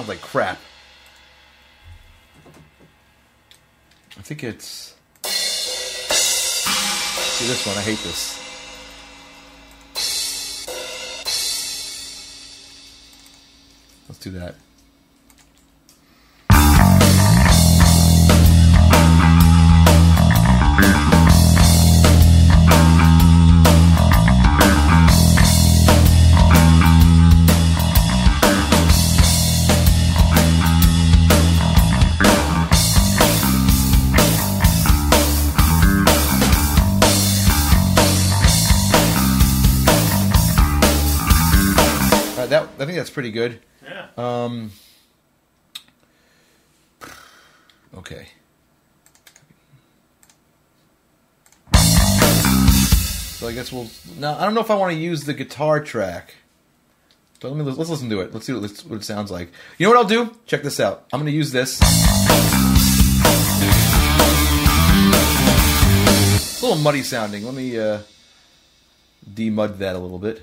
sounds 0.00 0.08
like 0.08 0.22
crap. 0.22 0.58
I 4.16 4.22
think 4.22 4.42
it's. 4.44 4.94
See 7.36 7.46
this 7.46 7.66
one. 7.66 7.76
I 7.76 7.82
hate 7.82 7.98
this. 7.98 8.38
Let's 14.08 14.18
do 14.20 14.30
that. 14.30 14.54
Think 42.90 42.98
that's 42.98 43.10
pretty 43.10 43.30
good. 43.30 43.60
Yeah. 43.84 44.08
Um. 44.16 44.72
Okay. 47.96 48.26
So 53.36 53.48
I 53.48 53.52
guess 53.52 53.72
we'll. 53.72 53.88
Now 54.18 54.36
I 54.38 54.44
don't 54.44 54.54
know 54.54 54.60
if 54.60 54.70
I 54.70 54.74
want 54.74 54.92
to 54.92 54.98
use 54.98 55.24
the 55.24 55.34
guitar 55.34 55.80
track. 55.80 56.34
But 57.40 57.52
let 57.52 57.64
me 57.64 57.72
let's 57.72 57.88
listen 57.88 58.10
to 58.10 58.20
it. 58.20 58.34
Let's 58.34 58.46
see 58.46 58.52
what, 58.52 58.68
what 58.88 58.96
it 58.96 59.04
sounds 59.04 59.30
like. 59.30 59.50
You 59.78 59.86
know 59.86 59.92
what 59.92 59.98
I'll 59.98 60.04
do? 60.26 60.36
Check 60.46 60.62
this 60.62 60.78
out. 60.78 61.06
I'm 61.12 61.20
going 61.20 61.32
to 61.32 61.36
use 61.36 61.52
this. 61.52 61.78
It's 66.34 66.60
a 66.60 66.66
little 66.66 66.82
muddy 66.82 67.02
sounding. 67.02 67.46
Let 67.46 67.54
me 67.54 67.78
uh, 67.78 68.00
demud 69.26 69.78
that 69.78 69.96
a 69.96 69.98
little 69.98 70.18
bit. 70.18 70.42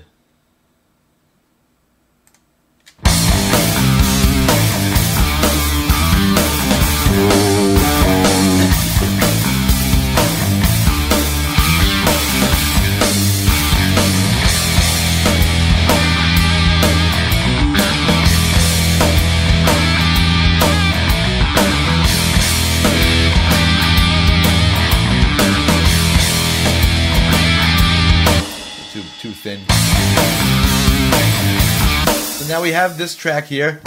We 32.68 32.74
have 32.74 32.98
this 32.98 33.16
track 33.16 33.46
here. 33.46 33.80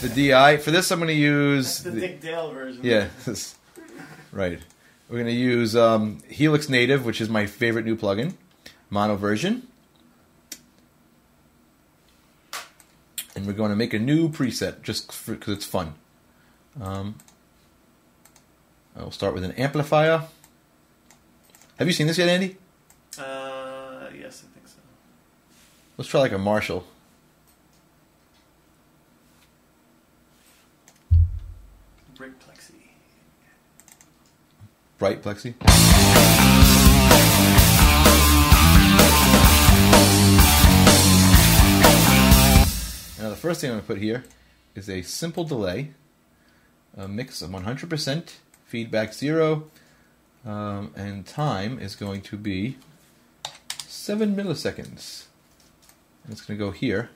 The 0.00 0.10
DI. 0.14 0.56
For 0.56 0.70
this 0.70 0.90
I'm 0.90 0.98
gonna 0.98 1.12
use 1.12 1.80
The 1.82 1.90
the- 1.90 2.00
Dick 2.00 2.22
Dale 2.22 2.50
version. 2.52 2.80
yeah, 2.82 3.08
right. 4.32 4.58
We're 5.10 5.18
gonna 5.18 5.30
use 5.30 5.76
um, 5.76 6.22
Helix 6.30 6.70
Native, 6.70 7.04
which 7.04 7.20
is 7.20 7.28
my 7.28 7.44
favorite 7.44 7.84
new 7.84 7.96
plugin, 7.98 8.32
mono 8.88 9.14
version. 9.16 9.68
And 13.36 13.46
we're 13.46 13.52
going 13.52 13.70
to 13.70 13.76
make 13.76 13.92
a 13.92 13.98
new 13.98 14.30
preset 14.30 14.80
just 14.82 15.26
because 15.26 15.54
it's 15.54 15.66
fun. 15.66 15.94
Um, 16.80 17.16
I 18.96 19.02
will 19.02 19.10
start 19.10 19.34
with 19.34 19.44
an 19.44 19.52
amplifier. 19.52 20.22
Have 21.78 21.86
you 21.88 21.92
seen 21.92 22.06
this 22.06 22.16
yet, 22.16 22.28
Andy? 22.30 22.56
Uh, 23.18 24.08
yes, 24.18 24.44
I 24.44 24.48
think 24.54 24.66
so. 24.66 24.76
Let's 25.98 26.08
try 26.08 26.20
like 26.20 26.32
a 26.32 26.38
Marshall. 26.38 26.84
Brick 32.14 32.32
Plexi. 32.40 32.72
Bright 34.96 35.22
Plexi. 35.22 35.54
Now 43.18 43.28
the 43.28 43.36
first 43.36 43.60
thing 43.60 43.70
I'm 43.70 43.74
going 43.74 43.82
to 43.82 43.86
put 43.86 43.98
here 43.98 44.24
is 44.74 44.88
a 44.88 45.02
simple 45.02 45.44
delay, 45.44 45.90
a 46.96 47.06
mix 47.06 47.42
of 47.42 47.50
100%, 47.50 48.32
feedback 48.64 49.12
zero, 49.12 49.70
um, 50.46 50.94
and 50.96 51.26
time 51.26 51.78
is 51.78 51.94
going 51.94 52.22
to 52.22 52.38
be 52.38 52.78
7 53.86 54.34
milliseconds. 54.34 55.26
And 56.24 56.32
it's 56.32 56.40
going 56.42 56.58
to 56.58 56.64
go 56.64 56.70
here. 56.70 57.10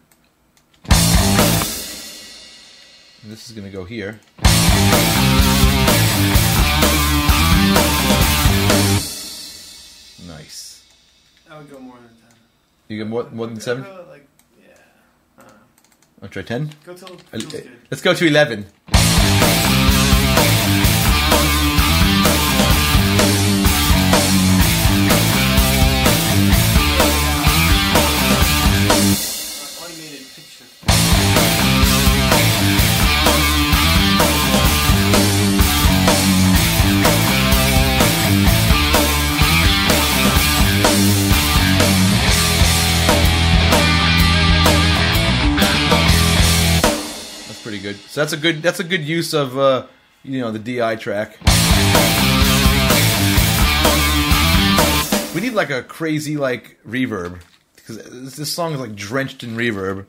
And 3.23 3.33
this 3.33 3.49
is 3.49 3.53
going 3.53 3.67
to 3.67 3.73
go 3.73 3.85
here. 3.85 4.21
Nice. 10.27 10.85
I 11.51 11.59
would 11.59 11.71
go 11.71 11.79
more 11.79 11.97
than 11.97 12.09
10. 12.09 12.17
You 12.89 12.99
get 12.99 13.07
more, 13.07 13.29
more 13.31 13.47
than 13.47 13.61
7? 13.61 13.85
Like, 14.09 14.27
yeah. 14.61 14.75
I 15.39 15.43
don't 15.43 15.49
know. 15.51 15.55
I'll 16.23 16.29
try 16.29 16.43
10. 16.43 16.71
Go 16.85 16.95
till 16.95 17.09
feels 17.09 17.45
eh, 17.47 17.49
good. 17.51 17.71
Let's 17.91 18.03
go 18.03 18.15
to 18.15 18.27
11. 18.27 18.67
So 48.17 48.23
that's 48.23 48.33
a 48.33 48.39
good 48.39 48.63
that's 48.63 48.81
a 48.81 48.85
good 48.85 49.03
use 49.03 49.35
of 49.35 49.59
uh, 49.59 49.89
you 50.23 50.41
know 50.41 50.51
the 50.51 50.59
DI 50.59 50.97
track. 50.97 51.37
We 55.35 55.43
need 55.43 55.53
like 55.53 55.69
a 55.69 55.83
crazy 55.83 56.39
like 56.39 56.79
reverb 56.89 57.41
because 57.75 57.99
this, 57.99 58.37
this 58.37 58.51
song 58.51 58.73
is 58.73 58.81
like 58.81 58.95
drenched 58.95 59.45
in 59.45 59.55
reverb. 59.55 60.07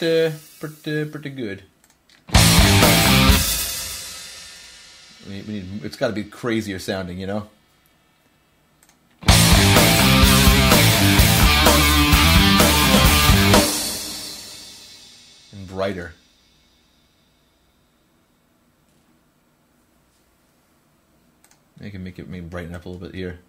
Pretty, 0.00 0.34
pretty, 0.58 1.04
pretty 1.10 1.30
good. 1.30 1.62
We 5.26 5.34
need, 5.34 5.46
we 5.46 5.54
need, 5.54 5.84
it's 5.84 5.96
got 5.96 6.08
to 6.08 6.14
be 6.14 6.24
crazier 6.24 6.78
sounding, 6.78 7.18
you 7.18 7.26
know. 7.26 7.48
And 15.52 15.68
brighter. 15.68 16.14
I 21.82 21.88
can 21.88 22.04
make 22.04 22.18
it 22.18 22.28
maybe 22.28 22.46
brighten 22.46 22.74
up 22.74 22.84
a 22.84 22.88
little 22.88 23.06
bit 23.06 23.14
here. 23.14 23.40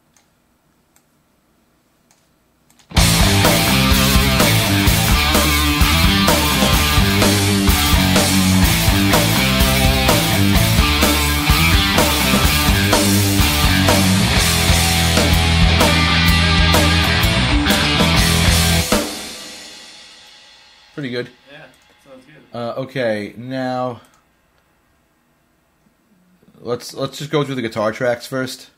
Pretty 21.01 21.15
good. 21.15 21.29
Yeah, 21.51 21.65
sounds 22.07 22.25
good. 22.25 22.55
Uh, 22.55 22.73
okay, 22.77 23.33
now 23.35 24.01
let's 26.59 26.93
let's 26.93 27.17
just 27.17 27.31
go 27.31 27.43
through 27.43 27.55
the 27.55 27.63
guitar 27.63 27.91
tracks 27.91 28.27
first. 28.27 28.69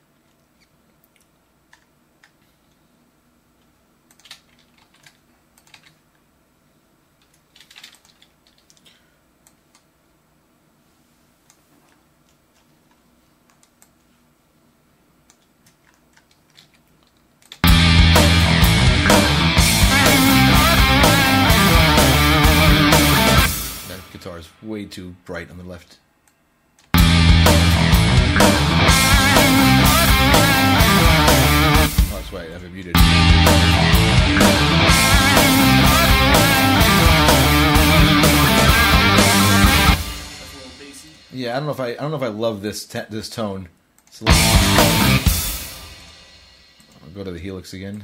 Too 24.94 25.16
bright 25.26 25.50
on 25.50 25.58
the 25.58 25.64
left. 25.64 25.98
Oh, 32.06 32.10
that's 32.12 32.32
right, 32.32 32.48
I 32.48 32.54
have 32.54 32.64
it 32.64 32.72
muted. 32.72 32.96
Yeah, 41.32 41.54
I 41.54 41.60
don't 41.60 41.66
know 41.66 41.72
if 41.72 41.80
I 41.80 41.88
I 41.90 41.96
don't 41.96 42.12
know 42.12 42.18
if 42.18 42.24
I 42.24 42.28
love 42.28 42.62
this 42.62 42.86
te- 42.86 43.02
this 43.10 43.28
tone. 43.30 43.70
So 44.12 44.26
I'll 44.28 45.20
go 47.16 47.24
to 47.24 47.32
the 47.32 47.40
Helix 47.40 47.74
again. 47.74 48.04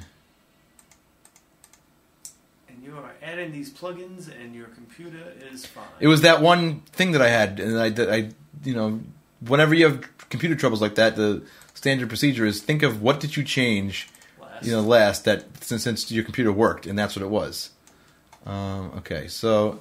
Are 3.03 3.13
adding 3.21 3.51
these 3.51 3.71
plugins, 3.71 4.29
and 4.41 4.55
your 4.55 4.67
computer 4.67 5.33
is 5.51 5.65
fine. 5.65 5.85
It 5.99 6.07
was 6.07 6.21
that 6.21 6.41
one 6.41 6.81
thing 6.91 7.11
that 7.13 7.21
I 7.21 7.29
had, 7.29 7.59
and 7.59 7.79
I, 7.79 7.89
that 7.89 8.09
I, 8.11 8.29
you 8.63 8.73
know, 8.73 9.01
whenever 9.39 9.73
you 9.73 9.85
have 9.85 10.29
computer 10.29 10.55
troubles 10.55 10.81
like 10.81 10.95
that, 10.95 11.15
the 11.15 11.41
standard 11.73 12.09
procedure 12.09 12.45
is 12.45 12.61
think 12.61 12.83
of 12.83 13.01
what 13.01 13.19
did 13.19 13.37
you 13.37 13.43
change, 13.43 14.09
Last. 14.39 14.65
you 14.65 14.71
know, 14.71 14.81
last 14.81 15.25
that 15.25 15.45
since, 15.63 15.83
since 15.83 16.11
your 16.11 16.23
computer 16.23 16.51
worked, 16.51 16.85
and 16.85 16.97
that's 16.97 17.15
what 17.15 17.23
it 17.23 17.29
was. 17.29 17.71
Um, 18.45 18.91
okay, 18.97 19.27
so. 19.27 19.79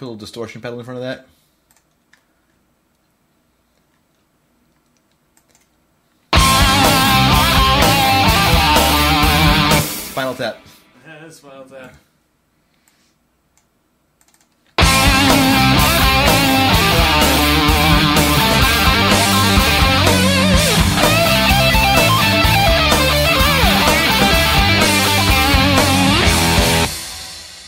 Put 0.00 0.06
a 0.06 0.08
little 0.08 0.16
distortion 0.16 0.62
pedal 0.62 0.78
in 0.78 0.84
front 0.86 0.96
of 0.96 1.02
that. 1.02 1.26
Spinal 10.10 10.34
Tap. 10.34 10.56
Well 11.44 11.64
that. 11.66 11.94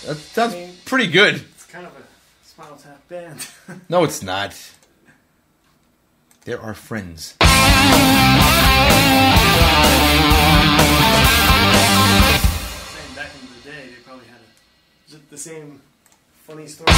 That 0.06 0.16
sounds 0.16 0.54
pretty 0.84 1.06
good. 1.06 1.36
It's 1.36 1.64
kind 1.66 1.86
of 1.86 1.92
a 1.92 2.02
Spinal 2.52 2.76
Tap 2.76 3.01
band. 3.12 3.46
No, 3.88 4.04
it's 4.04 4.22
not. 4.22 4.54
There 6.44 6.58
are 6.58 6.68
our 6.68 6.74
friends. 6.74 7.34
Saying 7.38 7.48
back 13.14 13.30
in 13.38 13.46
the 13.54 13.60
day, 13.70 13.90
they 13.94 14.02
probably 14.04 14.26
had 14.26 14.40
a, 14.40 14.48
is 15.08 15.14
it 15.14 15.30
the 15.30 15.38
same 15.38 15.80
funny 16.46 16.66
story. 16.66 16.90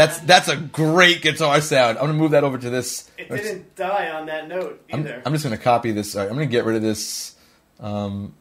That's 0.00 0.18
that's 0.20 0.48
a 0.48 0.56
great 0.56 1.20
guitar 1.20 1.60
sound. 1.60 1.98
I'm 1.98 2.06
gonna 2.06 2.16
move 2.16 2.30
that 2.30 2.42
over 2.42 2.56
to 2.56 2.70
this. 2.70 3.10
It 3.18 3.28
didn't 3.28 3.76
die 3.76 4.08
on 4.08 4.24
that 4.26 4.48
note 4.48 4.82
I'm, 4.90 5.00
either. 5.00 5.22
I'm 5.26 5.32
just 5.32 5.44
gonna 5.44 5.58
copy 5.58 5.92
this. 5.92 6.14
Right, 6.14 6.22
I'm 6.22 6.32
gonna 6.32 6.46
get 6.46 6.64
rid 6.64 6.76
of 6.76 6.82
this 6.82 7.36
um, 7.80 8.32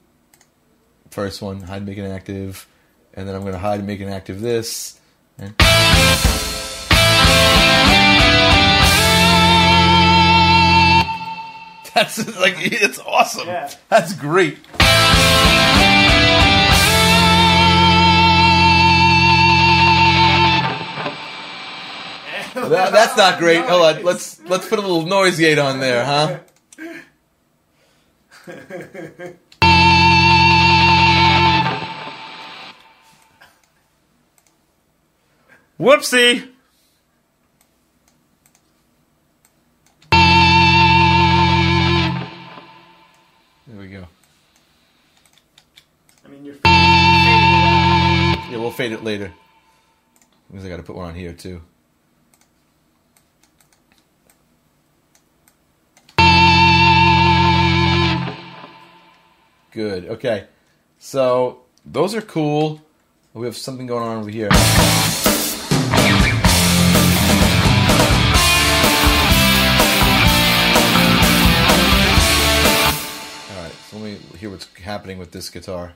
first 1.12 1.42
one, 1.42 1.60
hide, 1.60 1.86
make 1.86 1.98
it 1.98 2.06
active, 2.06 2.66
and 3.14 3.28
then 3.28 3.36
I'm 3.36 3.44
gonna 3.44 3.58
hide, 3.58 3.86
make 3.86 4.00
it 4.00 4.08
active 4.08 4.40
this. 4.40 5.02
And 5.38 5.50
that's 11.94 12.40
like 12.40 12.56
it's 12.58 13.00
awesome. 13.00 13.48
Yeah. 13.48 13.70
That's 13.90 14.14
great. 14.14 14.60
That- 22.68 22.92
that's 22.92 23.18
not 23.18 23.40
great. 23.40 23.64
Hold 23.66 23.82
on, 23.98 24.04
let's 24.04 24.40
let's 24.46 24.68
put 24.68 24.80
a 24.80 24.82
little 24.82 25.06
noise 25.06 25.38
gate 25.38 25.58
on 25.60 25.80
there, 25.80 26.04
huh? 26.06 26.40
Whoopsie. 35.80 36.50
There 43.68 43.78
we 43.80 43.88
go. 43.88 44.06
I 46.26 46.28
mean, 46.30 46.44
you're 46.46 46.56
fading. 46.56 48.52
Yeah, 48.52 48.58
we'll 48.58 48.72
fade 48.72 48.92
it 48.92 49.04
later. 49.04 49.32
Because 50.50 50.66
I 50.66 50.70
got 50.70 50.78
to 50.78 50.84
put 50.84 50.96
one 50.96 51.08
on 51.10 51.16
here 51.16 51.34
too. 51.34 51.62
Good. 59.72 60.06
Okay. 60.06 60.48
So 60.98 61.62
those 61.86 62.16
are 62.16 62.22
cool. 62.22 62.82
We 63.34 63.46
have 63.46 63.56
something 63.56 63.86
going 63.86 64.04
on 64.04 64.18
over 64.18 64.30
here. 64.30 64.50
Alright, 73.52 73.76
let 73.94 74.02
me 74.02 74.18
hear 74.40 74.50
what's 74.50 74.68
happening 74.80 75.20
with 75.20 75.32
this 75.32 75.50
guitar. 75.50 75.94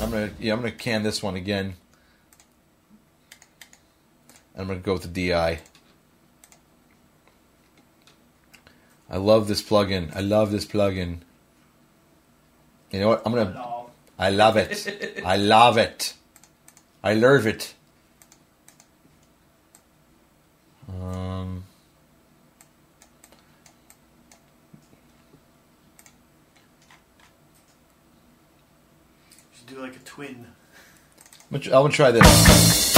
I'm 0.00 0.10
gonna 0.10 0.30
yeah, 0.38 0.52
I'm 0.52 0.60
gonna 0.60 0.70
can 0.70 1.02
this 1.02 1.22
one 1.22 1.34
again. 1.34 1.74
I'm 4.56 4.68
gonna 4.68 4.78
go 4.78 4.92
with 4.94 5.12
the 5.12 5.30
DI. 5.30 5.58
I 9.10 9.16
love 9.16 9.48
this 9.48 9.62
plugin. 9.62 10.14
I 10.14 10.20
love 10.20 10.50
this 10.50 10.64
plugin. 10.64 11.18
You 12.90 13.00
know 13.00 13.08
what? 13.08 13.22
I'm 13.26 13.32
gonna. 13.32 13.86
I 14.18 14.30
love 14.30 14.56
it. 14.56 15.22
I 15.24 15.36
love 15.36 15.78
it. 15.78 16.14
I 17.02 17.14
love 17.14 17.46
it. 17.46 17.74
Um, 20.88 21.64
Should 29.56 29.66
do 29.66 29.80
like 29.80 29.96
a 29.96 29.98
twin. 30.00 30.46
I'm 31.50 31.56
I'm 31.56 31.70
gonna 31.70 31.88
try 31.90 32.10
this. 32.10 32.93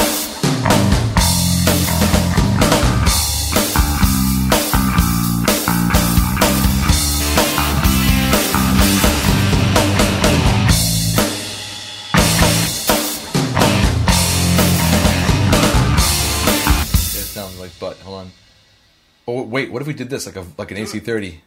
Oh, 19.29 19.43
wait, 19.43 19.73
what 19.73 19.83
if 19.83 19.89
we 19.89 19.95
did 19.95 20.09
this 20.09 20.25
like 20.27 20.37
a 20.37 20.47
like 20.57 20.71
an 20.71 20.77
AC30? 20.77 21.41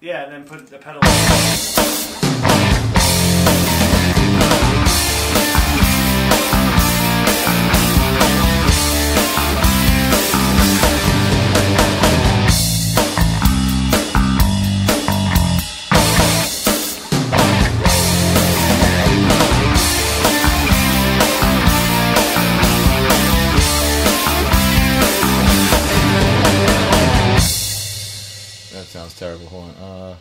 Yeah, 0.00 0.24
and 0.24 0.32
then 0.32 0.44
put 0.44 0.68
the 0.68 0.78
pedal. 0.78 1.00
Sounds 29.14 29.18
terrible. 29.18 29.46
Hold 29.46 29.64
on. 29.64 29.82
Uh, 29.82 30.16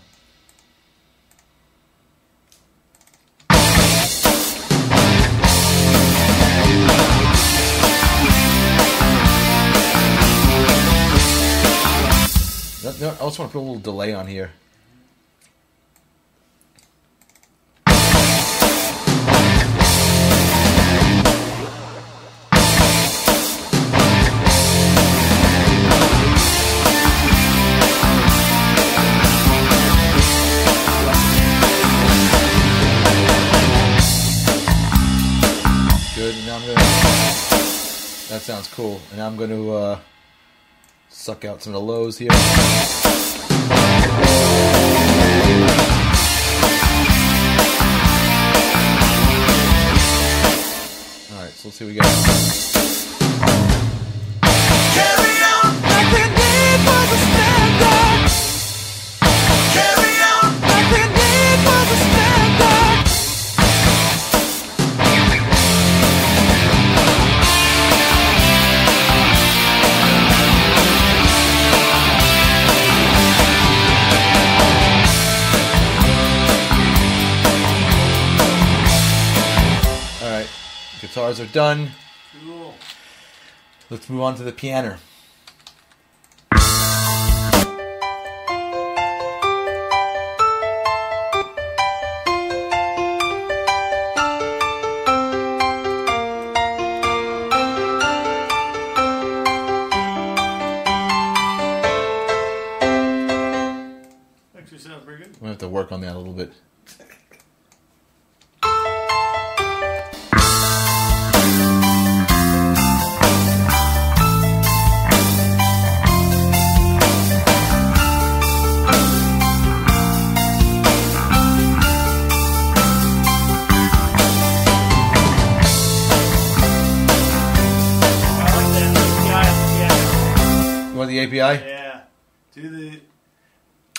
I 13.02 13.18
also 13.20 13.44
want 13.44 13.52
to 13.52 13.53
put 13.53 13.60
a 13.60 13.60
little 13.60 13.80
delay 13.80 14.14
on 14.14 14.28
here. 14.28 14.52
Sounds 38.44 38.68
cool. 38.68 38.99
And 39.14 39.22
I'm 39.22 39.38
going 39.38 39.52
to 39.52 39.72
uh, 39.72 39.99
suck 41.07 41.45
out 41.45 41.64
some 41.64 41.74
of 41.74 41.82
the 41.82 41.86
lows 41.86 42.18
here. 42.18 42.30
All 42.32 42.38
right, 51.41 51.52
so 51.52 51.70
let's 51.70 51.78
see 51.78 51.86
what 51.86 51.94
we 51.94 51.95
got. 51.95 52.73
Guitars 81.34 81.50
are 81.50 81.54
done. 81.54 81.92
Cool. 82.46 82.74
Let's 83.90 84.10
move 84.10 84.22
on 84.22 84.36
to 84.36 84.44
the 84.44 84.52
piano. 84.52 84.98
Actually, 104.56 104.78
sounds 104.78 105.04
pretty 105.04 105.24
good. 105.24 105.38
I'm 105.42 105.48
have 105.48 105.58
to 105.60 105.68
work 105.68 105.92
on 105.92 106.02
that 106.02 106.16
a 106.16 106.18
little 106.18 106.34
bit. 106.34 106.54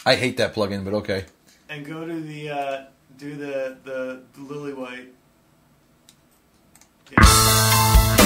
I 0.06 0.16
hate 0.16 0.36
that 0.36 0.54
plugin, 0.54 0.84
but 0.84 0.94
okay. 0.94 1.24
and 1.68 1.84
go 1.84 2.06
to 2.06 2.20
the 2.20 2.50
uh, 2.50 2.84
do 3.16 3.34
the 3.36 3.76
the, 3.84 4.22
the 4.34 4.40
lily 4.40 4.74
white. 4.74 5.12
Yeah. 7.10 8.23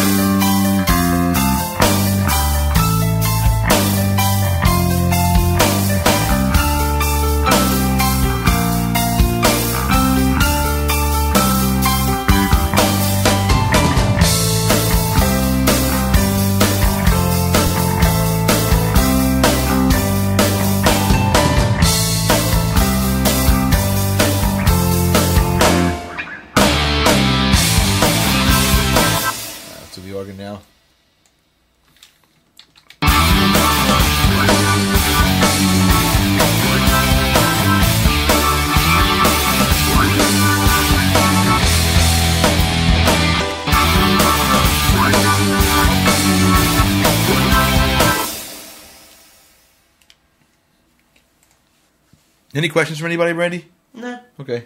Any 52.59 52.69
questions 52.69 52.99
for 52.99 53.07
anybody, 53.07 53.33
Brandy? 53.35 53.67
Nah. 53.95 54.19
Okay. 54.41 54.65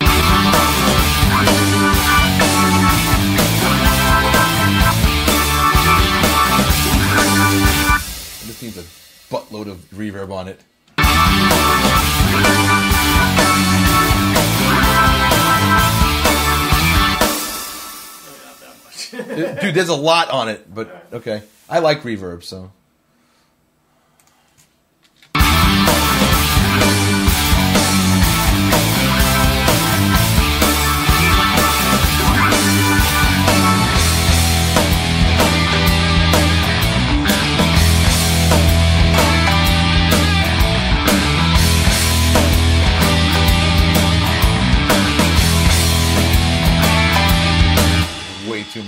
Carry 0.00 0.16
just 8.46 8.62
needs 8.62 8.78
a 8.78 8.82
buttload 9.30 9.68
of 9.68 9.76
reverb 9.90 10.32
on 10.32 10.48
it. 10.48 10.58
Dude, 19.60 19.74
there's 19.74 19.90
a 19.90 19.94
lot 19.94 20.30
on 20.30 20.48
it, 20.48 20.74
but 20.74 21.08
okay. 21.12 21.42
I 21.68 21.80
like 21.80 22.00
reverb, 22.00 22.42
so. 22.42 22.72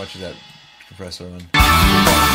Much 0.01 0.15
of 0.15 0.23
that 0.23 0.35
compressor 0.89 1.27
on. 1.27 2.30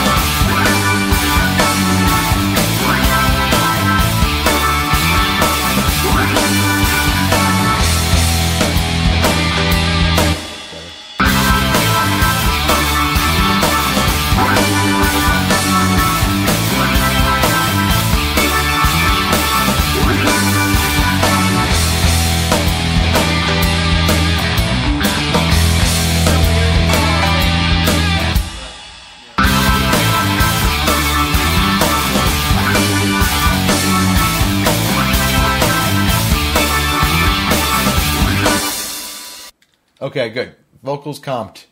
Okay, 40.06 40.30
good. 40.30 40.54
Vocals 40.84 41.20
comped 41.20 41.66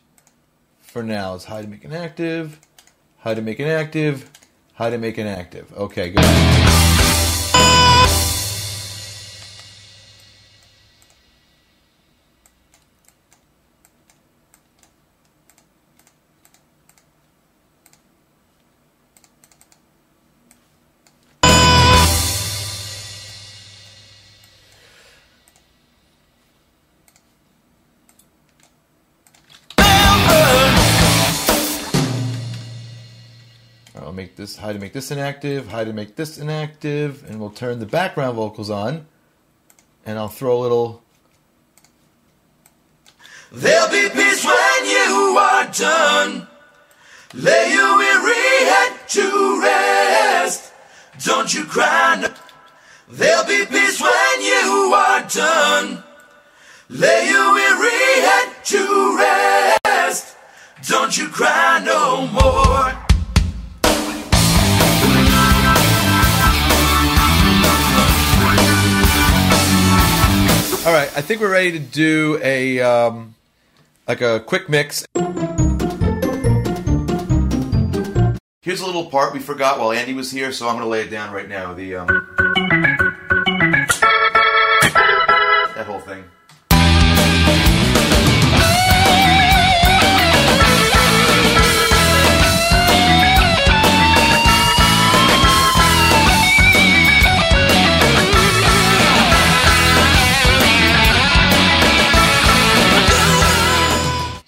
for 0.80 1.04
now. 1.04 1.36
It's 1.36 1.44
how 1.44 1.62
to 1.62 1.68
make 1.68 1.84
an 1.84 1.92
active, 1.92 2.58
how 3.18 3.32
to 3.32 3.40
make 3.40 3.60
an 3.60 3.68
active, 3.68 4.28
how 4.72 4.90
to 4.90 4.98
make 4.98 5.18
an 5.18 5.28
active. 5.28 5.72
Okay, 5.74 6.10
good. 6.10 6.83
This 34.44 34.56
how 34.56 34.72
to 34.74 34.78
make 34.78 34.92
this 34.92 35.10
inactive, 35.10 35.68
how 35.68 35.84
to 35.84 35.92
make 35.92 36.16
this 36.16 36.36
inactive, 36.36 37.24
and 37.28 37.40
we'll 37.40 37.48
turn 37.48 37.78
the 37.78 37.86
background 37.86 38.36
vocals 38.36 38.68
on. 38.68 39.06
And 40.04 40.18
I'll 40.18 40.28
throw 40.28 40.58
a 40.58 40.60
little 40.60 41.02
There'll 43.50 43.88
be 43.88 44.10
peace 44.10 44.44
when 44.44 44.80
you 44.84 45.38
are 45.38 45.66
done. 45.68 46.46
Lay 47.32 47.72
your 47.72 47.96
weary 47.96 48.56
head 48.72 48.92
to 49.16 49.60
rest. 49.62 50.72
Don't 51.24 51.54
you 51.54 51.64
cry. 51.64 52.18
No. 52.20 52.28
There'll 53.08 53.46
be 53.46 53.64
peace 53.64 53.98
when 54.00 54.42
you 54.42 54.92
are 54.94 55.22
done. 55.22 56.02
Lay 56.90 57.28
your 57.30 57.54
weary 57.54 58.20
head 58.28 58.48
to 58.64 59.16
rest. 59.16 60.36
Don't 60.86 61.16
you 61.16 61.28
cry 61.28 61.80
no 61.82 62.26
more. 62.26 63.03
All 70.86 70.92
right, 70.92 71.08
I 71.16 71.22
think 71.22 71.40
we're 71.40 71.50
ready 71.50 71.72
to 71.72 71.78
do 71.78 72.38
a 72.42 72.78
um, 72.80 73.34
like 74.06 74.20
a 74.20 74.40
quick 74.40 74.68
mix. 74.68 75.06
Here's 78.60 78.82
a 78.82 78.86
little 78.86 79.06
part 79.06 79.32
we 79.32 79.40
forgot 79.40 79.78
while 79.78 79.92
Andy 79.92 80.12
was 80.12 80.30
here, 80.30 80.52
so 80.52 80.68
I'm 80.68 80.74
going 80.74 80.84
to 80.84 80.90
lay 80.90 81.00
it 81.00 81.08
down 81.08 81.32
right 81.32 81.48
now. 81.48 81.72
The 81.72 81.96
um, 81.96 82.53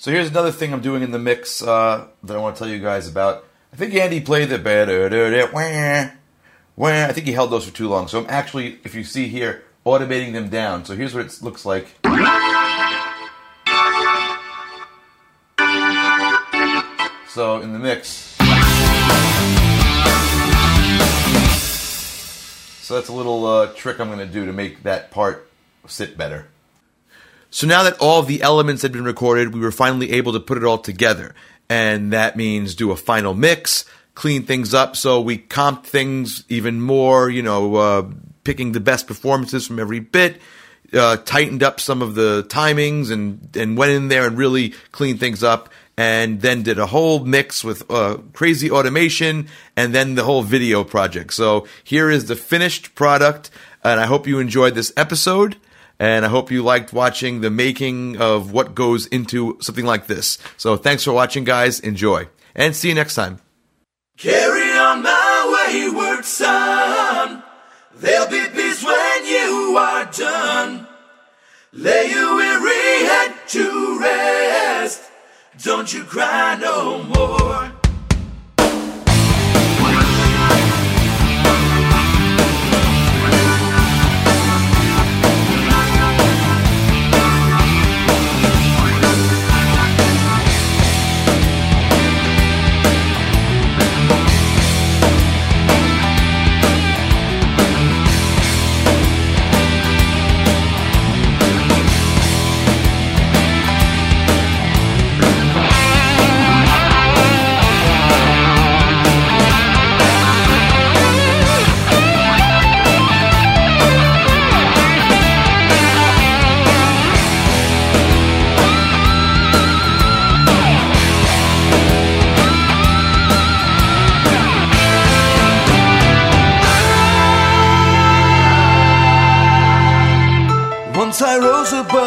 So 0.06 0.12
here's 0.12 0.30
another 0.30 0.52
thing 0.52 0.72
I'm 0.72 0.82
doing 0.82 1.02
in 1.02 1.10
the 1.10 1.18
mix 1.18 1.60
uh, 1.60 2.06
that 2.22 2.36
I 2.36 2.38
want 2.38 2.54
to 2.54 2.60
tell 2.60 2.72
you 2.72 2.78
guys 2.78 3.08
about. 3.08 3.44
I 3.72 3.76
think 3.76 3.92
Andy 3.92 4.20
played 4.20 4.50
the 4.50 4.56
wah, 5.52 6.10
wah. 6.76 7.06
I 7.06 7.12
think 7.12 7.26
he 7.26 7.32
held 7.32 7.50
those 7.50 7.64
for 7.64 7.74
too 7.74 7.88
long. 7.88 8.06
So 8.06 8.20
I'm 8.20 8.26
actually, 8.28 8.78
if 8.84 8.94
you 8.94 9.02
see 9.02 9.26
here, 9.26 9.64
automating 9.84 10.32
them 10.32 10.48
down. 10.48 10.84
So 10.84 10.94
here's 10.94 11.12
what 11.12 11.26
it 11.26 11.42
looks 11.42 11.66
like. 11.66 11.88
So 17.28 17.60
in 17.60 17.72
the 17.72 17.80
mix. 17.80 18.36
So 22.80 22.94
that's 22.94 23.08
a 23.08 23.12
little 23.12 23.44
uh, 23.44 23.72
trick 23.74 23.98
I'm 23.98 24.06
going 24.06 24.20
to 24.20 24.32
do 24.32 24.46
to 24.46 24.52
make 24.52 24.84
that 24.84 25.10
part 25.10 25.50
sit 25.88 26.16
better. 26.16 26.46
So 27.56 27.66
now 27.66 27.84
that 27.84 27.96
all 28.00 28.22
the 28.22 28.42
elements 28.42 28.82
had 28.82 28.92
been 28.92 29.06
recorded, 29.06 29.54
we 29.54 29.60
were 29.60 29.72
finally 29.72 30.12
able 30.12 30.34
to 30.34 30.40
put 30.40 30.58
it 30.58 30.64
all 30.64 30.76
together. 30.76 31.34
And 31.70 32.12
that 32.12 32.36
means 32.36 32.74
do 32.74 32.90
a 32.90 32.96
final 32.96 33.32
mix, 33.32 33.86
clean 34.14 34.42
things 34.42 34.74
up. 34.74 34.94
So 34.94 35.22
we 35.22 35.38
comped 35.38 35.84
things 35.84 36.44
even 36.50 36.82
more, 36.82 37.30
you 37.30 37.40
know, 37.40 37.76
uh, 37.76 38.10
picking 38.44 38.72
the 38.72 38.80
best 38.80 39.06
performances 39.06 39.66
from 39.66 39.78
every 39.78 40.00
bit, 40.00 40.38
uh, 40.92 41.16
tightened 41.16 41.62
up 41.62 41.80
some 41.80 42.02
of 42.02 42.14
the 42.14 42.44
timings 42.46 43.10
and, 43.10 43.48
and 43.56 43.78
went 43.78 43.92
in 43.92 44.08
there 44.08 44.26
and 44.26 44.36
really 44.36 44.74
cleaned 44.92 45.18
things 45.18 45.42
up. 45.42 45.70
And 45.96 46.42
then 46.42 46.62
did 46.62 46.78
a 46.78 46.84
whole 46.84 47.24
mix 47.24 47.64
with 47.64 47.90
uh, 47.90 48.18
crazy 48.34 48.70
automation 48.70 49.48
and 49.78 49.94
then 49.94 50.14
the 50.14 50.24
whole 50.24 50.42
video 50.42 50.84
project. 50.84 51.32
So 51.32 51.66
here 51.84 52.10
is 52.10 52.26
the 52.26 52.36
finished 52.36 52.94
product. 52.94 53.48
And 53.82 53.98
I 53.98 54.04
hope 54.04 54.26
you 54.26 54.40
enjoyed 54.40 54.74
this 54.74 54.92
episode 54.94 55.56
and 55.98 56.24
I 56.24 56.28
hope 56.28 56.50
you 56.50 56.62
liked 56.62 56.92
watching 56.92 57.40
the 57.40 57.50
making 57.50 58.20
of 58.20 58.52
what 58.52 58.74
goes 58.74 59.06
into 59.06 59.58
something 59.60 59.84
like 59.84 60.06
this. 60.06 60.38
So 60.56 60.76
thanks 60.76 61.04
for 61.04 61.12
watching, 61.12 61.44
guys. 61.44 61.80
Enjoy, 61.80 62.28
and 62.54 62.74
see 62.74 62.88
you 62.88 62.94
next 62.94 63.14
time. 63.14 63.40
Carry 64.18 64.72
on 64.78 65.02
my 65.02 65.66
wayward 65.68 66.24
son. 66.24 67.42
There'll 67.94 68.28
be 68.28 68.46
peace 68.54 68.84
when 68.84 69.26
you 69.26 69.76
are 69.78 70.04
done. 70.06 70.86
Lay 71.72 72.10
your 72.10 72.36
weary 72.36 73.06
head 73.06 73.34
to 73.48 73.98
rest. 74.00 75.02
Don't 75.62 75.92
you 75.92 76.04
cry 76.04 76.56
no 76.60 77.02
more. 77.02 77.75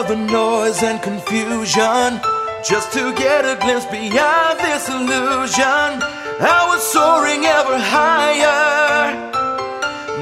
The 0.10 0.16
noise 0.16 0.82
and 0.82 1.00
confusion 1.04 2.20
just 2.68 2.92
to 2.92 3.14
get 3.14 3.46
a 3.46 3.56
glimpse 3.62 3.86
beyond 3.86 4.58
this 4.58 4.90
illusion. 4.90 6.02
I 6.42 6.66
was 6.68 6.82
soaring 6.92 7.46
ever 7.46 7.78
higher, 7.78 9.14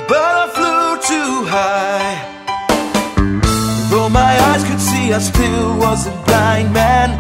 but 0.09 0.31
I 0.41 0.43
flew 0.57 0.88
too 1.11 1.34
high. 1.47 2.19
Though 3.89 4.09
my 4.09 4.34
eyes 4.49 4.64
could 4.65 4.81
see, 4.81 5.14
I 5.14 5.19
still 5.19 5.77
was 5.77 6.07
a 6.07 6.11
blind 6.27 6.73
man. 6.73 7.18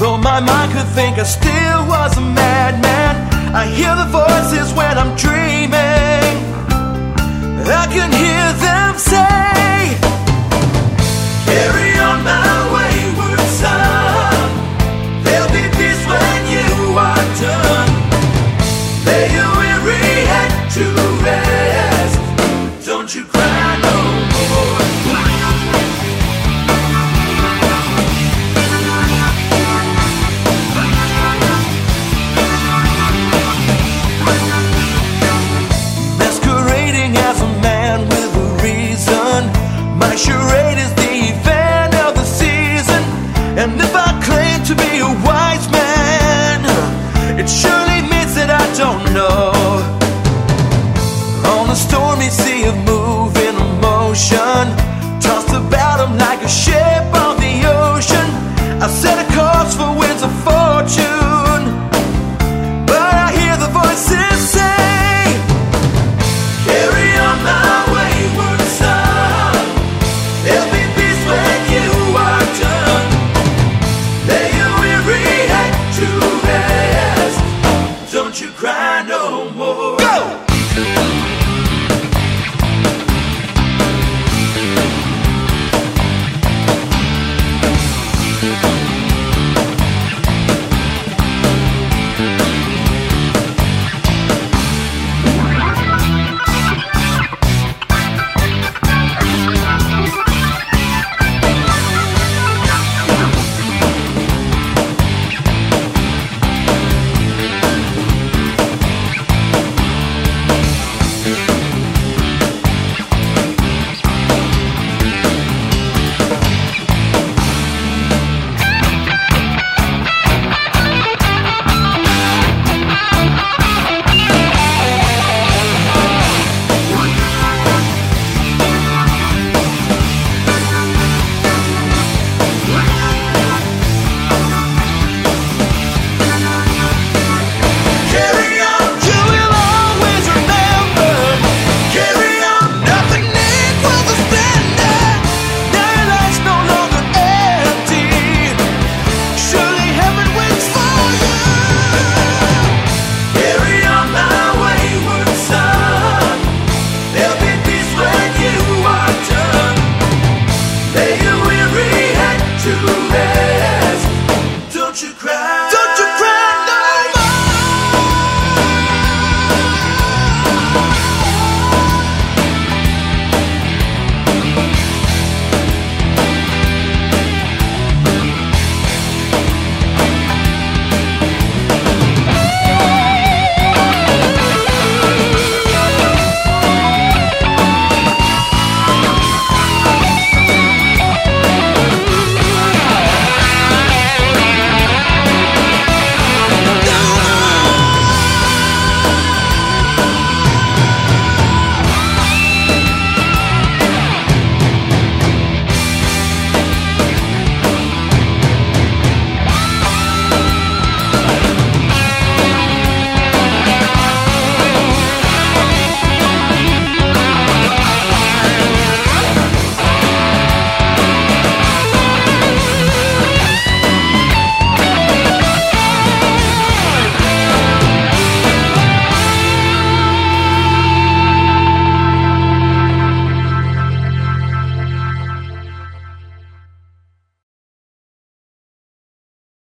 Though 0.00 0.18
my 0.18 0.40
mind 0.40 0.72
could 0.72 0.88
think, 0.98 1.18
I 1.18 1.22
still 1.22 1.86
was 1.86 2.18
a 2.18 2.20
madman. 2.20 3.14
I 3.54 3.64
hear 3.78 3.94
the 3.94 4.10
voices 4.10 4.74
when 4.74 4.98
I'm 4.98 5.14
dreaming. 5.14 6.34
I 7.70 7.86
can 7.94 8.10
hear 8.10 8.46
them 8.66 8.98
say, 8.98 9.47